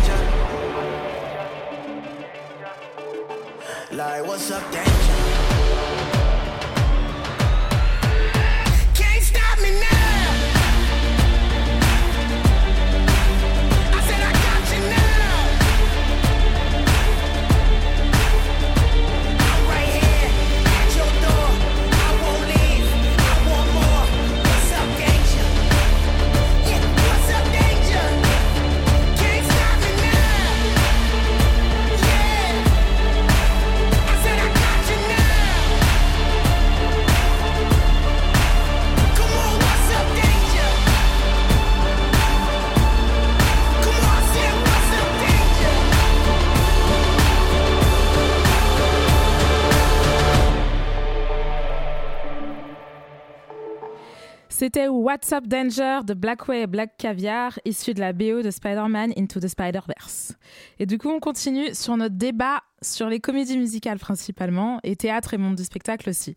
C'était 54.56 54.88
What's 54.88 55.32
Up 55.34 55.48
Danger 55.48 56.02
de 56.06 56.14
Blackway 56.14 56.62
et 56.62 56.68
Black 56.68 56.96
Caviar, 57.00 57.58
issu 57.66 57.96
de 57.96 58.00
la 58.00 58.14
BO 58.14 58.44
de 58.44 58.52
Spider-Man 58.52 59.12
Into 59.18 59.40
the 59.40 59.48
Spider-Verse. 59.48 60.34
Et 60.78 60.86
du 60.86 61.00
coup, 61.00 61.10
on 61.10 61.20
continue 61.20 61.74
sur 61.74 61.98
notre 61.98 62.14
débat 62.14 62.62
sur 62.80 63.10
les 63.10 63.20
comédies 63.20 63.58
musicales 63.58 63.98
principalement, 63.98 64.80
et 64.84 64.96
théâtre 64.96 65.34
et 65.34 65.40
monde 65.40 65.56
du 65.56 65.64
spectacle 65.64 66.08
aussi. 66.08 66.36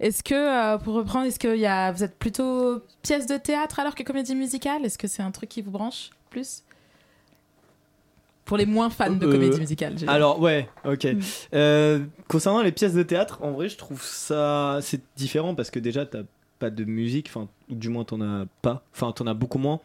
Est-ce 0.00 0.24
que, 0.24 0.34
euh, 0.34 0.76
pour 0.76 0.94
reprendre, 0.94 1.26
est-ce 1.26 1.38
que 1.38 1.56
y 1.56 1.64
a, 1.64 1.92
vous 1.92 2.02
êtes 2.02 2.18
plutôt 2.18 2.80
pièce 3.00 3.26
de 3.26 3.36
théâtre 3.36 3.78
alors 3.78 3.94
que 3.94 4.02
comédie 4.02 4.34
musicale? 4.34 4.84
Est-ce 4.84 4.98
que 4.98 5.06
c'est 5.06 5.22
un 5.22 5.30
truc 5.30 5.48
qui 5.48 5.62
vous 5.62 5.70
branche 5.70 6.10
plus? 6.30 6.64
Pour 8.44 8.56
les 8.56 8.66
moins 8.66 8.90
fans 8.90 9.12
de 9.12 9.24
Euh, 9.24 9.30
comédie 9.30 9.60
musicale. 9.60 9.94
Alors 10.08 10.40
ouais, 10.40 10.68
ok. 10.84 11.04
Mm. 11.04 11.20
Euh, 11.54 12.00
concernant 12.26 12.60
les 12.60 12.72
pièces 12.72 12.94
de 12.94 13.04
théâtre, 13.04 13.38
en 13.40 13.52
vrai, 13.52 13.68
je 13.68 13.76
trouve 13.76 14.02
ça 14.02 14.80
c'est 14.82 15.00
différent 15.14 15.54
parce 15.54 15.70
que 15.70 15.78
déjà 15.78 16.04
t'as 16.04 16.22
pas 16.62 16.70
de 16.70 16.84
musique, 16.84 17.26
enfin 17.28 17.48
ou 17.70 17.74
du 17.74 17.88
moins 17.88 18.04
t'en 18.04 18.20
as 18.20 18.46
pas, 18.62 18.84
enfin 18.92 19.10
t'en 19.10 19.26
as 19.26 19.34
beaucoup 19.34 19.58
moins. 19.58 19.80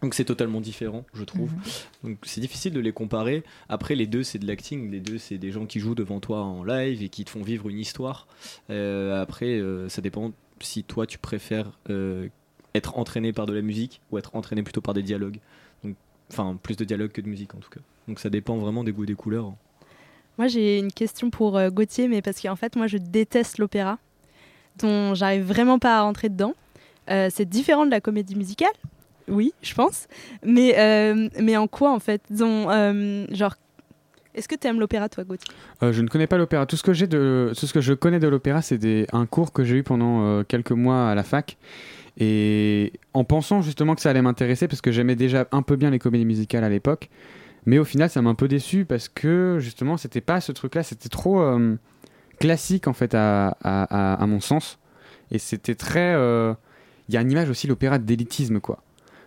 Donc 0.00 0.14
c'est 0.14 0.24
totalement 0.24 0.62
différent, 0.62 1.04
je 1.12 1.22
trouve. 1.22 1.52
Mhm. 1.52 1.60
Donc 2.04 2.18
c'est 2.22 2.40
difficile 2.40 2.72
de 2.72 2.80
les 2.80 2.92
comparer. 2.92 3.44
Après 3.68 3.94
les 3.94 4.06
deux 4.06 4.22
c'est 4.22 4.38
de 4.38 4.46
l'acting, 4.46 4.90
les 4.90 5.00
deux 5.00 5.18
c'est 5.18 5.36
des 5.36 5.50
gens 5.50 5.66
qui 5.66 5.80
jouent 5.80 5.94
devant 5.94 6.18
toi 6.18 6.40
en 6.40 6.64
live 6.64 7.02
et 7.02 7.10
qui 7.10 7.26
te 7.26 7.30
font 7.30 7.42
vivre 7.42 7.68
une 7.68 7.78
histoire. 7.78 8.26
Euh, 8.70 9.20
après 9.20 9.60
euh, 9.60 9.90
ça 9.90 10.00
dépend 10.00 10.32
si 10.60 10.82
toi 10.82 11.06
tu 11.06 11.18
préfères 11.18 11.72
euh, 11.90 12.28
être 12.74 12.96
entraîné 12.96 13.34
par 13.34 13.44
de 13.44 13.52
la 13.52 13.60
musique 13.60 14.00
ou 14.10 14.16
être 14.16 14.34
entraîné 14.34 14.62
plutôt 14.62 14.80
par 14.80 14.94
des 14.94 15.02
dialogues. 15.02 15.40
Donc 15.84 15.94
enfin 16.32 16.58
plus 16.62 16.76
de 16.76 16.86
dialogue 16.86 17.12
que 17.12 17.20
de 17.20 17.28
musique 17.28 17.54
en 17.54 17.58
tout 17.58 17.70
cas. 17.70 17.80
Donc 18.06 18.18
ça 18.18 18.30
dépend 18.30 18.56
vraiment 18.56 18.82
des 18.82 18.92
goûts 18.92 19.04
et 19.04 19.08
des 19.08 19.14
couleurs. 19.14 19.52
Moi, 20.38 20.46
j'ai 20.46 20.78
une 20.78 20.92
question 20.92 21.30
pour 21.30 21.60
Gauthier, 21.70 22.06
mais 22.06 22.22
parce 22.22 22.40
qu'en 22.40 22.54
fait, 22.54 22.76
moi, 22.76 22.86
je 22.86 22.96
déteste 22.96 23.58
l'opéra, 23.58 23.98
j'arrive 25.14 25.44
vraiment 25.44 25.78
pas 25.78 25.98
à 25.98 26.02
rentrer 26.02 26.28
dedans. 26.28 26.54
Euh, 27.10 27.28
c'est 27.32 27.48
différent 27.48 27.86
de 27.86 27.90
la 27.90 28.00
comédie 28.00 28.36
musicale, 28.36 28.72
oui, 29.28 29.52
je 29.62 29.74
pense. 29.74 30.08
Mais, 30.44 30.78
euh, 30.78 31.28
mais 31.40 31.56
en 31.56 31.66
quoi, 31.66 31.92
en 31.92 32.00
fait? 32.00 32.22
Euh, 32.40 33.26
genre, 33.30 33.54
est-ce 34.34 34.48
que 34.48 34.54
tu 34.54 34.66
aimes 34.66 34.80
l'opéra, 34.80 35.08
toi, 35.08 35.24
Gauthier? 35.24 35.52
Je 35.80 36.02
ne 36.02 36.08
connais 36.08 36.26
pas 36.26 36.38
l'opéra. 36.38 36.66
Tout 36.66 36.76
ce 36.76 36.82
que 36.82 37.52
tout 37.52 37.66
ce 37.66 37.72
que 37.72 37.80
je 37.80 37.94
connais 37.94 38.20
de 38.20 38.28
l'opéra, 38.28 38.62
c'est 38.62 39.06
un 39.12 39.26
cours 39.26 39.52
que 39.52 39.64
j'ai 39.64 39.76
eu 39.76 39.82
pendant 39.82 40.44
quelques 40.44 40.72
mois 40.72 41.10
à 41.10 41.14
la 41.14 41.22
fac. 41.22 41.56
Et 42.20 42.92
en 43.14 43.24
pensant 43.24 43.62
justement 43.62 43.94
que 43.94 44.00
ça 44.00 44.10
allait 44.10 44.22
m'intéresser, 44.22 44.66
parce 44.68 44.80
que 44.80 44.90
j'aimais 44.90 45.16
déjà 45.16 45.46
un 45.52 45.62
peu 45.62 45.76
bien 45.76 45.90
les 45.90 45.98
comédies 45.98 46.24
musicales 46.24 46.64
à 46.64 46.68
l'époque. 46.68 47.08
Mais 47.64 47.78
au 47.78 47.84
final, 47.84 48.10
ça 48.10 48.22
m'a 48.22 48.30
un 48.30 48.34
peu 48.34 48.48
déçu 48.48 48.84
parce 48.84 49.08
que 49.08 49.58
justement, 49.60 49.96
c'était 49.96 50.20
pas 50.20 50.40
ce 50.40 50.52
truc-là, 50.52 50.82
c'était 50.82 51.08
trop 51.08 51.40
classique 52.38 52.86
en 52.88 52.92
fait 52.92 53.14
à, 53.14 53.48
à- 53.62 54.14
à- 54.14 54.14
à 54.22 54.26
mon 54.26 54.40
sens. 54.40 54.78
Et 55.30 55.38
c'était 55.38 55.74
très. 55.74 56.14
euh, 56.14 56.54
Il 57.08 57.14
y 57.14 57.18
a 57.18 57.20
une 57.22 57.30
image 57.30 57.50
aussi, 57.50 57.66
l'opéra 57.66 57.98
d'élitisme, 57.98 58.60
quoi. 58.60 58.82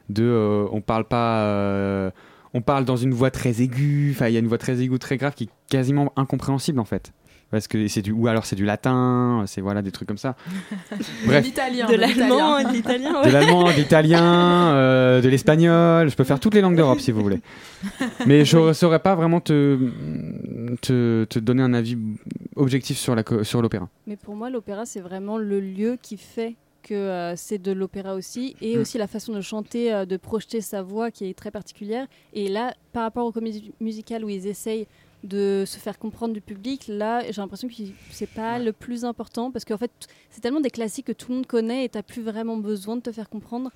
De. 0.10 0.24
euh, 0.24 0.66
on 0.72 0.82
parle 0.82 1.06
pas. 1.06 1.42
euh, 1.44 2.12
on 2.54 2.62
parle 2.62 2.84
dans 2.86 2.98
une 2.98 3.14
voix 3.14 3.32
très 3.32 3.62
aiguë, 3.62 4.12
enfin 4.14 4.28
il 4.28 4.34
y 4.34 4.36
a 4.36 4.40
une 4.40 4.48
voix 4.48 4.58
très 4.58 4.82
aiguë, 4.82 5.00
très 5.00 5.16
grave 5.18 5.34
qui 5.36 5.46
est 5.46 5.50
quasiment 5.70 6.12
incompréhensible 6.18 6.80
en 6.80 6.86
fait. 6.86 7.14
Parce 7.50 7.68
que 7.68 7.88
c'est 7.90 8.02
du 8.02 8.12
ou 8.14 8.28
alors 8.28 8.46
c'est 8.46 8.56
du 8.56 8.64
latin, 8.66 9.44
c'est 9.46 9.60
voilà 9.62 9.82
des 9.82 9.92
trucs 9.92 10.08
comme 10.08 10.18
ça. 10.18 10.36
Bref. 11.26 11.44
L'italien. 11.46 11.86
De 11.88 11.96
l'allemand, 11.96 12.62
de 12.64 12.74
l'italien. 12.74 13.22
De 13.24 13.30
l'allemand, 13.30 13.64
de 13.66 13.72
l'italien, 13.78 14.74
euh, 14.74 15.22
de 15.22 15.28
l'espagnol, 15.30 16.10
je 16.10 16.16
peux 16.16 16.24
faire 16.24 16.40
toutes 16.40 16.54
les 16.56 16.62
langues 16.62 16.76
d'Europe 16.78 17.00
si 17.02 17.12
vous 17.12 17.22
voulez. 17.22 17.42
Mais 18.26 18.44
je 18.46 18.58
ne 18.58 18.74
saurais 18.74 19.00
pas 19.00 19.16
vraiment 19.16 19.40
te, 19.42 19.78
te, 20.82 21.26
te 21.26 21.40
donner 21.40 21.64
un 21.64 21.74
avis 21.74 21.98
objectif 22.56 22.98
sur 22.98 23.16
l'opéra. 23.62 23.90
Mais 24.08 24.16
pour 24.18 24.36
moi, 24.36 24.50
l'opéra, 24.50 24.86
c'est 24.86 25.02
vraiment 25.02 25.38
le 25.38 25.60
lieu 25.60 25.98
qui 26.02 26.18
fait 26.18 26.56
que 26.84 26.94
euh, 26.96 27.36
c'est 27.36 27.60
de 27.60 27.72
l'opéra 27.72 28.16
aussi, 28.16 28.56
et 28.60 28.76
Mm. 28.76 28.82
aussi 28.82 28.98
la 28.98 29.06
façon 29.08 29.34
de 29.34 29.42
chanter, 29.42 29.94
euh, 29.94 30.06
de 30.06 30.18
projeter 30.18 30.62
sa 30.62 30.82
voix 30.82 31.12
qui 31.12 31.26
est 31.26 31.38
très 31.38 31.52
particulière. 31.52 32.08
Et 32.34 32.48
là, 32.48 32.74
par 32.92 33.04
rapport 33.04 33.26
aux 33.28 33.32
comédies 33.32 33.72
musicales 33.80 34.26
où 34.26 34.30
ils 34.30 34.48
essayent 34.48 34.88
de 35.24 35.64
se 35.68 35.78
faire 35.78 36.00
comprendre 36.00 36.34
du 36.34 36.42
public, 36.42 36.86
là, 36.88 37.22
j'ai 37.30 37.40
l'impression 37.40 37.68
que 37.68 37.76
c'est 38.10 38.26
pas 38.30 38.58
le 38.58 38.74
plus 38.74 39.06
important, 39.06 39.52
parce 39.52 39.64
qu'en 39.64 39.78
fait, 39.78 39.92
c'est 40.32 40.42
tellement 40.42 40.60
des 40.62 40.72
classiques 40.72 41.06
que 41.06 41.12
tout 41.12 41.30
le 41.30 41.36
monde 41.36 41.46
connaît, 41.46 41.86
et 41.86 41.90
t'as 41.90 42.02
plus 42.02 42.24
vraiment 42.24 42.58
besoin 42.58 42.96
de 42.96 43.02
te 43.02 43.12
faire 43.12 43.30
comprendre. 43.30 43.70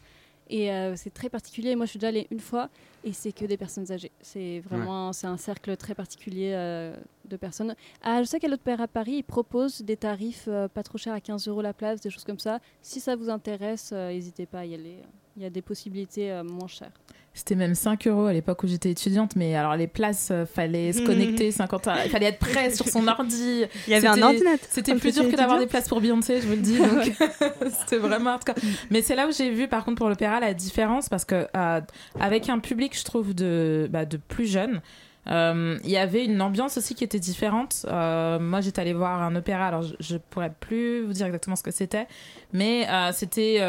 Et 0.50 0.72
euh, 0.72 0.96
c'est 0.96 1.14
très 1.14 1.30
particulier. 1.30 1.76
Moi, 1.76 1.86
je 1.86 1.92
suis 1.92 2.00
déjà 2.00 2.10
allée 2.10 2.28
une 2.32 2.40
fois 2.40 2.70
et 3.04 3.14
c'est 3.14 3.32
que 3.32 3.46
des 3.46 3.58
personnes 3.58 3.92
âgées. 3.92 4.12
C'est 4.22 4.60
vraiment 4.60 5.14
c'est 5.14 5.28
un 5.28 5.38
cercle 5.38 5.76
très 5.78 5.96
particulier 5.96 6.52
euh, 6.54 6.96
de 7.26 7.38
personnes. 7.38 7.76
Ah, 8.02 8.22
je 8.22 8.28
sais 8.28 8.40
qu'à 8.40 8.48
l'Opéra 8.48 8.84
à 8.84 8.88
Paris, 8.88 9.18
ils 9.18 9.24
proposent 9.24 9.82
des 9.82 9.98
tarifs 9.98 10.46
euh, 10.48 10.68
pas 10.68 10.84
trop 10.84 10.98
chers 10.98 11.14
à 11.14 11.22
15 11.22 11.48
euros 11.48 11.62
la 11.62 11.74
place, 11.74 12.02
des 12.02 12.10
choses 12.10 12.24
comme 12.24 12.40
ça. 12.40 12.60
Si 12.82 13.00
ça 13.00 13.16
vous 13.16 13.30
intéresse, 13.30 13.92
n'hésitez 13.92 14.46
pas 14.46 14.60
à 14.60 14.66
y 14.66 14.76
aller. 14.76 14.98
Il 15.38 15.44
y 15.44 15.46
a 15.46 15.50
des 15.50 15.62
possibilités 15.62 16.42
moins 16.44 16.68
chères. 16.68 16.94
C'était 17.38 17.56
même 17.56 17.76
5 17.76 18.08
euros 18.08 18.26
à 18.28 18.34
l'époque 18.34 18.64
où 18.64 18.68
j'étais 18.68 18.90
étudiante, 18.90 19.36
mais 19.36 19.56
alors 19.56 19.76
les 19.76 19.88
places, 19.88 20.30
euh, 20.32 20.46
fallait 20.46 20.94
se 20.94 21.02
connecter 21.02 21.52
50 21.52 21.88
heures, 21.88 21.98
il 22.06 22.10
fallait 22.10 22.28
être 22.28 22.40
prêt 22.40 22.72
sur 22.72 22.88
son 22.88 23.06
ordi. 23.10 23.66
Il 23.88 23.92
y 23.92 23.96
avait 23.96 24.08
un 24.08 24.22
ordinateur 24.22 24.68
C'était 24.72 24.96
plus 24.96 25.14
dur 25.14 25.30
que 25.30 25.36
d'avoir 25.36 25.60
des 25.60 25.68
places 25.68 25.90
pour 25.90 26.00
Beyoncé, 26.00 26.40
je 26.42 26.48
vous 26.48 26.54
le 26.56 26.62
dis. 26.62 26.78
Donc 26.78 27.12
c'était 27.80 27.98
vraiment 27.98 28.32
hardcore. 28.32 28.56
Mais 28.90 29.02
c'est 29.02 29.16
là 29.16 29.28
où 29.28 29.32
j'ai 29.32 29.52
vu, 29.52 29.68
par 29.68 29.84
contre, 29.84 29.98
pour 29.98 30.08
l'opéra, 30.10 30.40
la 30.40 30.54
différence, 30.54 31.10
parce 31.10 31.26
que 31.26 31.46
euh, 31.56 31.82
avec 32.20 32.48
un 32.50 32.60
public, 32.60 32.98
je 32.98 33.04
trouve, 33.04 33.36
de, 33.36 33.88
bah, 33.92 34.06
de 34.06 34.16
plus 34.18 34.48
jeunes. 34.50 34.82
euh, 35.30 35.78
Il 35.84 35.90
y 35.90 35.98
avait 35.98 36.24
une 36.24 36.42
ambiance 36.42 36.78
aussi 36.78 36.96
qui 36.96 37.04
était 37.04 37.20
différente. 37.20 37.86
Euh, 37.90 38.40
moi, 38.40 38.62
j'étais 38.62 38.80
allée 38.82 38.94
voir 38.94 39.22
un 39.22 39.36
opéra, 39.36 39.68
alors 39.68 39.82
je, 39.84 39.94
je 40.00 40.18
pourrais 40.18 40.54
plus 40.58 41.04
vous 41.04 41.14
dire 41.14 41.26
exactement 41.26 41.56
ce 41.58 41.64
que 41.64 41.72
c'était, 41.72 42.08
mais 42.54 42.88
euh, 42.90 43.12
c'était 43.12 43.60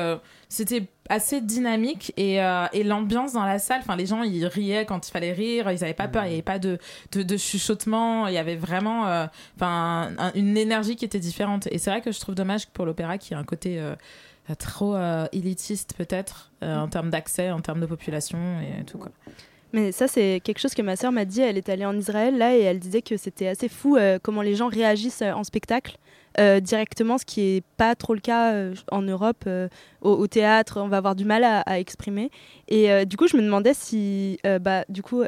c'était 0.49 0.85
assez 1.09 1.41
dynamique 1.41 2.13
et, 2.17 2.43
euh, 2.43 2.67
et 2.73 2.83
l'ambiance 2.85 3.33
dans 3.33 3.45
la 3.45 3.59
salle. 3.59 3.81
Enfin, 3.81 3.97
les 3.97 4.07
gens 4.07 4.23
ils 4.23 4.45
riaient 4.47 4.85
quand 4.87 5.07
il 5.07 5.11
fallait 5.11 5.33
rire, 5.33 5.71
ils 5.71 5.81
n'avaient 5.81 5.95
pas 5.95 6.09
peur, 6.09 6.25
il 6.25 6.29
n'y 6.29 6.35
avait 6.35 6.43
pas 6.43 6.59
de, 6.59 6.79
de, 7.13 7.23
de 7.23 7.37
chuchotement, 7.37 8.27
il 8.29 8.35
y 8.35 8.39
avait 8.39 8.57
vraiment 8.57 9.07
euh, 9.09 9.27
un- 9.61 10.33
une 10.35 10.57
énergie 10.57 10.97
qui 10.97 11.05
était 11.05 11.19
différente. 11.21 11.67
Et 11.71 11.79
c'est 11.79 11.91
vrai 11.91 12.01
que 12.01 12.13
je 12.13 12.21
trouve 12.21 12.35
dommage 12.35 12.67
que 12.67 12.71
pour 12.73 12.87
l'opéra 12.87 13.19
qui 13.19 13.35
a 13.35 13.39
un 13.39 13.45
côté 13.45 13.79
euh, 13.79 13.95
trop 14.59 14.97
élitiste 15.33 15.95
peut-être 15.97 16.53
en 16.63 16.87
termes 16.89 17.11
d'accès, 17.11 17.51
en 17.51 17.61
termes 17.61 17.81
de 17.81 17.87
population 17.87 18.39
et 18.61 18.85
tout 18.85 18.99
quoi. 18.99 19.11
Mais 19.73 19.91
ça, 19.91 20.07
c'est 20.07 20.41
quelque 20.45 20.61
chose 20.61 20.75
que 20.75 20.81
ma 20.83 20.95
sœur 20.95 21.11
m'a 21.11 21.25
dit. 21.25 21.41
Elle 21.41 21.59
est 21.59 21.69
allée 21.69 21.85
en 21.85 21.97
Israël 21.99 22.39
là 22.39 22.57
et 22.57 22.61
elle 22.61 22.79
disait 22.79 23.03
que 23.03 23.17
c'était 23.17 23.49
assez 23.49 23.69
fou 23.69 23.97
euh, 23.97 24.19
comment 24.23 24.41
les 24.43 24.55
gens 24.55 24.69
réagissent 24.69 25.23
euh, 25.23 25.33
en 25.33 25.43
spectacle 25.43 25.99
euh, 26.39 26.61
directement, 26.61 27.19
ce 27.19 27.25
qui 27.25 27.41
est 27.41 27.65
pas 27.77 27.95
trop 27.95 28.15
le 28.15 28.21
cas 28.21 28.53
euh, 28.53 28.75
en 28.91 29.03
Europe. 29.03 29.45
euh, 29.47 29.69
au, 30.01 30.13
au 30.13 30.27
théâtre, 30.27 30.81
on 30.81 30.89
va 30.89 30.99
avoir 30.99 31.15
du 31.17 31.25
mal 31.25 31.45
à, 31.45 31.61
à 31.61 31.79
exprimer. 31.79 32.31
Et 32.69 33.05
du 33.07 33.17
coup, 33.17 33.27
je 33.27 33.37
me 33.37 33.43
demandais 33.43 33.75
si, 33.75 34.39
bah, 34.61 34.85
du 34.89 35.03
coup, 35.03 35.23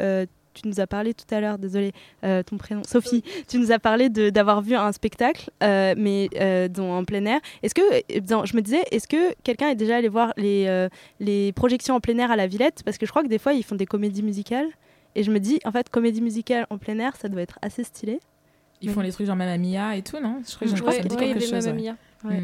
tu 0.55 0.69
nous 0.69 0.81
as 0.81 0.87
parlé 0.87 1.15
tout 1.15 1.33
à 1.33 1.41
l'heure, 1.41 1.59
désolé, 1.59 1.93
euh, 2.25 2.43
ton 2.43 2.57
prénom, 2.57 2.83
Sophie, 2.85 3.23
tu 3.49 3.59
nous 3.59 3.71
as 3.71 3.79
parlé 3.79 4.09
d'avoir 4.09 4.61
vu 4.61 4.75
un 4.75 4.93
spectacle, 4.93 5.51
euh, 5.63 5.95
mais 5.97 6.29
euh, 6.41 6.69
dont 6.69 6.93
en 6.93 7.05
plein 7.05 7.25
air. 7.27 7.41
Est-ce 7.63 7.75
que, 7.75 7.83
je 8.11 8.57
me 8.57 8.61
disais, 8.61 8.83
est-ce 8.91 9.07
que 9.07 9.35
quelqu'un 9.45 9.69
est 9.69 9.77
déjà 9.77 9.97
allé 9.97 10.09
voir 10.09 10.33
les, 10.37 10.89
les 11.21 11.53
projections 11.53 11.95
en 11.95 12.01
plein 12.01 12.19
air 12.19 12.31
à 12.31 12.37
la 12.37 12.47
Villette? 12.47 12.83
Parce 12.85 12.99
que 12.99 13.07
je 13.07 13.11
crois 13.11 13.23
que 13.23 13.29
des 13.29 13.39
fois, 13.39 13.53
ils 13.53 13.65
font 13.65 13.77
des 13.77 13.87
comédies 13.87 14.23
musicales. 14.23 14.69
Et 15.15 15.23
je 15.23 15.31
me 15.31 15.41
dis, 15.41 15.59
en 15.65 15.73
fait, 15.73 15.89
comédie 15.89 16.21
musicale 16.21 16.67
en 16.71 16.79
plein 16.79 16.99
air, 16.99 17.17
ça 17.17 17.29
doit 17.29 17.43
être 17.43 17.59
assez 17.63 17.83
stylé. 17.83 18.21
Ils 18.81 18.91
font 18.91 19.01
les 19.01 19.11
trucs 19.13 19.27
genre 19.27 19.37
Mamma 19.37 19.59
Mia 19.59 19.97
et 19.97 20.03
tout, 20.03 20.19
non? 20.21 20.41
Je 20.47 20.55
crois 20.55 20.67
que 20.95 21.03
dit 21.03 21.09
que- 21.09 21.15
ouais, 21.21 21.27
quelque 21.35 21.41
chose. 21.47 21.67
Mamma 21.67 21.81
ouais. 22.25 22.31
Ouais. 22.31 22.43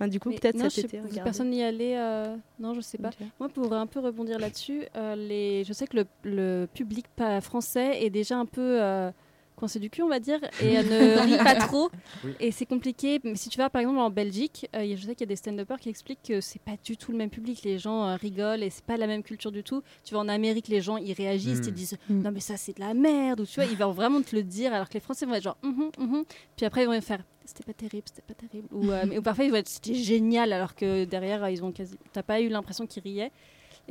Bah, 0.00 0.08
du 0.08 0.18
coup, 0.18 0.30
peut-être 0.30 0.58
cet 0.58 0.72
je 0.74 0.80
été. 0.80 1.00
sais- 1.12 1.20
personne 1.22 1.50
n'y 1.50 1.62
allait. 1.62 1.96
euh, 1.96 2.34
Non, 2.58 2.74
je 2.74 2.80
sais 2.80 2.98
pas. 2.98 3.10
Moi, 3.38 3.48
pour 3.48 3.72
un 3.72 3.86
peu 3.86 4.00
rebondir 4.00 4.38
là-dessus, 4.40 4.82
euh, 4.96 5.14
les... 5.14 5.62
je 5.64 5.72
sais 5.72 5.86
que 5.86 5.96
le, 5.98 6.06
le 6.24 6.66
public 6.66 7.06
pas 7.14 7.40
français 7.40 8.02
est 8.02 8.10
déjà 8.10 8.36
un 8.36 8.46
peu 8.46 8.82
euh, 8.82 9.10
coincé 9.56 9.78
du 9.78 9.90
cul, 9.90 10.02
on 10.02 10.08
va 10.08 10.18
dire, 10.20 10.40
et 10.62 10.78
euh, 10.78 10.82
ne 10.82 11.18
rit 11.36 11.38
pas 11.38 11.54
trop. 11.56 11.90
Oui. 12.24 12.32
Et 12.40 12.50
c'est 12.52 12.66
compliqué. 12.66 13.20
Mais 13.24 13.34
si 13.36 13.48
tu 13.48 13.58
vas 13.58 13.70
par 13.70 13.80
exemple 13.80 13.98
en 13.98 14.10
Belgique, 14.10 14.68
euh, 14.74 14.84
y 14.84 14.92
a- 14.92 14.96
je 14.96 15.02
sais 15.06 15.14
qu'il 15.14 15.20
y 15.20 15.28
a 15.28 15.32
des 15.32 15.36
stand-uppers 15.36 15.78
qui 15.80 15.88
expliquent 15.88 16.22
que 16.22 16.40
c'est 16.40 16.60
pas 16.62 16.76
du 16.84 16.96
tout 16.96 17.12
le 17.12 17.18
même 17.18 17.30
public. 17.30 17.62
Les 17.64 17.78
gens 17.78 18.08
euh, 18.08 18.16
rigolent 18.16 18.62
et 18.62 18.70
c'est 18.70 18.84
pas 18.84 18.96
la 18.96 19.06
même 19.06 19.22
culture 19.22 19.52
du 19.52 19.62
tout. 19.62 19.82
Tu 20.04 20.14
vas 20.14 20.20
en 20.20 20.28
Amérique, 20.28 20.68
les 20.68 20.80
gens 20.80 20.96
ils 20.96 21.12
réagissent, 21.12 21.60
Mm. 21.60 21.68
ils 21.68 21.74
disent 21.74 21.98
non 22.10 22.30
mais 22.32 22.40
ça 22.40 22.56
c'est 22.56 22.74
de 22.74 22.80
la 22.80 22.94
merde 22.94 23.40
ou 23.40 23.46
tu 23.46 23.54
vois, 23.60 23.64
ils 23.70 23.76
vont 23.76 23.92
vraiment 23.92 24.22
te 24.22 24.34
le 24.34 24.42
dire 24.42 24.72
alors 24.72 24.88
que 24.88 24.94
les 24.94 25.00
Français 25.00 25.26
vont 25.26 25.34
être 25.34 25.42
genre 25.44 25.56
Mhm, 25.62 25.90
mhm. 25.98 26.24
puis 26.56 26.66
après 26.66 26.82
ils 26.82 26.86
vont 26.88 27.00
faire 27.00 27.22
c'était 27.44 27.64
pas 27.64 27.72
terrible, 27.72 28.04
c'était 28.06 28.22
pas 28.22 28.34
terrible 28.34 28.68
ou, 28.72 28.90
euh, 28.90 29.02
mais- 29.08 29.18
ou 29.18 29.22
parfois 29.22 29.44
ils 29.44 29.50
vont 29.50 29.56
être 29.56 29.68
c'était 29.68 29.94
génial 29.94 30.52
alors 30.52 30.74
que 30.74 31.04
derrière 31.04 31.48
ils 31.50 31.62
ont 31.64 31.72
quasi 31.72 31.96
t'as 32.12 32.22
pas 32.22 32.40
eu 32.40 32.48
l'impression 32.48 32.86
qu'ils 32.86 33.02
riaient. 33.02 33.32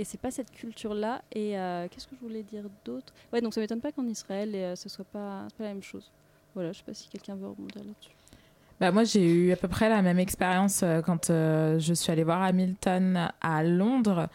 Et 0.02 0.04
c'est 0.04 0.20
pas 0.20 0.32
cette 0.32 0.49
culture-là. 0.49 1.22
Et 1.32 1.60
euh, 1.60 1.88
qu'est-ce 1.88 2.08
que 2.08 2.16
je 2.20 2.28
voulais 2.28 2.41
dire 2.41 2.64
d'autre? 2.84 3.14
Ouais, 3.32 3.39
donc 3.39 3.54
ça 3.54 3.62
m'étonne 3.62 3.82
pas 3.82 3.91
qu'en 3.91 4.08
Israël, 4.08 4.49
euh, 4.56 4.76
ce 4.76 4.89
soit 4.89 5.06
pas 5.06 5.45
la 5.60 5.68
même 5.68 5.84
chose. 5.84 6.12
Voilà, 6.56 6.72
je 6.72 6.80
sais 6.80 6.84
pas 6.84 6.95
si 6.95 7.08
quelqu'un 7.08 7.36
veut 7.36 7.45
rebondir 7.45 7.84
là-dessus. 7.84 8.10
Bah, 8.80 8.91
moi, 8.91 9.04
j'ai 9.04 9.32
eu 9.32 9.52
à 9.52 9.56
peu 9.58 9.68
près 9.68 9.89
la 9.89 10.02
même 10.02 10.18
expérience 10.18 10.82
euh, 10.82 11.02
quand 11.02 11.30
euh, 11.30 11.78
je 11.78 11.93
suis 11.93 12.12
allée 12.12 12.24
voir 12.24 12.41
Hamilton 12.41 13.30
à 13.41 13.64
Londres. 13.64 14.28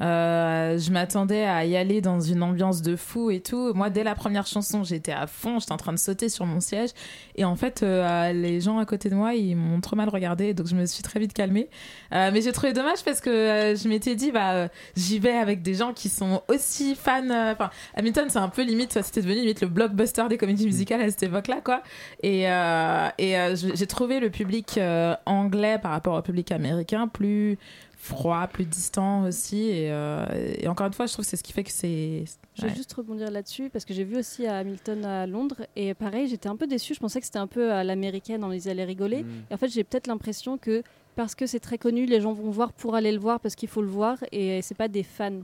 Euh, 0.00 0.78
je 0.78 0.90
m'attendais 0.90 1.44
à 1.44 1.64
y 1.64 1.76
aller 1.76 2.00
dans 2.00 2.20
une 2.20 2.42
ambiance 2.42 2.82
de 2.82 2.96
fou 2.96 3.30
et 3.30 3.40
tout. 3.40 3.72
Moi, 3.74 3.90
dès 3.90 4.02
la 4.02 4.14
première 4.14 4.46
chanson, 4.46 4.82
j'étais 4.84 5.12
à 5.12 5.26
fond, 5.26 5.58
j'étais 5.58 5.72
en 5.72 5.76
train 5.76 5.92
de 5.92 5.98
sauter 5.98 6.28
sur 6.28 6.46
mon 6.46 6.60
siège. 6.60 6.90
Et 7.36 7.44
en 7.44 7.56
fait, 7.56 7.82
euh, 7.82 8.32
les 8.32 8.60
gens 8.60 8.78
à 8.78 8.86
côté 8.86 9.10
de 9.10 9.14
moi, 9.14 9.34
ils 9.34 9.56
m'ont 9.56 9.80
trop 9.80 9.96
mal 9.96 10.08
regardé, 10.08 10.54
donc 10.54 10.66
je 10.66 10.74
me 10.74 10.86
suis 10.86 11.02
très 11.02 11.20
vite 11.20 11.32
calmée. 11.32 11.68
Euh, 12.14 12.30
mais 12.32 12.40
j'ai 12.40 12.52
trouvé 12.52 12.72
dommage 12.72 13.04
parce 13.04 13.20
que 13.20 13.30
euh, 13.30 13.76
je 13.76 13.88
m'étais 13.88 14.14
dit, 14.14 14.32
bah, 14.32 14.52
euh, 14.52 14.68
j'y 14.96 15.18
vais 15.18 15.36
avec 15.36 15.62
des 15.62 15.74
gens 15.74 15.92
qui 15.92 16.08
sont 16.08 16.42
aussi 16.48 16.94
fans. 16.94 17.28
euh, 17.30 17.52
Enfin, 17.52 17.70
Hamilton, 17.94 18.26
c'est 18.28 18.38
un 18.38 18.48
peu 18.48 18.62
limite, 18.62 18.92
ça 18.92 19.02
c'était 19.02 19.20
devenu 19.22 19.40
limite 19.40 19.60
le 19.60 19.68
blockbuster 19.68 20.24
des 20.28 20.38
comédies 20.38 20.66
musicales 20.66 21.00
à 21.02 21.10
cette 21.10 21.22
époque-là, 21.24 21.60
quoi. 21.64 21.82
Et, 22.22 22.48
euh, 22.48 23.08
et 23.18 23.38
euh, 23.38 23.54
j'ai 23.54 23.86
trouvé 23.86 24.20
le 24.20 24.30
public 24.30 24.78
euh, 24.78 25.14
anglais 25.26 25.78
par 25.78 25.90
rapport 25.90 26.16
au 26.16 26.22
public 26.22 26.52
américain 26.52 27.08
plus 27.08 27.58
froid, 28.00 28.46
plus 28.46 28.64
distant 28.64 29.24
aussi. 29.24 29.68
Et, 29.68 29.92
euh, 29.92 30.24
et 30.58 30.66
encore 30.68 30.86
une 30.86 30.92
fois, 30.92 31.06
je 31.06 31.12
trouve 31.12 31.24
que 31.24 31.28
c'est 31.28 31.36
ce 31.36 31.42
qui 31.42 31.52
fait 31.52 31.64
que 31.64 31.70
c'est. 31.70 32.24
Je 32.54 32.62
vais 32.62 32.68
ouais. 32.68 32.74
juste 32.74 32.92
rebondir 32.94 33.30
là-dessus 33.30 33.68
parce 33.70 33.84
que 33.84 33.92
j'ai 33.92 34.04
vu 34.04 34.16
aussi 34.16 34.46
à 34.46 34.58
Hamilton 34.58 35.04
à 35.04 35.26
Londres 35.26 35.66
et 35.76 35.94
pareil, 35.94 36.26
j'étais 36.26 36.48
un 36.48 36.56
peu 36.56 36.66
déçue. 36.66 36.94
Je 36.94 37.00
pensais 37.00 37.20
que 37.20 37.26
c'était 37.26 37.38
un 37.38 37.46
peu 37.46 37.72
à 37.72 37.84
l'américaine, 37.84 38.42
on 38.42 38.48
les 38.48 38.68
allait 38.68 38.84
rigoler. 38.84 39.24
Et 39.50 39.54
en 39.54 39.56
fait, 39.56 39.68
j'ai 39.68 39.84
peut-être 39.84 40.06
l'impression 40.06 40.56
que 40.56 40.82
parce 41.14 41.34
que 41.34 41.46
c'est 41.46 41.60
très 41.60 41.76
connu, 41.76 42.06
les 42.06 42.20
gens 42.20 42.32
vont 42.32 42.50
voir 42.50 42.72
pour 42.72 42.94
aller 42.94 43.12
le 43.12 43.18
voir 43.20 43.40
parce 43.40 43.54
qu'il 43.54 43.68
faut 43.68 43.82
le 43.82 43.88
voir 43.88 44.18
et 44.32 44.62
c'est 44.62 44.76
pas 44.76 44.88
des 44.88 45.02
fans. 45.02 45.40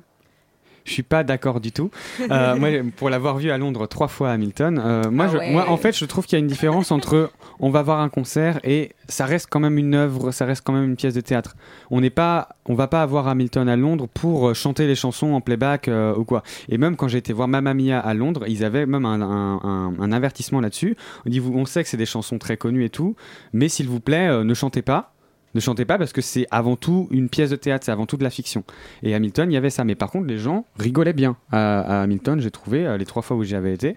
Je 0.86 0.92
suis 0.92 1.02
pas 1.02 1.24
d'accord 1.24 1.60
du 1.60 1.72
tout. 1.72 1.90
Euh, 2.30 2.56
moi, 2.56 2.68
pour 2.96 3.10
l'avoir 3.10 3.36
vu 3.36 3.50
à 3.50 3.58
Londres 3.58 3.86
trois 3.86 4.08
fois 4.08 4.30
à 4.30 4.32
Hamilton, 4.32 4.80
euh, 4.82 5.10
moi, 5.10 5.26
Ah 5.28 5.32
je- 5.32 5.38
ouais. 5.38 5.52
moi, 5.52 5.68
en 5.68 5.76
fait, 5.76 5.94
je 5.96 6.04
trouve 6.04 6.24
qu'il 6.26 6.38
y 6.38 6.40
a 6.40 6.40
une 6.40 6.46
différence 6.46 6.90
entre 6.92 7.30
on 7.60 7.70
va 7.70 7.82
voir 7.82 8.00
un 8.00 8.08
concert 8.08 8.60
et 8.64 8.92
ça 9.08 9.24
reste 9.26 9.48
quand 9.50 9.60
même 9.60 9.78
une 9.78 9.94
œuvre, 9.94 10.30
ça 10.30 10.44
reste 10.44 10.62
quand 10.64 10.72
même 10.72 10.84
une 10.84 10.96
pièce 10.96 11.14
de 11.14 11.20
théâtre. 11.20 11.56
On 11.90 12.00
n'est 12.00 12.10
pas, 12.10 12.48
on 12.66 12.74
va 12.74 12.86
pas 12.86 13.02
avoir 13.02 13.26
Hamilton 13.28 13.68
à 13.68 13.76
Londres 13.76 14.06
pour 14.12 14.48
euh, 14.48 14.54
chanter 14.54 14.86
les 14.86 14.94
chansons 14.94 15.32
en 15.32 15.40
playback 15.40 15.88
euh, 15.88 16.14
ou 16.16 16.24
quoi. 16.24 16.42
Et 16.68 16.78
même 16.78 16.94
quand 16.96 17.08
j'ai 17.08 17.18
été 17.18 17.32
voir 17.32 17.48
Mamma 17.48 17.74
Mia 17.74 17.98
à 17.98 18.14
Londres, 18.14 18.44
ils 18.46 18.64
avaient 18.64 18.86
même 18.86 19.04
un, 19.04 19.20
un- 19.20 19.60
un- 19.64 19.92
un 20.00 20.12
avertissement 20.12 20.60
là-dessus. 20.60 20.96
On 21.26 21.30
dit, 21.30 21.40
vous- 21.40 21.52
on 21.56 21.64
sait 21.66 21.82
que 21.82 21.88
c'est 21.88 21.96
des 21.96 22.06
chansons 22.06 22.38
très 22.38 22.56
connues 22.56 22.84
et 22.84 22.90
tout, 22.90 23.16
mais 23.52 23.68
s'il 23.68 23.88
vous 23.88 24.00
plaît, 24.00 24.28
euh, 24.28 24.44
ne 24.44 24.54
chantez 24.54 24.82
pas. 24.82 25.12
Ne 25.56 25.60
chantez 25.60 25.84
pas 25.84 25.98
parce 25.98 26.12
que 26.12 26.20
c'est 26.20 26.46
avant 26.50 26.76
tout 26.76 27.08
une 27.10 27.28
pièce 27.28 27.50
de 27.50 27.56
théâtre, 27.56 27.84
c'est 27.84 27.92
avant 27.92 28.06
tout 28.06 28.16
de 28.16 28.22
la 28.22 28.30
fiction. 28.30 28.62
Et 29.02 29.14
Hamilton, 29.14 29.50
il 29.50 29.54
y 29.54 29.56
avait 29.56 29.70
ça. 29.70 29.84
Mais 29.84 29.94
par 29.94 30.10
contre, 30.10 30.26
les 30.26 30.38
gens 30.38 30.64
rigolaient 30.78 31.12
bien 31.12 31.36
à, 31.50 32.02
Hamilton, 32.02 32.40
j'ai 32.40 32.50
trouvé, 32.50 32.86
euh, 32.86 32.96
les 32.96 33.06
trois 33.06 33.22
fois 33.22 33.36
où 33.36 33.42
j'y 33.42 33.56
avais 33.56 33.72
été. 33.72 33.96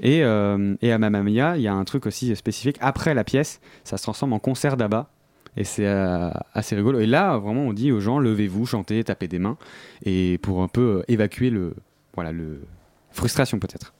Et, 0.00 0.24
euh, 0.24 0.74
et 0.82 0.90
à 0.90 0.98
Mamma 0.98 1.22
Mia, 1.22 1.56
il 1.56 1.62
y 1.62 1.68
a 1.68 1.74
un 1.74 1.84
truc 1.84 2.06
aussi 2.06 2.34
spécifique. 2.34 2.76
Après 2.80 3.14
la 3.14 3.22
pièce, 3.22 3.60
ça 3.84 3.96
se 3.96 4.02
transforme 4.02 4.32
en 4.32 4.38
concert 4.38 4.76
d'ABBA. 4.76 5.08
Et 5.56 5.62
c'est 5.62 5.86
euh, 5.86 6.30
assez 6.52 6.74
rigolo. 6.74 6.98
Et 6.98 7.06
là, 7.06 7.36
vraiment, 7.38 7.62
on 7.62 7.72
dit 7.72 7.92
aux 7.92 8.00
gens 8.00 8.18
levez-vous, 8.18 8.66
chantez, 8.66 9.04
tapez 9.04 9.28
des 9.28 9.38
mains. 9.38 9.56
Et 10.04 10.38
pour 10.42 10.62
un 10.62 10.68
peu 10.68 11.04
évacuer 11.06 11.50
le. 11.50 11.74
Voilà, 12.14 12.32
le. 12.32 12.62
Frustration 13.12 13.60
peut-être. 13.60 13.94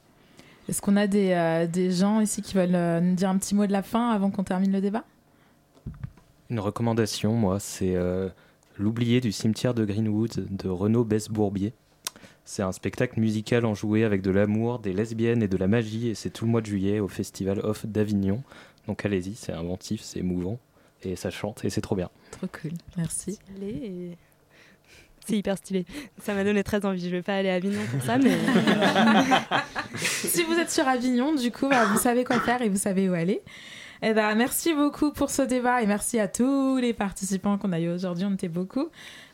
Est-ce 0.69 0.83
qu'on 0.83 0.97
a 0.97 1.07
des, 1.07 1.69
des 1.71 1.93
gens 1.93 2.21
ici 2.21 2.43
qui 2.43 2.55
veulent 2.55 3.01
nous 3.01 3.15
dire 3.15 3.29
un 3.29 3.37
petit 3.37 3.55
mot 3.55 3.67
de 3.67 3.71
la 3.71 3.83
fin 3.83 4.11
avant 4.11 4.31
qu'on 4.31 4.43
termine 4.43 4.73
le 4.73 4.81
débat? 4.81 5.05
Une 6.55 6.61
recommandation, 6.61 7.33
moi, 7.33 7.59
c'est 7.59 7.97
euh, 7.97 8.29
L'oublié 8.79 9.21
du 9.21 9.33
cimetière 9.33 9.75
de 9.75 9.85
Greenwood 9.85 10.47
de 10.55 10.69
Renaud 10.69 11.03
Besse-Bourbier. 11.03 11.73
C'est 12.45 12.63
un 12.63 12.71
spectacle 12.71 13.19
musical 13.19 13.67
enjoué 13.67 14.05
avec 14.05 14.23
de 14.23 14.31
l'amour, 14.31 14.79
des 14.79 14.93
lesbiennes 14.93 15.43
et 15.43 15.49
de 15.49 15.57
la 15.57 15.67
magie, 15.67 16.11
et 16.11 16.15
c'est 16.15 16.31
tout 16.31 16.45
le 16.45 16.53
mois 16.53 16.61
de 16.61 16.67
juillet 16.67 17.01
au 17.01 17.09
Festival 17.09 17.59
Off 17.59 17.87
d'Avignon. 17.87 18.41
Donc 18.87 19.05
allez-y, 19.05 19.35
c'est 19.35 19.51
inventif, 19.51 20.01
c'est 20.03 20.21
émouvant, 20.21 20.61
et 21.03 21.17
ça 21.17 21.29
chante, 21.31 21.65
et 21.65 21.71
c'est 21.71 21.81
trop 21.81 21.97
bien. 21.97 22.09
Trop 22.31 22.47
cool, 22.47 22.71
merci. 22.97 23.41
C'est 25.27 25.37
hyper 25.37 25.59
stylé. 25.59 25.87
Ça 26.23 26.35
m'a 26.35 26.45
donné 26.45 26.63
très 26.63 26.87
envie. 26.87 27.05
Je 27.05 27.17
vais 27.17 27.23
pas 27.23 27.35
aller 27.35 27.51
à 27.51 27.55
Avignon 27.55 27.81
pour 27.91 28.01
ça, 28.01 28.17
mais. 28.17 28.39
si 29.97 30.45
vous 30.45 30.55
êtes 30.55 30.71
sur 30.71 30.87
Avignon, 30.87 31.35
du 31.35 31.51
coup, 31.51 31.69
bah, 31.69 31.85
vous 31.87 31.99
savez 31.99 32.23
quoi 32.23 32.39
faire 32.39 32.63
et 32.63 32.69
vous 32.69 32.79
savez 32.79 33.09
où 33.09 33.15
aller. 33.15 33.43
Eh 34.03 34.13
ben, 34.13 34.35
merci 34.35 34.75
beaucoup 34.75 35.13
pour 35.13 35.31
ce 35.31 35.43
débat 35.43 35.83
et 35.83 35.87
merci 35.87 36.19
à 36.19 36.29
tous 36.29 36.77
les 36.79 36.93
participants 36.93 37.59
qu'on 37.59 37.73
a 37.73 37.81
eu 37.81 37.91
aujourd'hui. 37.91 38.25
On 38.25 38.35
était 38.35 38.49
beaucoup. 38.49 38.89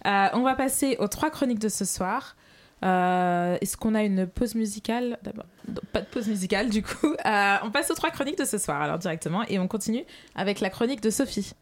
Euh, 0.07 0.27
on 0.33 0.43
va 0.43 0.55
passer 0.55 0.97
aux 0.99 1.09
trois 1.09 1.31
chroniques 1.31 1.59
de 1.59 1.69
ce 1.69 1.85
soir. 1.85 2.37
Euh, 2.85 3.59
Est-ce 3.61 3.77
qu'on 3.77 3.95
a 3.95 4.03
une 4.03 4.27
pause 4.27 4.55
musicale 4.55 5.19
d'abord? 5.23 5.45
Pas 5.93 6.01
de 6.01 6.07
pause 6.07 6.29
musicale 6.29 6.71
du 6.71 6.83
coup. 6.83 7.15
Euh, 7.27 7.57
on 7.63 7.71
passe 7.71 7.91
aux 7.91 7.95
trois 7.95 8.11
chroniques 8.11 8.39
de 8.39 8.45
ce 8.45 8.57
soir 8.57 8.81
alors 8.81 8.99
directement 8.99 9.43
et 9.49 9.59
on 9.59 9.69
continue 9.69 10.05
avec 10.35 10.61
la 10.61 10.71
chronique 10.71 11.03
de 11.03 11.11
Sophie. 11.11 11.53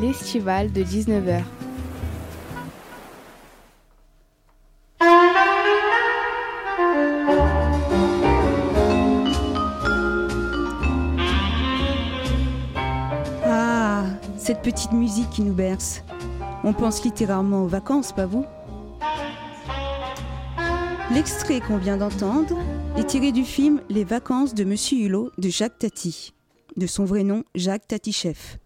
L'estival 0.00 0.72
de 0.72 0.82
19h. 0.82 1.42
Cette 14.46 14.62
petite 14.62 14.92
musique 14.92 15.28
qui 15.30 15.42
nous 15.42 15.52
berce. 15.52 16.04
On 16.62 16.72
pense 16.72 17.02
littéralement 17.02 17.64
aux 17.64 17.66
vacances, 17.66 18.12
pas 18.12 18.26
vous 18.26 18.44
L'extrait 21.12 21.60
qu'on 21.60 21.78
vient 21.78 21.96
d'entendre 21.96 22.56
est 22.96 23.08
tiré 23.08 23.32
du 23.32 23.42
film 23.42 23.80
Les 23.88 24.04
vacances 24.04 24.54
de 24.54 24.62
Monsieur 24.62 24.98
Hulot 24.98 25.32
de 25.36 25.48
Jacques 25.48 25.80
Tati, 25.80 26.32
de 26.76 26.86
son 26.86 27.04
vrai 27.04 27.24
nom 27.24 27.42
Jacques 27.56 27.88
Tatichef, 27.88 28.60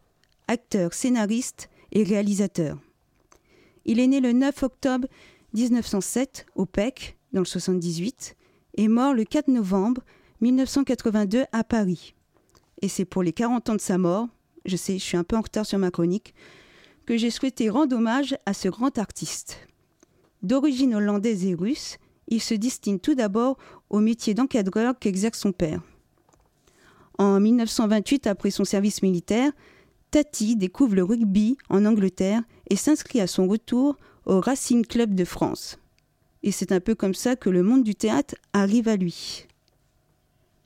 acteur, 0.48 0.92
scénariste 0.92 1.70
et 1.92 2.02
réalisateur. 2.02 2.76
Il 3.86 4.00
est 4.00 4.06
né 4.06 4.20
le 4.20 4.32
9 4.32 4.62
octobre 4.62 5.08
1907 5.54 6.44
au 6.56 6.66
PEC, 6.66 7.16
dans 7.32 7.40
le 7.40 7.46
78, 7.46 8.36
et 8.74 8.88
mort 8.88 9.14
le 9.14 9.24
4 9.24 9.48
novembre 9.48 10.02
1982 10.42 11.44
à 11.52 11.64
Paris. 11.64 12.14
Et 12.82 12.88
c'est 12.88 13.06
pour 13.06 13.22
les 13.22 13.32
40 13.32 13.70
ans 13.70 13.76
de 13.76 13.80
sa 13.80 13.96
mort, 13.96 14.28
je 14.64 14.76
sais, 14.76 14.98
je 14.98 15.04
suis 15.04 15.16
un 15.16 15.24
peu 15.24 15.36
en 15.36 15.40
retard 15.40 15.66
sur 15.66 15.78
ma 15.78 15.90
chronique, 15.90 16.34
que 17.06 17.16
j'ai 17.16 17.30
souhaité 17.30 17.68
rendre 17.70 17.96
hommage 17.96 18.36
à 18.46 18.54
ce 18.54 18.68
grand 18.68 18.96
artiste. 18.98 19.66
D'origine 20.42 20.94
hollandaise 20.94 21.44
et 21.44 21.54
russe, 21.54 21.98
il 22.28 22.40
se 22.40 22.54
distingue 22.54 23.00
tout 23.00 23.14
d'abord 23.14 23.58
au 23.90 24.00
métier 24.00 24.34
d'encadreur 24.34 24.98
qu'exerce 24.98 25.38
son 25.38 25.52
père. 25.52 25.82
En 27.18 27.40
1928, 27.40 28.26
après 28.26 28.50
son 28.50 28.64
service 28.64 29.02
militaire, 29.02 29.52
Tati 30.10 30.56
découvre 30.56 30.94
le 30.94 31.04
rugby 31.04 31.56
en 31.68 31.84
Angleterre 31.84 32.42
et 32.68 32.76
s'inscrit 32.76 33.20
à 33.20 33.26
son 33.26 33.46
retour 33.46 33.96
au 34.24 34.40
Racing 34.40 34.86
Club 34.86 35.14
de 35.14 35.24
France. 35.24 35.78
Et 36.42 36.52
c'est 36.52 36.72
un 36.72 36.80
peu 36.80 36.94
comme 36.94 37.14
ça 37.14 37.36
que 37.36 37.50
le 37.50 37.62
monde 37.62 37.84
du 37.84 37.94
théâtre 37.94 38.34
arrive 38.52 38.88
à 38.88 38.96
lui. 38.96 39.46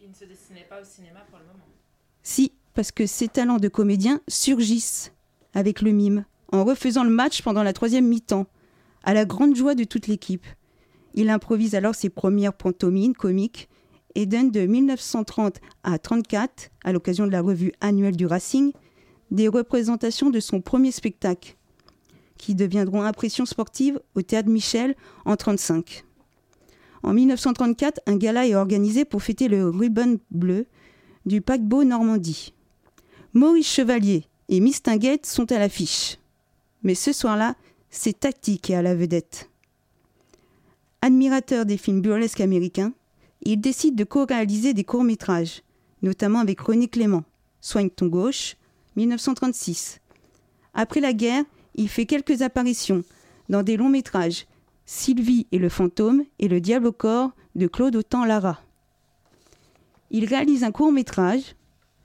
Il 0.01 0.09
ne 0.09 0.15
se 0.15 0.25
destinait 0.25 0.67
pas 0.69 0.81
au 0.81 0.85
cinéma 0.85 1.21
pour 1.29 1.39
le 1.39 1.47
moment. 1.47 1.65
Si, 2.23 2.53
parce 2.75 2.93
que 2.93 3.07
ses 3.07 3.29
talents 3.29 3.59
de 3.59 3.69
comédien 3.69 4.21
surgissent 4.29 5.13
avec 5.55 5.81
le 5.81 5.93
mime, 5.93 6.25
en 6.53 6.65
refaisant 6.65 7.05
le 7.05 7.11
match 7.11 7.43
pendant 7.43 7.63
la 7.63 7.73
troisième 7.73 8.07
mi-temps, 8.07 8.47
à 9.05 9.15
la 9.15 9.25
grande 9.25 9.55
joie 9.55 9.75
de 9.75 9.85
toute 9.85 10.07
l'équipe. 10.07 10.47
Il 11.15 11.31
improvise 11.31 11.75
alors 11.75 11.95
ses 11.95 12.11
premières 12.11 12.55
pantomimes 12.55 13.15
comiques 13.15 13.69
et 14.15 14.27
donne 14.27 14.51
de 14.51 14.61
1930 14.61 15.61
à 15.83 15.99
34, 15.99 16.71
à 16.85 16.93
l'occasion 16.93 17.27
de 17.27 17.33
la 17.33 17.41
revue 17.41 17.73
annuelle 17.81 18.17
du 18.17 18.27
Racing, 18.27 18.73
des 19.31 19.49
représentations 19.49 20.31
de 20.31 20.41
son 20.41 20.61
premier 20.61 20.93
spectacle, 20.93 21.57
qui 22.37 22.55
deviendront 22.55 23.03
Impression 23.03 23.47
sportive 23.47 24.01
au 24.15 24.23
Théâtre 24.23 24.49
Michel 24.49 24.95
en 25.25 25.37
35. 25.37 26.05
En 27.03 27.13
1934, 27.13 28.01
un 28.07 28.17
gala 28.17 28.47
est 28.47 28.55
organisé 28.55 29.05
pour 29.05 29.23
fêter 29.23 29.49
le 29.49 29.69
ruban 29.69 30.17
bleu 30.31 30.67
du 31.27 31.41
paquebot 31.41 31.85
Normandie. 31.85 32.55
Maurice 33.37 33.67
Chevalier 33.67 34.29
et 34.49 34.61
Miss 34.61 34.81
Tinguette 34.81 35.27
sont 35.27 35.51
à 35.51 35.59
l'affiche. 35.59 36.19
Mais 36.85 36.95
ce 36.95 37.13
soir-là, 37.13 37.57
c'est 37.91 38.21
Tati 38.21 38.61
qui 38.61 38.71
est 38.71 38.77
à 38.77 38.83
la 38.83 38.95
vedette. 38.95 39.51
Admirateur 41.03 41.67
des 41.67 41.77
films 41.77 42.01
burlesques 42.01 42.41
américains, 42.41 42.93
il 43.43 43.61
décide 43.61 43.97
de 43.97 44.05
co-réaliser 44.05 44.73
des 44.73 44.85
courts-métrages, 44.85 45.63
notamment 46.03 46.39
avec 46.39 46.61
René 46.61 46.87
Clément, 46.87 47.25
Soigne 47.61 47.91
ton 47.91 48.07
gauche, 48.07 48.55
1936. 48.95 50.01
Après 50.73 51.01
la 51.01 51.13
guerre, 51.13 51.43
il 51.75 51.89
fait 51.89 52.07
quelques 52.07 52.43
apparitions 52.43 53.03
dans 53.49 53.65
des 53.65 53.77
longs 53.77 53.89
métrages, 53.89 54.47
Sylvie 54.87 55.49
et 55.51 55.59
le 55.59 55.69
fantôme 55.69 56.23
et 56.39 56.47
Le 56.47 56.61
diable 56.61 56.87
au 56.87 56.93
corps 56.93 57.33
de 57.57 57.67
Claude 57.67 57.97
Autant 57.97 58.25
Lara. 58.25 58.63
Il 60.13 60.25
réalise 60.25 60.63
un 60.63 60.71
court-métrage, 60.71 61.57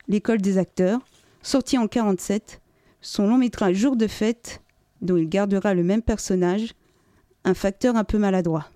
L'école 0.08 0.42
des 0.42 0.58
acteurs, 0.58 1.02
sorti 1.42 1.78
en 1.78 1.88
47, 1.88 2.62
son 3.02 3.28
long 3.28 3.38
métrage 3.38 3.76
Jour 3.76 3.96
de 3.96 4.08
fête, 4.08 4.62
dont 5.02 5.18
il 5.18 5.30
gardera 5.30 5.74
le 5.74 5.84
même 5.84 6.02
personnage, 6.02 6.74
un 7.44 7.54
facteur 7.54 7.96
un 7.96 8.04
peu 8.04 8.18
maladroit. 8.18 8.68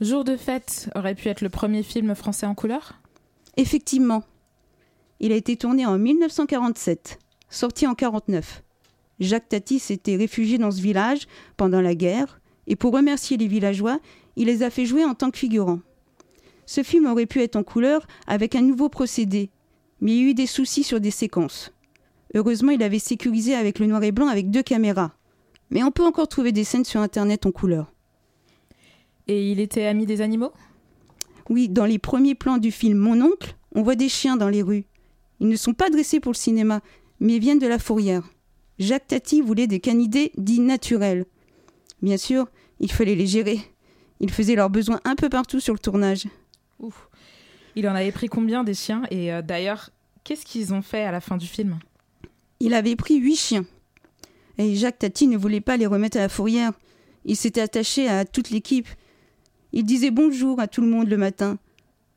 Jour 0.00 0.24
de 0.24 0.36
fête 0.36 0.90
aurait 0.94 1.14
pu 1.14 1.28
être 1.28 1.40
le 1.40 1.48
premier 1.48 1.82
film 1.82 2.14
français 2.14 2.46
en 2.46 2.54
couleur? 2.54 3.00
Effectivement, 3.56 4.24
il 5.20 5.32
a 5.32 5.36
été 5.36 5.56
tourné 5.56 5.86
en 5.86 5.98
1947, 5.98 7.18
sorti 7.48 7.86
en 7.86 7.94
49. 7.94 8.62
Jacques 9.18 9.48
Tati 9.48 9.78
s'était 9.78 10.16
réfugié 10.16 10.58
dans 10.58 10.70
ce 10.70 10.82
village 10.82 11.26
pendant 11.56 11.80
la 11.80 11.94
guerre, 11.94 12.40
et 12.66 12.76
pour 12.76 12.92
remercier 12.92 13.36
les 13.36 13.46
villageois, 13.46 13.98
il 14.36 14.46
les 14.46 14.62
a 14.62 14.70
fait 14.70 14.84
jouer 14.84 15.04
en 15.04 15.14
tant 15.14 15.30
que 15.30 15.38
figurants. 15.38 15.80
Ce 16.66 16.82
film 16.82 17.06
aurait 17.06 17.26
pu 17.26 17.40
être 17.40 17.56
en 17.56 17.62
couleur 17.62 18.06
avec 18.26 18.54
un 18.54 18.60
nouveau 18.60 18.88
procédé, 18.88 19.50
mais 20.00 20.12
il 20.12 20.16
y 20.16 20.26
a 20.26 20.30
eu 20.30 20.34
des 20.34 20.46
soucis 20.46 20.84
sur 20.84 21.00
des 21.00 21.10
séquences. 21.10 21.72
Heureusement, 22.34 22.72
il 22.72 22.82
avait 22.82 22.98
sécurisé 22.98 23.54
avec 23.54 23.78
le 23.78 23.86
noir 23.86 24.02
et 24.02 24.12
blanc 24.12 24.28
avec 24.28 24.50
deux 24.50 24.62
caméras. 24.62 25.12
Mais 25.70 25.82
on 25.82 25.90
peut 25.90 26.04
encore 26.04 26.28
trouver 26.28 26.52
des 26.52 26.64
scènes 26.64 26.84
sur 26.84 27.00
Internet 27.00 27.46
en 27.46 27.52
couleur. 27.52 27.92
Et 29.26 29.50
il 29.50 29.60
était 29.60 29.86
ami 29.86 30.06
des 30.06 30.20
animaux? 30.20 30.52
Oui, 31.48 31.68
dans 31.68 31.86
les 31.86 31.98
premiers 31.98 32.34
plans 32.34 32.58
du 32.58 32.70
film 32.70 32.98
Mon 32.98 33.20
oncle, 33.20 33.56
on 33.74 33.82
voit 33.82 33.96
des 33.96 34.08
chiens 34.08 34.36
dans 34.36 34.48
les 34.48 34.62
rues. 34.62 34.84
Ils 35.40 35.48
ne 35.48 35.56
sont 35.56 35.74
pas 35.74 35.90
dressés 35.90 36.20
pour 36.20 36.32
le 36.32 36.36
cinéma, 36.36 36.80
mais 37.20 37.38
viennent 37.38 37.58
de 37.58 37.66
la 37.66 37.78
fourrière. 37.78 38.28
Jacques 38.78 39.08
Tati 39.08 39.40
voulait 39.40 39.66
des 39.66 39.80
canidés 39.80 40.32
dits 40.36 40.60
naturels. 40.60 41.24
Bien 42.02 42.16
sûr, 42.16 42.46
il 42.80 42.92
fallait 42.92 43.14
les 43.14 43.26
gérer. 43.26 43.60
Ils 44.20 44.30
faisaient 44.30 44.54
leurs 44.54 44.70
besoins 44.70 45.00
un 45.04 45.14
peu 45.14 45.28
partout 45.28 45.60
sur 45.60 45.72
le 45.72 45.78
tournage. 45.78 46.26
Ouf. 46.78 47.05
Il 47.76 47.86
en 47.88 47.94
avait 47.94 48.10
pris 48.10 48.28
combien 48.28 48.64
des 48.64 48.72
chiens 48.72 49.02
Et 49.10 49.32
euh, 49.32 49.42
d'ailleurs, 49.42 49.90
qu'est-ce 50.24 50.46
qu'ils 50.46 50.72
ont 50.72 50.80
fait 50.80 51.02
à 51.02 51.12
la 51.12 51.20
fin 51.20 51.36
du 51.36 51.46
film? 51.46 51.78
Il 52.58 52.72
avait 52.72 52.96
pris 52.96 53.18
huit 53.18 53.36
chiens. 53.36 53.66
Et 54.56 54.74
Jacques 54.74 54.98
Tati 54.98 55.26
ne 55.26 55.36
voulait 55.36 55.60
pas 55.60 55.76
les 55.76 55.86
remettre 55.86 56.16
à 56.16 56.20
la 56.20 56.30
fourrière. 56.30 56.72
Il 57.26 57.36
s'était 57.36 57.60
attaché 57.60 58.08
à 58.08 58.24
toute 58.24 58.48
l'équipe. 58.48 58.88
Il 59.72 59.84
disait 59.84 60.10
bonjour 60.10 60.58
à 60.58 60.68
tout 60.68 60.80
le 60.80 60.86
monde 60.86 61.08
le 61.08 61.18
matin. 61.18 61.58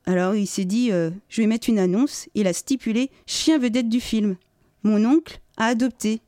Alors 0.06 0.34
il 0.34 0.48
s'est 0.48 0.64
dit, 0.64 0.94
euh, 0.94 1.12
je 1.28 1.42
vais 1.42 1.48
mettre 1.48 1.70
une 1.70 1.78
annonce. 1.78 2.30
Il 2.36 2.48
a 2.48 2.54
stipulé 2.54 3.12
chien 3.26 3.58
vedette 3.58 3.90
du 3.90 4.00
film. 4.00 4.38
Mon 4.84 5.04
oncle 5.04 5.42
a 5.58 5.66
adopté. 5.66 6.22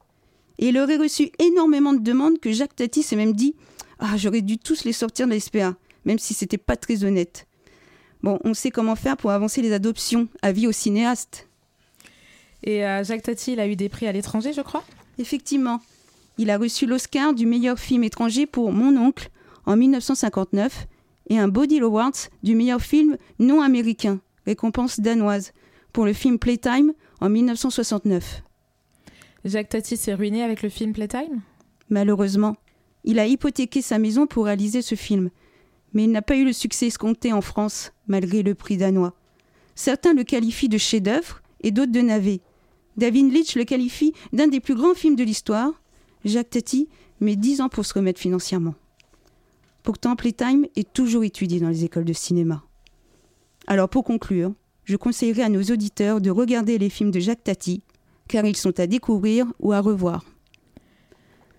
Et 0.60 0.68
il 0.68 0.78
aurait 0.78 0.98
reçu 0.98 1.32
énormément 1.40 1.94
de 1.94 2.00
demandes 2.00 2.40
que 2.40 2.52
Jacques 2.52 2.76
Tati 2.76 3.02
s'est 3.02 3.16
même 3.16 3.34
dit, 3.34 3.56
ah 4.00 4.18
j'aurais 4.18 4.42
dû 4.42 4.58
tous 4.58 4.84
les 4.84 4.94
sortir 4.94 5.26
de 5.26 5.32
la 5.32 5.40
SPA, 5.40 5.76
même 6.04 6.20
si 6.20 6.34
c'était 6.34 6.58
pas 6.58 6.76
très 6.76 7.06
honnête. 7.06 7.48
Bon, 8.24 8.40
on 8.44 8.54
sait 8.54 8.72
comment 8.72 8.96
faire 8.96 9.18
pour 9.18 9.32
avancer 9.32 9.62
les 9.62 9.74
adoptions, 9.74 10.28
avis 10.42 10.68
aux 10.68 10.72
cinéastes. 10.72 11.48
Et 12.64 12.86
euh, 12.86 13.04
Jacques 13.04 13.24
Tati, 13.24 13.54
il 13.54 13.60
a 13.60 13.68
eu 13.68 13.76
des 13.76 13.90
prix 13.90 14.08
à 14.08 14.12
l'étranger, 14.12 14.54
je 14.54 14.62
crois? 14.62 14.84
Effectivement. 15.18 15.82
Il 16.38 16.50
a 16.50 16.58
reçu 16.58 16.86
l'Oscar 16.86 17.34
du 17.34 17.46
meilleur 17.46 17.80
film 17.80 18.04
étranger 18.04 18.46
pour 18.46 18.72
Mon 18.72 18.96
oncle 18.98 19.30
en 19.66 19.76
1959 19.76 20.88
et 21.30 21.40
un 21.40 21.48
Body 21.48 21.80
Awards 21.80 22.30
du 22.44 22.56
meilleur 22.56 22.82
film 22.82 23.18
non 23.40 23.62
américain, 23.62 24.20
récompense 24.46 25.00
danoise, 25.00 25.54
pour 25.94 26.06
le 26.06 26.14
film 26.14 26.40
Playtime 26.40 26.94
en 27.20 27.30
1969. 27.30 28.44
Jacques 29.46 29.70
Tati 29.70 29.98
s'est 29.98 30.14
ruiné 30.14 30.44
avec 30.44 30.62
le 30.62 30.70
film 30.70 30.94
Playtime? 30.94 31.42
Malheureusement, 31.90 32.56
il 33.04 33.20
a 33.20 33.26
hypothéqué 33.26 33.82
sa 33.82 33.98
maison 33.98 34.28
pour 34.28 34.46
réaliser 34.46 34.82
ce 34.82 34.96
film, 34.96 35.32
mais 35.94 36.04
il 36.06 36.12
n'a 36.12 36.22
pas 36.22 36.36
eu 36.36 36.46
le 36.46 36.54
succès 36.54 36.88
escompté 36.88 37.34
en 37.34 37.42
France, 37.42 37.92
malgré 38.08 38.44
le 38.44 38.56
prix 38.56 38.78
danois. 38.78 39.14
Certains 39.76 40.14
le 40.14 40.24
qualifient 40.24 40.70
de 40.70 40.78
chef-d'œuvre 40.78 41.42
et 41.62 41.72
d'autres 41.72 41.92
de 41.92 42.02
navet. 42.02 42.42
David 42.98 43.32
Leitch 43.34 43.56
le 43.56 43.64
qualifie 43.64 44.14
d'un 44.34 44.48
des 44.48 44.60
plus 44.60 44.76
grands 44.76 44.94
films 44.94 45.16
de 45.16 45.24
l'histoire. 45.24 45.72
Jacques 46.26 46.50
Tati 46.52 46.90
met 47.20 47.36
10 47.36 47.62
ans 47.62 47.70
pour 47.70 47.86
se 47.86 47.94
remettre 47.94 48.20
financièrement. 48.20 48.76
Pourtant, 49.84 50.16
Playtime 50.16 50.68
est 50.76 50.92
toujours 50.94 51.24
étudié 51.24 51.60
dans 51.60 51.70
les 51.70 51.86
écoles 51.86 52.06
de 52.06 52.14
cinéma. 52.14 52.64
Alors 53.68 53.90
pour 53.90 54.04
conclure, 54.04 54.54
je 54.84 54.96
conseillerais 54.96 55.44
à 55.44 55.50
nos 55.50 55.64
auditeurs 55.64 56.22
de 56.22 56.30
regarder 56.30 56.78
les 56.78 56.90
films 56.90 57.12
de 57.12 57.20
Jacques 57.20 57.44
Tati, 57.44 57.82
car 58.28 58.46
ils 58.46 58.58
sont 58.58 58.80
à 58.80 58.88
découvrir 58.88 59.46
ou 59.60 59.72
à 59.72 59.80
revoir. 59.80 60.26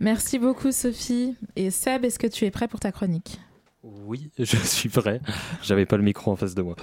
Merci 0.00 0.38
beaucoup 0.38 0.72
Sophie. 0.72 1.34
Et 1.56 1.70
Seb, 1.70 2.04
est-ce 2.04 2.18
que 2.18 2.26
tu 2.26 2.44
es 2.44 2.50
prêt 2.50 2.68
pour 2.68 2.80
ta 2.80 2.92
chronique? 2.92 3.38
Oui, 3.82 4.30
je 4.38 4.56
suis 4.56 4.88
prêt. 4.88 5.20
J'avais 5.62 5.86
pas 5.86 5.96
le 5.96 6.02
micro 6.02 6.30
en 6.30 6.36
face 6.36 6.54
de 6.54 6.62
moi. 6.62 6.76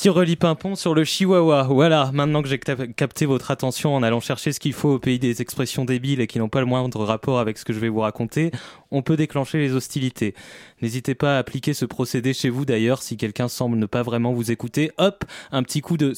Tireli 0.00 0.36
Pimpon 0.36 0.76
sur 0.76 0.94
le 0.94 1.04
chihuahua. 1.04 1.64
Voilà, 1.64 2.10
maintenant 2.14 2.40
que 2.40 2.48
j'ai 2.48 2.58
capté 2.58 3.26
votre 3.26 3.50
attention 3.50 3.94
en 3.94 4.02
allant 4.02 4.20
chercher 4.20 4.50
ce 4.50 4.58
qu'il 4.58 4.72
faut 4.72 4.94
au 4.94 4.98
pays 4.98 5.18
des 5.18 5.42
expressions 5.42 5.84
débiles 5.84 6.22
et 6.22 6.26
qui 6.26 6.38
n'ont 6.38 6.48
pas 6.48 6.60
le 6.60 6.66
moindre 6.66 7.04
rapport 7.04 7.38
avec 7.38 7.58
ce 7.58 7.66
que 7.66 7.74
je 7.74 7.80
vais 7.80 7.90
vous 7.90 8.00
raconter, 8.00 8.50
on 8.90 9.02
peut 9.02 9.18
déclencher 9.18 9.58
les 9.58 9.74
hostilités. 9.74 10.34
N'hésitez 10.80 11.14
pas 11.14 11.36
à 11.36 11.38
appliquer 11.40 11.74
ce 11.74 11.84
procédé 11.84 12.32
chez 12.32 12.48
vous 12.48 12.64
d'ailleurs 12.64 13.02
si 13.02 13.18
quelqu'un 13.18 13.48
semble 13.48 13.76
ne 13.76 13.84
pas 13.84 14.00
vraiment 14.00 14.32
vous 14.32 14.50
écouter. 14.50 14.90
Hop, 14.96 15.26
un 15.52 15.62
petit 15.62 15.82
coup 15.82 15.98
de 15.98 16.14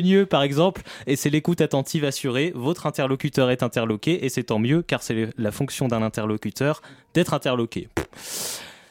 dieu 0.00 0.24
par 0.24 0.42
exemple, 0.42 0.80
et 1.06 1.16
c'est 1.16 1.28
l'écoute 1.28 1.60
attentive 1.60 2.06
assurée. 2.06 2.52
Votre 2.54 2.86
interlocuteur 2.86 3.50
est 3.50 3.62
interloqué 3.62 4.24
et 4.24 4.30
c'est 4.30 4.44
tant 4.44 4.58
mieux 4.58 4.80
car 4.80 5.02
c'est 5.02 5.28
la 5.36 5.50
fonction 5.50 5.88
d'un 5.88 6.00
interlocuteur 6.00 6.80
d'être 7.12 7.34
interloqué. 7.34 7.88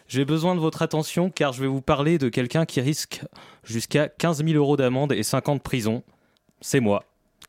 J'ai 0.07 0.23
besoin 0.23 0.55
de 0.55 0.59
votre 0.59 0.81
attention 0.81 1.29
car 1.29 1.51
je 1.53 1.61
vais 1.61 1.67
vous 1.67 1.81
parler 1.81 2.17
de 2.17 2.29
quelqu'un 2.29 2.65
qui 2.65 2.79
risque 2.79 3.21
jusqu'à 3.63 4.07
15 4.07 4.43
000 4.45 4.57
euros 4.57 4.77
d'amende 4.77 5.11
et 5.11 5.23
5 5.23 5.49
ans 5.49 5.55
de 5.55 5.61
prison. 5.61 6.03
C'est 6.61 6.79
moi. 6.79 7.03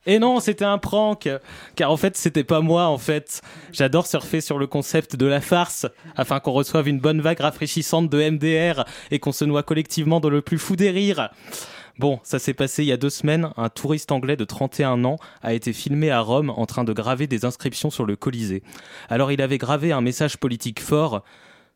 Et 0.07 0.19
non, 0.19 0.41
c'était 0.41 0.65
un 0.65 0.79
prank, 0.79 1.29
car 1.77 1.91
en 1.91 1.97
fait, 1.97 2.17
c'était 2.17 2.45
pas 2.45 2.61
moi, 2.61 2.87
en 2.87 2.97
fait. 2.97 3.43
J'adore 3.73 4.07
surfer 4.07 4.41
sur 4.41 4.59
le 4.59 4.67
concept 4.67 5.17
de 5.17 5.27
la 5.27 5.43
farce, 5.43 5.87
afin 6.17 6.41
qu'on 6.41 6.53
reçoive 6.53 6.89
une 6.89 6.99
bonne 6.99 7.21
vague 7.21 7.41
rafraîchissante 7.41 8.09
de 8.09 8.31
MDR 8.31 8.85
et 9.11 9.19
qu'on 9.19 9.33
se 9.33 9.45
noie 9.45 9.63
collectivement 9.63 10.21
dans 10.21 10.31
le 10.31 10.41
plus 10.41 10.59
fou 10.59 10.77
des 10.77 10.91
rires. 10.91 11.31
Bon, 11.99 12.21
ça 12.23 12.39
s'est 12.39 12.55
passé 12.55 12.85
il 12.85 12.87
y 12.87 12.93
a 12.93 12.97
deux 12.97 13.11
semaines. 13.11 13.51
Un 13.57 13.69
touriste 13.69 14.13
anglais 14.13 14.37
de 14.37 14.45
31 14.45 15.05
ans 15.05 15.17
a 15.43 15.53
été 15.53 15.73
filmé 15.73 16.11
à 16.11 16.21
Rome 16.21 16.51
en 16.51 16.65
train 16.65 16.85
de 16.85 16.93
graver 16.93 17.27
des 17.27 17.45
inscriptions 17.45 17.91
sur 17.91 18.07
le 18.07 18.15
Colisée. 18.15 18.63
Alors 19.09 19.33
il 19.33 19.43
avait 19.43 19.59
gravé 19.59 19.91
un 19.91 20.01
message 20.01 20.37
politique 20.37 20.81
fort. 20.81 21.25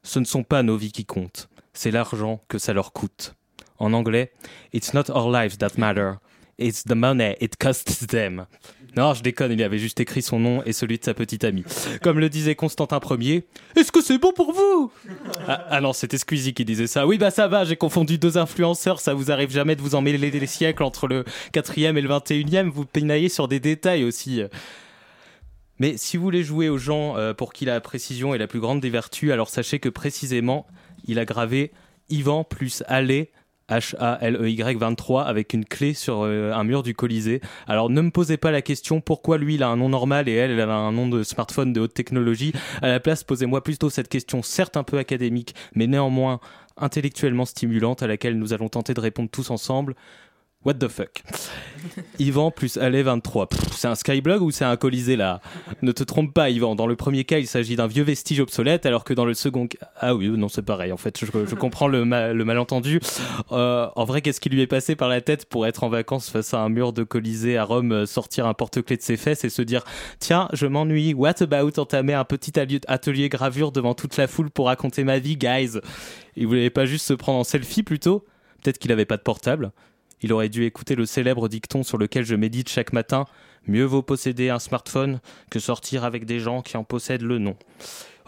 Ce 0.02 0.18
ne 0.18 0.24
sont 0.24 0.42
pas 0.42 0.62
nos 0.62 0.76
vies 0.76 0.92
qui 0.92 1.04
comptent, 1.04 1.48
c'est 1.74 1.90
l'argent 1.90 2.40
que 2.48 2.58
ça 2.58 2.72
leur 2.72 2.92
coûte. 2.92 3.34
En 3.78 3.92
anglais, 3.92 4.32
It's 4.72 4.94
not 4.94 5.10
our 5.10 5.30
lives 5.30 5.58
that 5.58 5.78
matter, 5.78 6.14
it's 6.58 6.84
the 6.84 6.94
money 6.94 7.36
it 7.40 7.56
costs 7.56 8.06
them. 8.06 8.46
Non, 8.96 9.14
je 9.14 9.22
déconne, 9.22 9.52
il 9.52 9.62
avait 9.62 9.78
juste 9.78 10.00
écrit 10.00 10.20
son 10.20 10.38
nom 10.38 10.62
et 10.64 10.74
celui 10.74 10.98
de 10.98 11.04
sa 11.04 11.14
petite 11.14 11.44
amie. 11.44 11.64
Comme 12.02 12.18
le 12.18 12.28
disait 12.28 12.54
Constantin 12.54 13.00
Ier, 13.18 13.46
est-ce 13.74 13.90
que 13.90 14.02
c'est 14.02 14.18
bon 14.18 14.32
pour 14.32 14.52
vous? 14.52 14.92
Ah, 15.48 15.64
ah, 15.70 15.80
non, 15.80 15.94
c'était 15.94 16.18
Squeezie 16.18 16.52
qui 16.52 16.66
disait 16.66 16.86
ça. 16.86 17.06
Oui, 17.06 17.16
bah 17.16 17.30
ça 17.30 17.48
va, 17.48 17.64
j'ai 17.64 17.76
confondu 17.76 18.18
deux 18.18 18.36
influenceurs, 18.36 19.00
ça 19.00 19.14
vous 19.14 19.30
arrive 19.30 19.50
jamais 19.50 19.76
de 19.76 19.80
vous 19.80 19.94
emmêler 19.94 20.30
les 20.30 20.46
siècles 20.46 20.82
entre 20.82 21.06
le 21.06 21.24
4e 21.54 21.96
et 21.96 22.00
le 22.02 22.08
21e, 22.08 22.68
vous 22.68 22.84
peinaillez 22.84 23.30
sur 23.30 23.48
des 23.48 23.60
détails 23.60 24.04
aussi. 24.04 24.42
Mais 25.82 25.96
si 25.96 26.16
vous 26.16 26.22
voulez 26.22 26.44
jouer 26.44 26.68
aux 26.68 26.78
gens 26.78 27.16
euh, 27.16 27.34
pour 27.34 27.52
qui 27.52 27.64
la 27.64 27.80
précision 27.80 28.36
est 28.36 28.38
la 28.38 28.46
plus 28.46 28.60
grande 28.60 28.78
des 28.78 28.88
vertus, 28.88 29.32
alors 29.32 29.48
sachez 29.48 29.80
que 29.80 29.88
précisément, 29.88 30.64
il 31.08 31.18
a 31.18 31.24
gravé 31.24 31.72
Ivan 32.08 32.44
plus 32.44 32.84
Allé 32.86 33.32
H-A-L-E-Y 33.68 34.78
23 34.78 35.24
avec 35.24 35.54
une 35.54 35.64
clé 35.64 35.92
sur 35.92 36.22
euh, 36.22 36.52
un 36.52 36.62
mur 36.62 36.84
du 36.84 36.94
Colisée. 36.94 37.40
Alors 37.66 37.90
ne 37.90 38.00
me 38.00 38.12
posez 38.12 38.36
pas 38.36 38.52
la 38.52 38.62
question 38.62 39.00
pourquoi 39.00 39.38
lui 39.38 39.56
il 39.56 39.64
a 39.64 39.70
un 39.70 39.76
nom 39.76 39.88
normal 39.88 40.28
et 40.28 40.34
elle 40.34 40.52
elle 40.52 40.60
a 40.60 40.72
un 40.72 40.92
nom 40.92 41.08
de 41.08 41.24
smartphone 41.24 41.72
de 41.72 41.80
haute 41.80 41.94
technologie? 41.94 42.52
À 42.80 42.86
la 42.86 43.00
place, 43.00 43.24
posez-moi 43.24 43.64
plutôt 43.64 43.90
cette 43.90 44.08
question 44.08 44.40
certes 44.44 44.76
un 44.76 44.84
peu 44.84 44.98
académique 44.98 45.52
mais 45.74 45.88
néanmoins 45.88 46.38
intellectuellement 46.76 47.44
stimulante 47.44 48.04
à 48.04 48.06
laquelle 48.06 48.38
nous 48.38 48.52
allons 48.52 48.68
tenter 48.68 48.94
de 48.94 49.00
répondre 49.00 49.30
tous 49.32 49.50
ensemble. 49.50 49.96
What 50.64 50.74
the 50.74 50.86
fuck? 50.86 51.24
Yvan 52.20 52.52
plus 52.52 52.76
Allez 52.76 53.02
23. 53.02 53.48
C'est 53.72 53.88
un 53.88 53.96
Skyblog 53.96 54.42
ou 54.42 54.52
c'est 54.52 54.64
un 54.64 54.76
Colisée 54.76 55.16
là? 55.16 55.40
Ne 55.82 55.90
te 55.90 56.04
trompe 56.04 56.32
pas 56.32 56.50
Yvan, 56.50 56.76
dans 56.76 56.86
le 56.86 56.94
premier 56.94 57.24
cas 57.24 57.38
il 57.38 57.48
s'agit 57.48 57.74
d'un 57.74 57.88
vieux 57.88 58.04
vestige 58.04 58.38
obsolète 58.38 58.86
alors 58.86 59.02
que 59.02 59.12
dans 59.12 59.24
le 59.24 59.34
second 59.34 59.66
cas... 59.66 59.78
Ah 59.96 60.14
oui, 60.14 60.28
non 60.28 60.48
c'est 60.48 60.62
pareil 60.62 60.92
en 60.92 60.96
fait, 60.96 61.18
je, 61.24 61.54
comprends 61.56 61.88
le, 61.88 62.04
le 62.04 62.44
malentendu. 62.44 63.00
Euh, 63.50 63.88
en 63.96 64.04
vrai 64.04 64.22
qu'est-ce 64.22 64.40
qui 64.40 64.50
lui 64.50 64.60
est 64.60 64.68
passé 64.68 64.94
par 64.94 65.08
la 65.08 65.20
tête 65.20 65.46
pour 65.46 65.66
être 65.66 65.82
en 65.82 65.88
vacances 65.88 66.30
face 66.30 66.54
à 66.54 66.60
un 66.60 66.68
mur 66.68 66.92
de 66.92 67.02
Colisée 67.02 67.58
à 67.58 67.64
Rome, 67.64 67.90
euh, 67.90 68.06
sortir 68.06 68.46
un 68.46 68.54
porte-clés 68.54 68.96
de 68.96 69.02
ses 69.02 69.16
fesses 69.16 69.42
et 69.42 69.50
se 69.50 69.62
dire 69.62 69.82
Tiens, 70.20 70.48
je 70.52 70.66
m'ennuie, 70.66 71.12
what 71.12 71.42
about 71.42 71.80
entamer 71.80 72.14
un 72.14 72.24
petit 72.24 72.52
atelier 72.86 73.28
gravure 73.28 73.72
devant 73.72 73.94
toute 73.94 74.16
la 74.16 74.28
foule 74.28 74.50
pour 74.50 74.66
raconter 74.66 75.02
ma 75.02 75.18
vie 75.18 75.36
guys 75.36 75.80
Il 76.36 76.46
voulait 76.46 76.70
pas 76.70 76.86
juste 76.86 77.06
se 77.06 77.14
prendre 77.14 77.40
en 77.40 77.44
selfie 77.44 77.82
plutôt. 77.82 78.24
Peut-être 78.62 78.78
qu'il 78.78 78.92
avait 78.92 79.06
pas 79.06 79.16
de 79.16 79.22
portable 79.22 79.72
il 80.22 80.32
aurait 80.32 80.48
dû 80.48 80.64
écouter 80.64 80.94
le 80.94 81.06
célèbre 81.06 81.48
dicton 81.48 81.82
sur 81.82 81.98
lequel 81.98 82.24
je 82.24 82.34
médite 82.34 82.68
chaque 82.68 82.92
matin 82.92 83.26
Mieux 83.66 83.84
vaut 83.84 84.02
posséder 84.02 84.50
un 84.50 84.58
smartphone 84.58 85.20
que 85.50 85.60
sortir 85.60 86.04
avec 86.04 86.24
des 86.24 86.40
gens 86.40 86.62
qui 86.62 86.76
en 86.76 86.84
possèdent 86.84 87.22
le 87.22 87.38
nom. 87.38 87.56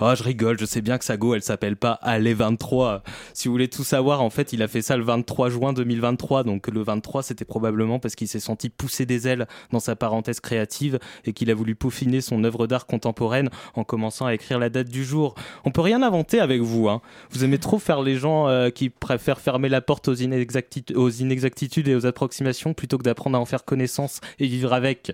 Oh, 0.01 0.13
je 0.17 0.23
rigole, 0.25 0.59
je 0.59 0.65
sais 0.65 0.81
bien 0.81 0.99
que 0.99 1.05
sa 1.05 1.17
go, 1.17 1.35
elle 1.35 1.43
s'appelle 1.43 1.77
pas 1.77 1.93
Allez 2.03 2.35
23. 2.35 3.03
Si 3.33 3.47
vous 3.47 3.55
voulez 3.55 3.69
tout 3.69 3.85
savoir, 3.85 4.23
en 4.23 4.31
fait, 4.31 4.53
il 4.53 4.63
a 4.63 4.69
fait 4.69 4.83
ça 4.83 4.97
le 4.97 5.05
23 5.05 5.51
juin 5.51 5.73
2023. 5.73 6.43
Donc 6.43 6.67
le 6.67 6.83
23, 6.83 7.23
c'était 7.23 7.45
probablement 7.45 8.01
parce 8.01 8.17
qu'il 8.17 8.27
s'est 8.27 8.41
senti 8.41 8.71
pousser 8.71 9.07
des 9.07 9.29
ailes 9.29 9.47
dans 9.71 9.79
sa 9.79 9.95
parenthèse 9.95 10.41
créative 10.41 10.99
et 11.25 11.33
qu'il 11.33 11.51
a 11.51 11.55
voulu 11.55 11.77
peaufiner 11.77 12.21
son 12.21 12.43
œuvre 12.43 12.67
d'art 12.67 12.87
contemporaine 12.87 13.51
en 13.75 13.85
commençant 13.85 14.27
à 14.27 14.35
écrire 14.35 14.59
la 14.59 14.69
date 14.69 14.89
du 14.89 15.05
jour. 15.05 15.37
On 15.65 15.71
peut 15.71 15.81
rien 15.81 16.03
inventer 16.03 16.41
avec 16.41 16.61
vous. 16.61 16.89
Hein. 16.89 17.01
Vous 17.31 17.45
aimez 17.45 17.59
trop 17.59 17.79
faire 17.79 18.03
les 18.03 18.17
gens 18.17 18.49
euh, 18.49 18.71
qui 18.71 18.91
préfèrent 18.91 19.41
fermer 19.41 19.69
la 19.69 19.81
porte 19.81 20.09
aux, 20.09 20.15
aux 20.15 21.11
inexactitudes 21.11 21.89
et 21.89 21.95
aux 21.95 22.07
approximations 22.07 22.75
plutôt 22.75 22.99
que 22.99 23.05
d'apprendre 23.05 23.39
à 23.39 23.41
en 23.41 23.45
faire 23.45 23.65
connaissance 23.65 24.21
et 24.41 24.47
vivre 24.47 24.73
avec. 24.73 25.13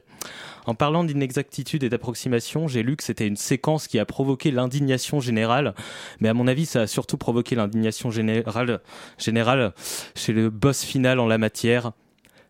En 0.70 0.76
parlant 0.76 1.02
d'inexactitude 1.02 1.82
et 1.82 1.88
d'approximation, 1.88 2.68
j'ai 2.68 2.84
lu 2.84 2.94
que 2.94 3.02
c'était 3.02 3.26
une 3.26 3.34
séquence 3.34 3.88
qui 3.88 3.98
a 3.98 4.04
provoqué 4.04 4.52
l'indignation 4.52 5.18
générale, 5.18 5.74
mais 6.20 6.28
à 6.28 6.32
mon 6.32 6.46
avis, 6.46 6.64
ça 6.64 6.82
a 6.82 6.86
surtout 6.86 7.16
provoqué 7.16 7.56
l'indignation 7.56 8.12
générale, 8.12 8.80
générale 9.18 9.74
chez 10.14 10.32
le 10.32 10.48
boss 10.48 10.84
final 10.84 11.18
en 11.18 11.26
la 11.26 11.38
matière, 11.38 11.90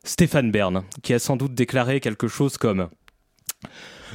Stéphane 0.04 0.50
Bern, 0.50 0.84
qui 1.02 1.14
a 1.14 1.18
sans 1.18 1.36
doute 1.38 1.54
déclaré 1.54 2.00
quelque 2.00 2.28
chose 2.28 2.58
comme 2.58 2.90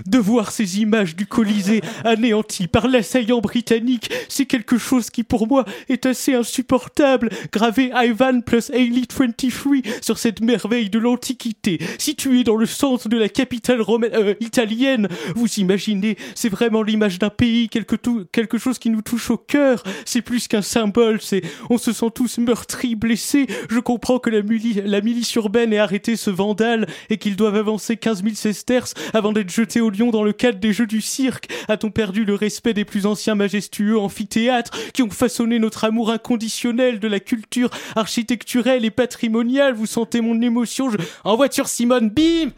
de 0.05 0.17
voir 0.17 0.51
ces 0.51 0.79
images 0.79 1.15
du 1.15 1.25
Colisée 1.25 1.81
anéanties 2.03 2.67
par 2.67 2.87
l'assaillant 2.87 3.39
britannique, 3.39 4.11
c'est 4.29 4.45
quelque 4.45 4.77
chose 4.77 5.09
qui 5.09 5.23
pour 5.23 5.47
moi 5.47 5.65
est 5.89 6.05
assez 6.05 6.33
insupportable. 6.33 7.29
Graver 7.51 7.91
Ivan 7.93 8.41
plus 8.41 8.69
Ailey 8.71 9.03
23 9.09 9.75
sur 10.01 10.17
cette 10.17 10.41
merveille 10.41 10.89
de 10.89 10.99
l'Antiquité, 10.99 11.79
située 11.97 12.43
dans 12.43 12.55
le 12.55 12.65
centre 12.65 13.09
de 13.09 13.17
la 13.17 13.29
capitale 13.29 13.81
euh, 13.89 14.33
italienne, 14.39 15.07
vous 15.35 15.47
imaginez, 15.57 16.17
c'est 16.35 16.49
vraiment 16.49 16.83
l'image 16.83 17.19
d'un 17.19 17.29
pays, 17.29 17.69
quelque, 17.69 17.95
quelque 18.31 18.57
chose 18.57 18.79
qui 18.79 18.89
nous 18.89 19.01
touche 19.01 19.29
au 19.31 19.37
cœur. 19.37 19.83
C'est 20.05 20.21
plus 20.21 20.47
qu'un 20.47 20.61
symbole, 20.61 21.21
c'est 21.21 21.41
on 21.69 21.77
se 21.77 21.93
sent 21.93 22.09
tous 22.13 22.37
meurtris, 22.37 22.95
blessés. 22.95 23.47
Je 23.69 23.79
comprends 23.79 24.19
que 24.19 24.29
la, 24.29 24.41
la 24.85 25.01
milice 25.01 25.35
urbaine 25.35 25.73
ait 25.73 25.79
arrêté 25.79 26.15
ce 26.15 26.29
vandale 26.29 26.87
et 27.09 27.17
qu'ils 27.17 27.35
doivent 27.35 27.55
avancer 27.55 27.97
15 27.97 28.23
000 28.23 28.35
sesterces 28.35 28.93
avant 29.13 29.31
d'être 29.31 29.49
jetés 29.49 29.81
au 29.85 30.11
dans 30.11 30.23
le 30.23 30.33
cadre 30.33 30.59
des 30.59 30.73
jeux 30.73 30.87
du 30.87 31.01
cirque. 31.01 31.47
A-t-on 31.67 31.91
perdu 31.91 32.25
le 32.25 32.35
respect 32.35 32.73
des 32.73 32.85
plus 32.85 33.05
anciens 33.05 33.35
majestueux 33.35 33.97
amphithéâtres 33.97 34.71
qui 34.93 35.03
ont 35.03 35.09
façonné 35.09 35.59
notre 35.59 35.83
amour 35.83 36.11
inconditionnel 36.11 36.99
de 36.99 37.07
la 37.07 37.19
culture 37.19 37.69
architecturelle 37.95 38.83
et 38.83 38.91
patrimoniale? 38.91 39.73
Vous 39.73 39.85
sentez 39.85 40.21
mon 40.21 40.41
émotion 40.41 40.89
je... 40.89 40.97
En 41.23 41.35
voiture, 41.35 41.67
Simone, 41.67 42.09
bim! 42.09 42.51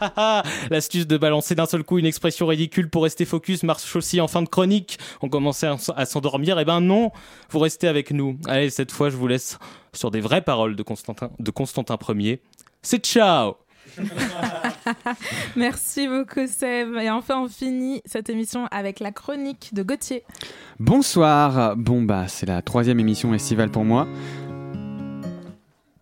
L'astuce 0.69 1.07
de 1.07 1.17
balancer 1.17 1.55
d'un 1.55 1.65
seul 1.65 1.84
coup 1.84 1.99
une 1.99 2.05
expression 2.05 2.47
ridicule 2.47 2.89
pour 2.89 3.03
rester 3.03 3.25
focus 3.25 3.63
marche 3.63 3.95
aussi 3.95 4.19
en 4.21 4.28
fin 4.28 4.41
de 4.41 4.49
chronique. 4.49 4.97
On 5.21 5.30
commençait 5.30 5.67
à 5.95 6.05
s'endormir, 6.05 6.57
et 6.57 6.61
eh 6.63 6.65
ben 6.65 6.82
non, 6.82 7.11
vous 7.49 7.59
restez 7.59 7.88
avec 7.88 8.11
nous. 8.11 8.38
Allez, 8.47 8.69
cette 8.69 8.91
fois, 8.91 9.09
je 9.09 9.15
vous 9.15 9.28
laisse 9.28 9.59
sur 9.93 10.11
des 10.11 10.21
vraies 10.21 10.41
paroles 10.41 10.75
de 10.75 10.84
Constantin, 10.84 11.32
de 11.39 11.51
Constantin 11.51 11.97
Ier. 12.09 12.41
C'est 12.82 13.03
ciao 13.05 13.57
Merci 15.55 16.07
beaucoup 16.07 16.47
Seb. 16.47 16.95
Et 16.97 17.09
enfin 17.09 17.41
on 17.41 17.47
finit 17.47 18.01
cette 18.05 18.29
émission 18.29 18.67
avec 18.71 18.99
la 18.99 19.11
chronique 19.11 19.69
de 19.73 19.83
Gauthier. 19.83 20.23
Bonsoir. 20.79 21.75
Bon 21.75 22.01
bah 22.01 22.27
c'est 22.27 22.45
la 22.45 22.61
troisième 22.61 22.99
émission 22.99 23.33
estivale 23.33 23.69
pour 23.69 23.83
moi. 23.83 24.07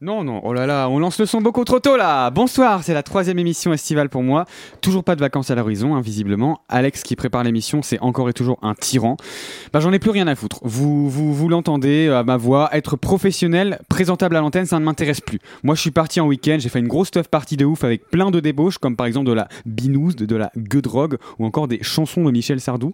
Non, 0.01 0.25
non, 0.25 0.41
oh 0.43 0.51
là 0.51 0.65
là, 0.65 0.89
on 0.89 0.99
lance 0.99 1.17
le 1.19 1.25
son 1.25 1.39
beaucoup 1.39 1.63
trop 1.63 1.79
tôt 1.79 1.95
là 1.95 2.29
Bonsoir, 2.29 2.83
c'est 2.83 2.93
la 2.93 3.01
troisième 3.01 3.39
émission 3.39 3.71
estivale 3.71 4.09
pour 4.09 4.23
moi. 4.23 4.43
Toujours 4.81 5.05
pas 5.05 5.15
de 5.15 5.21
vacances 5.21 5.51
à 5.51 5.55
l'horizon, 5.55 5.95
invisiblement. 5.95 6.59
Alex 6.67 7.01
qui 7.01 7.15
prépare 7.15 7.45
l'émission, 7.45 7.81
c'est 7.81 7.97
encore 8.01 8.27
et 8.27 8.33
toujours 8.33 8.59
un 8.61 8.75
tyran. 8.75 9.15
Bah 9.71 9.79
j'en 9.79 9.93
ai 9.93 9.99
plus 9.99 10.09
rien 10.09 10.27
à 10.27 10.35
foutre. 10.35 10.59
Vous, 10.63 11.09
vous, 11.09 11.33
vous 11.33 11.47
l'entendez 11.47 12.09
à 12.09 12.23
ma 12.23 12.35
voix, 12.35 12.69
être 12.73 12.97
professionnel, 12.97 13.79
présentable 13.87 14.35
à 14.35 14.41
l'antenne, 14.41 14.65
ça 14.65 14.79
ne 14.79 14.83
m'intéresse 14.83 15.21
plus. 15.21 15.39
Moi 15.63 15.75
je 15.75 15.81
suis 15.81 15.91
parti 15.91 16.19
en 16.19 16.27
week-end, 16.27 16.57
j'ai 16.59 16.67
fait 16.67 16.79
une 16.79 16.89
grosse 16.89 17.07
stuff 17.07 17.29
partie 17.29 17.55
de 17.55 17.63
ouf 17.63 17.85
avec 17.85 18.09
plein 18.09 18.31
de 18.31 18.41
débauches, 18.41 18.79
comme 18.79 18.97
par 18.97 19.05
exemple 19.07 19.27
de 19.27 19.33
la 19.33 19.47
binouze, 19.65 20.17
de, 20.17 20.25
de 20.25 20.35
la 20.35 20.51
gueudrogue 20.57 21.15
ou 21.39 21.45
encore 21.45 21.69
des 21.69 21.81
chansons 21.83 22.25
de 22.25 22.31
Michel 22.31 22.59
Sardou. 22.59 22.91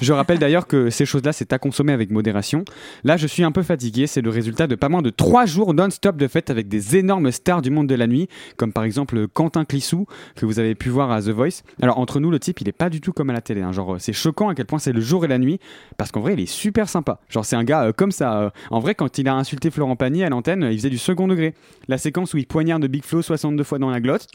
Je 0.00 0.12
rappelle 0.12 0.40
d'ailleurs 0.40 0.66
que 0.66 0.90
ces 0.90 1.06
choses-là, 1.06 1.32
c'est 1.32 1.52
à 1.52 1.58
consommer 1.58 1.92
avec 1.92 2.10
modération. 2.10 2.64
Là, 3.04 3.16
je 3.16 3.28
suis 3.28 3.44
un 3.44 3.52
peu 3.52 3.62
fatigué, 3.62 4.08
c'est 4.08 4.20
le 4.20 4.30
résultat 4.30 4.66
de 4.66 4.74
pas 4.74 4.88
moins 4.88 5.02
de 5.02 5.10
trois 5.10 5.46
jours 5.46 5.74
non-stop 5.74 6.16
de 6.16 6.26
fête 6.26 6.39
avec 6.48 6.68
des 6.68 6.96
énormes 6.96 7.30
stars 7.32 7.60
du 7.60 7.70
monde 7.70 7.86
de 7.88 7.94
la 7.94 8.06
nuit, 8.06 8.28
comme 8.56 8.72
par 8.72 8.84
exemple 8.84 9.28
Quentin 9.28 9.64
Clissou, 9.66 10.06
que 10.36 10.46
vous 10.46 10.58
avez 10.58 10.74
pu 10.74 10.88
voir 10.88 11.10
à 11.10 11.20
The 11.20 11.28
Voice. 11.28 11.62
Alors, 11.82 11.98
entre 11.98 12.20
nous, 12.20 12.30
le 12.30 12.38
type, 12.38 12.60
il 12.62 12.68
est 12.68 12.72
pas 12.72 12.88
du 12.88 13.00
tout 13.02 13.12
comme 13.12 13.28
à 13.28 13.32
la 13.34 13.40
télé. 13.42 13.60
hein. 13.60 13.72
Genre, 13.72 13.96
c'est 13.98 14.12
choquant 14.12 14.48
à 14.48 14.54
quel 14.54 14.66
point 14.66 14.78
c'est 14.78 14.92
le 14.92 15.00
jour 15.00 15.24
et 15.24 15.28
la 15.28 15.38
nuit, 15.38 15.58
parce 15.98 16.10
qu'en 16.12 16.20
vrai, 16.20 16.32
il 16.34 16.40
est 16.40 16.46
super 16.46 16.88
sympa. 16.88 17.20
Genre, 17.28 17.44
c'est 17.44 17.56
un 17.56 17.64
gars 17.64 17.84
euh, 17.84 17.92
comme 17.92 18.12
ça. 18.12 18.40
euh. 18.40 18.50
En 18.70 18.78
vrai, 18.78 18.94
quand 18.94 19.18
il 19.18 19.28
a 19.28 19.34
insulté 19.34 19.70
Florent 19.70 19.96
Pagny 19.96 20.22
à 20.22 20.30
l'antenne, 20.30 20.66
il 20.70 20.78
faisait 20.78 20.90
du 20.90 20.98
second 20.98 21.26
degré. 21.28 21.54
La 21.88 21.98
séquence 21.98 22.32
où 22.32 22.38
il 22.38 22.46
poignarde 22.46 22.86
Big 22.86 23.04
Flo 23.04 23.20
62 23.22 23.64
fois 23.64 23.78
dans 23.80 23.90
la 23.90 24.00
glotte. 24.00 24.28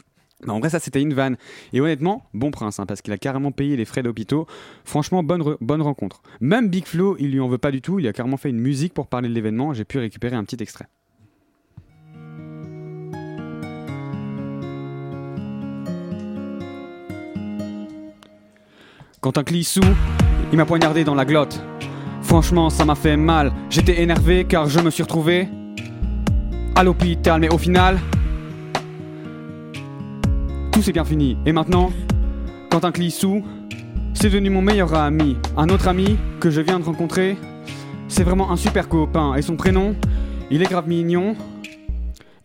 bah, 0.46 0.52
en 0.52 0.58
vrai, 0.60 0.68
ça 0.68 0.78
c'était 0.80 1.00
une 1.00 1.14
vanne. 1.14 1.36
Et 1.72 1.80
honnêtement, 1.80 2.26
bon 2.34 2.50
prince, 2.50 2.78
hein, 2.78 2.84
parce 2.86 3.00
qu'il 3.00 3.12
a 3.14 3.18
carrément 3.18 3.52
payé 3.52 3.76
les 3.76 3.84
frais 3.86 4.02
d'hôpitaux. 4.02 4.46
Franchement, 4.84 5.22
bonne, 5.22 5.56
bonne 5.60 5.80
rencontre. 5.82 6.20
Même 6.40 6.68
Big 6.68 6.84
Flo, 6.84 7.16
il 7.18 7.30
lui 7.32 7.40
en 7.40 7.48
veut 7.48 7.56
pas 7.58 7.70
du 7.70 7.80
tout. 7.80 7.98
Il 7.98 8.06
a 8.06 8.12
carrément 8.12 8.36
fait 8.36 8.50
une 8.50 8.60
musique 8.60 8.92
pour 8.92 9.06
parler 9.06 9.28
de 9.28 9.34
l'événement. 9.34 9.72
J'ai 9.72 9.84
pu 9.84 9.98
récupérer 9.98 10.36
un 10.36 10.44
petit 10.44 10.62
extrait. 10.62 10.86
Quand 19.20 19.38
un 19.38 19.44
clissou, 19.44 19.80
il 20.52 20.58
m'a 20.58 20.66
poignardé 20.66 21.02
dans 21.02 21.14
la 21.14 21.24
glotte. 21.24 21.62
Franchement, 22.22 22.68
ça 22.68 22.84
m'a 22.84 22.94
fait 22.94 23.16
mal. 23.16 23.52
J'étais 23.70 24.02
énervé 24.02 24.44
car 24.44 24.68
je 24.68 24.78
me 24.80 24.90
suis 24.90 25.02
retrouvé 25.02 25.48
à 26.74 26.84
l'hôpital, 26.84 27.40
mais 27.40 27.52
au 27.52 27.56
final, 27.56 27.98
tout 30.70 30.82
s'est 30.82 30.92
bien 30.92 31.04
fini. 31.04 31.38
Et 31.46 31.52
maintenant, 31.52 31.90
Quentin 32.70 32.92
Clissou, 32.92 33.42
c'est 34.12 34.28
devenu 34.28 34.50
mon 34.50 34.60
meilleur 34.60 34.94
ami. 34.94 35.38
Un 35.56 35.70
autre 35.70 35.88
ami 35.88 36.18
que 36.38 36.50
je 36.50 36.60
viens 36.60 36.78
de 36.78 36.84
rencontrer, 36.84 37.38
c'est 38.08 38.22
vraiment 38.22 38.50
un 38.52 38.56
super 38.56 38.86
copain. 38.88 39.34
Et 39.34 39.42
son 39.42 39.56
prénom, 39.56 39.96
il 40.50 40.62
est 40.62 40.70
grave 40.70 40.88
mignon. 40.88 41.34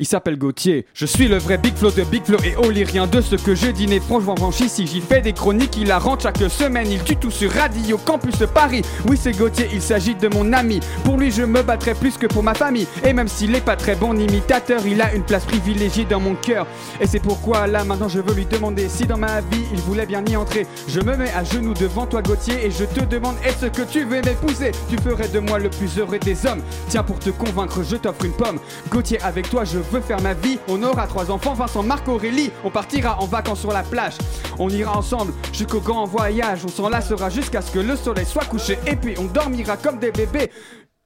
Il 0.02 0.08
s'appelle 0.08 0.40
Gauthier, 0.40 0.88
je 0.96 1.06
suis 1.06 1.28
le 1.28 1.38
vrai 1.38 1.60
Big 1.60 1.76
Flo 1.76 1.92
de 1.92 2.02
Big 2.02 2.26
Flo 2.26 2.36
et 2.44 2.56
Oli, 2.56 2.84
rien 2.84 3.06
de 3.06 3.22
ce 3.22 3.36
que 3.36 3.54
je 3.54 3.68
dis 3.68 3.86
n'est 3.86 4.00
franchement 4.00 4.36
franchi 4.36 4.68
Si 4.68 4.88
j'y 4.88 5.00
fais 5.00 5.22
des 5.22 5.32
chroniques, 5.32 5.78
il 5.78 5.90
la 5.90 6.00
rentre 6.00 6.24
chaque 6.24 6.40
semaine. 6.50 6.88
Il 6.90 7.04
tue 7.04 7.18
tout 7.18 7.30
sur 7.30 7.52
Radio 7.52 8.00
Campus 8.00 8.38
Paris. 8.52 8.82
Oui 9.08 9.16
c'est 9.22 9.38
Gauthier, 9.38 9.68
il 9.72 9.80
s'agit 9.80 10.16
de 10.16 10.28
mon 10.28 10.54
ami. 10.54 10.80
Pour 11.04 11.18
lui 11.18 11.30
je 11.30 11.44
me 11.44 11.62
battrai 11.62 11.94
plus 11.94 12.18
que 12.18 12.26
pour 12.26 12.42
ma 12.42 12.56
famille. 12.56 12.88
Et 13.06 13.14
même 13.14 13.28
s'il 13.28 13.54
est 13.54 13.62
pas 13.62 13.76
très 13.76 13.94
bon 13.94 14.18
imitateur 14.18 14.82
Il 14.88 15.04
a 15.04 15.14
une 15.14 15.22
place 15.22 15.46
privilégiée 15.46 16.06
dans 16.06 16.20
mon 16.20 16.34
cœur. 16.34 16.66
Et 17.00 17.06
c'est 17.06 17.20
pourquoi 17.22 17.68
là 17.68 17.84
maintenant 17.84 18.10
je 18.10 18.22
veux 18.22 18.34
lui 18.34 18.48
demander 18.48 18.90
Si 18.90 19.06
dans 19.06 19.20
ma 19.20 19.42
vie 19.42 19.66
il 19.72 19.82
voulait 19.82 20.08
bien 20.08 20.26
y 20.26 20.36
entrer. 20.36 20.66
Je 20.88 21.00
me 21.00 21.16
mets 21.16 21.30
à 21.30 21.44
genoux 21.44 21.76
devant 21.76 22.08
toi 22.08 22.24
Gauthier 22.24 22.66
Et 22.66 22.72
je 22.72 22.86
te 22.86 23.06
demande 23.06 23.36
est-ce 23.46 23.68
que 23.68 23.84
tu 23.84 24.04
veux 24.06 24.22
m'épouser? 24.24 24.72
Tu 24.90 24.98
ferais 24.98 25.28
de 25.28 25.38
moi 25.38 25.60
le 25.60 25.70
plus 25.70 26.00
heureux 26.00 26.18
des 26.18 26.48
hommes. 26.48 26.64
Tiens 26.90 27.04
pour 27.04 27.20
te 27.20 27.30
convaincre 27.30 27.84
je 27.88 27.98
t'offre 27.98 28.26
une 28.26 28.34
pomme. 28.34 28.58
Gauthier 28.90 29.22
avec 29.22 29.48
toi 29.48 29.64
je 29.64 29.78
veux 29.92 30.02
faire 30.02 30.22
ma 30.22 30.34
vie 30.34 30.58
On 30.68 30.82
aura 30.84 31.08
trois 31.08 31.30
enfants 31.32 31.54
Vincent, 31.54 31.84
Marc, 31.84 32.08
Aurélie. 32.08 32.50
On 32.64 32.70
partira 32.72 33.20
en 33.22 33.26
vacances 33.26 33.60
sur 33.62 33.72
la 33.72 33.84
plage. 33.84 34.14
On 34.60 34.70
ira 34.70 34.98
ensemble 34.98 35.34
jusqu'au 35.54 35.80
grand 35.80 36.06
voyage. 36.06 36.66
On 36.66 36.70
s'enlacera 36.70 37.30
jusqu'à 37.30 37.62
ce 37.62 37.72
que 37.72 37.80
le 37.80 37.96
soleil 37.96 38.26
soit 38.26 38.46
couché. 38.46 38.78
Et 38.88 38.96
puis 38.96 39.16
on 39.18 39.26
dormira 39.26 39.78
comme 39.78 40.00
des 40.00 40.12
bébés. 40.12 40.50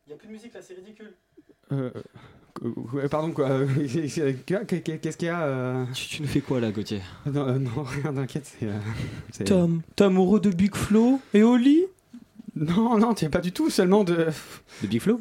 Il 0.07 0.11
y 0.11 0.13
a 0.13 0.17
plus 0.17 0.27
de 0.27 0.33
musique 0.33 0.53
là, 0.53 0.59
c'est 0.65 0.75
ridicule. 0.75 1.13
Euh, 1.71 1.89
euh, 2.95 3.07
pardon 3.09 3.31
quoi. 3.31 3.49
Euh, 3.49 3.67
Qu'est-ce 3.87 5.17
qu'il 5.17 5.27
y 5.27 5.31
a 5.31 5.41
euh 5.41 5.85
Tu, 5.93 6.07
tu 6.07 6.21
nous 6.21 6.27
fais 6.27 6.41
quoi 6.41 6.59
là, 6.59 6.71
Gauthier? 6.71 7.01
Non, 7.25 7.47
euh, 7.47 7.57
non, 7.57 7.83
rien, 7.83 8.13
t'inquiète, 8.13 8.45
c'est. 8.59 8.67
euh, 8.67 8.77
c'est- 9.31 9.43
Tom, 9.45 9.81
t'es 9.95 10.03
amoureux 10.03 10.39
de 10.39 10.51
Big 10.51 10.75
Flo 10.75 11.19
et 11.33 11.43
Oli? 11.43 11.83
Non, 12.55 12.97
non, 12.97 13.13
t'es 13.13 13.27
pas 13.29 13.41
du 13.41 13.51
tout, 13.51 13.69
seulement 13.69 14.03
de. 14.03 14.27
De 14.81 14.87
Big 14.87 15.01
Flo? 15.01 15.19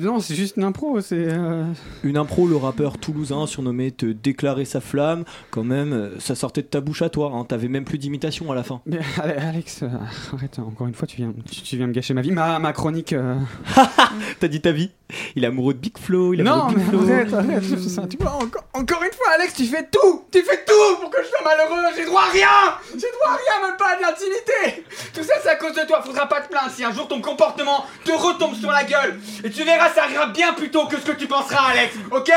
Non, 0.00 0.20
c'est 0.20 0.34
juste 0.34 0.56
une 0.56 0.64
impro, 0.64 1.00
c'est. 1.00 1.14
euh, 1.32 1.64
Une 2.04 2.16
impro, 2.16 2.46
le 2.46 2.56
rappeur 2.56 2.98
toulousain 2.98 3.46
surnommé 3.46 3.90
Te 3.90 4.06
déclarer 4.06 4.64
sa 4.64 4.80
flamme, 4.80 5.24
quand 5.50 5.64
même, 5.64 5.92
euh, 5.92 6.18
ça 6.20 6.34
sortait 6.34 6.62
de 6.62 6.66
ta 6.66 6.80
bouche 6.80 7.02
à 7.02 7.08
toi, 7.10 7.30
hein. 7.34 7.44
t'avais 7.44 7.68
même 7.68 7.84
plus 7.84 7.98
d'imitation 7.98 8.50
à 8.50 8.54
la 8.54 8.62
fin. 8.62 8.80
Mais 8.86 8.98
Ale- 9.22 9.38
Alex, 9.48 9.82
euh, 9.82 9.88
arrête, 10.34 10.58
encore 10.58 10.86
une 10.86 10.94
fois, 10.94 11.06
tu 11.06 11.16
viens, 11.16 11.32
tu, 11.50 11.60
tu 11.62 11.76
viens 11.76 11.86
me 11.86 11.92
gâcher 11.92 12.14
ma 12.14 12.22
vie, 12.22 12.32
ma, 12.32 12.58
ma 12.58 12.72
chronique. 12.72 13.12
euh. 13.12 13.36
T'as 14.40 14.48
dit 14.48 14.60
ta 14.60 14.72
vie 14.72 14.90
Il 15.36 15.44
est 15.44 15.46
amoureux 15.46 15.74
de 15.74 15.78
Big 15.78 15.96
Flo, 15.98 16.34
il 16.34 16.40
est 16.40 16.44
Non, 16.44 16.64
amoureux 16.66 16.74
de 16.74 16.78
mais 16.78 17.24
Big 17.24 17.34
arrête, 17.34 17.34
arrête, 17.34 18.08
tu 18.08 18.16
vois, 18.18 18.32
encore, 18.32 18.64
encore 18.74 19.02
une 19.02 19.12
fois, 19.12 19.26
Alex, 19.34 19.54
tu 19.54 19.64
fais 19.64 19.88
tout 19.90 20.22
Tu 20.30 20.42
fais 20.42 20.64
tout 20.66 21.00
pour 21.00 21.10
que 21.10 21.18
je 21.22 21.28
sois 21.28 21.38
malheureux 21.44 21.82
J'ai 21.96 22.04
droit 22.06 22.22
à 22.22 22.30
rien 22.32 22.48
J'ai 22.92 22.98
droit 22.98 23.28
à 23.30 23.36
rien, 23.36 23.68
même 23.68 23.76
pas 23.76 23.92
à 23.92 23.96
de 23.96 24.02
l'intimité 24.02 24.84
Tout 25.14 25.22
ça, 25.22 25.34
c'est 25.42 25.48
à 25.50 25.56
cause 25.56 25.74
de 25.74 25.86
toi, 25.86 26.02
faudra 26.02 26.28
pas 26.28 26.40
te 26.40 26.48
plaindre 26.48 26.70
si 26.70 26.84
un 26.84 26.92
jour 26.92 27.06
ton 27.08 27.20
comportement 27.20 27.84
te 28.04 28.12
retombe 28.12 28.54
sur 28.54 28.70
la 28.70 28.84
gueule 28.84 29.18
Et 29.44 29.50
tu 29.52 29.64
verras, 29.64 29.90
ça 29.90 30.04
arrivera 30.04 30.26
bien 30.26 30.52
plus 30.52 30.70
tôt 30.70 30.86
que 30.86 30.98
ce 30.98 31.06
que 31.06 31.12
tu 31.12 31.26
penseras, 31.26 31.70
Alex, 31.70 31.94
ok? 32.10 32.32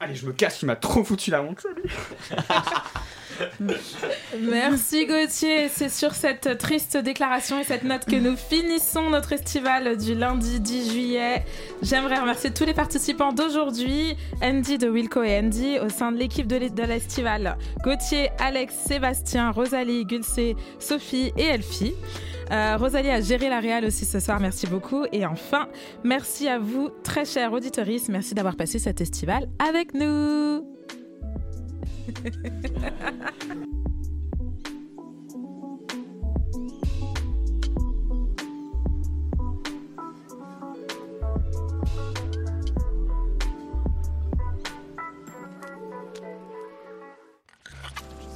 Allez, 0.00 0.14
je 0.14 0.26
me 0.26 0.32
casse, 0.32 0.58
tu 0.58 0.66
m'as 0.66 0.76
trop 0.76 1.04
foutu 1.04 1.30
la 1.30 1.42
honte, 1.42 1.64
Merci 4.40 5.06
Gauthier. 5.06 5.68
C'est 5.68 5.88
sur 5.88 6.14
cette 6.14 6.58
triste 6.58 6.96
déclaration 6.96 7.58
et 7.58 7.64
cette 7.64 7.84
note 7.84 8.04
que 8.04 8.16
nous 8.16 8.36
finissons 8.36 9.10
notre 9.10 9.32
estival 9.32 9.96
du 9.96 10.14
lundi 10.14 10.60
10 10.60 10.92
juillet. 10.92 11.44
J'aimerais 11.82 12.18
remercier 12.18 12.52
tous 12.52 12.64
les 12.64 12.74
participants 12.74 13.32
d'aujourd'hui, 13.32 14.16
Andy 14.42 14.78
de 14.78 14.88
Wilco 14.88 15.22
et 15.22 15.38
Andy 15.38 15.78
au 15.78 15.88
sein 15.88 16.12
de 16.12 16.18
l'équipe 16.18 16.46
de 16.46 16.56
l'estival. 16.56 17.56
Gauthier, 17.82 18.30
Alex, 18.38 18.74
Sébastien, 18.86 19.50
Rosalie, 19.50 20.04
Gulcé, 20.04 20.56
Sophie 20.78 21.32
et 21.36 21.44
Elfie. 21.44 21.94
Euh, 22.52 22.76
Rosalie 22.76 23.08
a 23.08 23.20
géré 23.20 23.48
la 23.48 23.60
réal 23.60 23.84
aussi 23.86 24.04
ce 24.04 24.20
soir, 24.20 24.38
merci 24.38 24.66
beaucoup. 24.66 25.06
Et 25.10 25.24
enfin, 25.24 25.68
merci 26.04 26.48
à 26.48 26.58
vous, 26.58 26.90
très 27.02 27.24
chers 27.24 27.52
auditeurs, 27.52 27.86
merci 28.08 28.34
d'avoir 28.34 28.56
passé 28.56 28.78
cet 28.78 29.00
estival 29.00 29.48
avec 29.58 29.94
nous. 29.94 30.66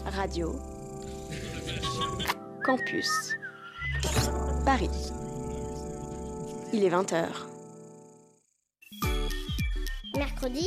Radio. 0.06 0.56
Campus. 2.64 3.36
Paris. 4.64 4.90
Il 6.72 6.84
est 6.84 6.90
20h. 6.90 7.26
Mercredi, 10.16 10.66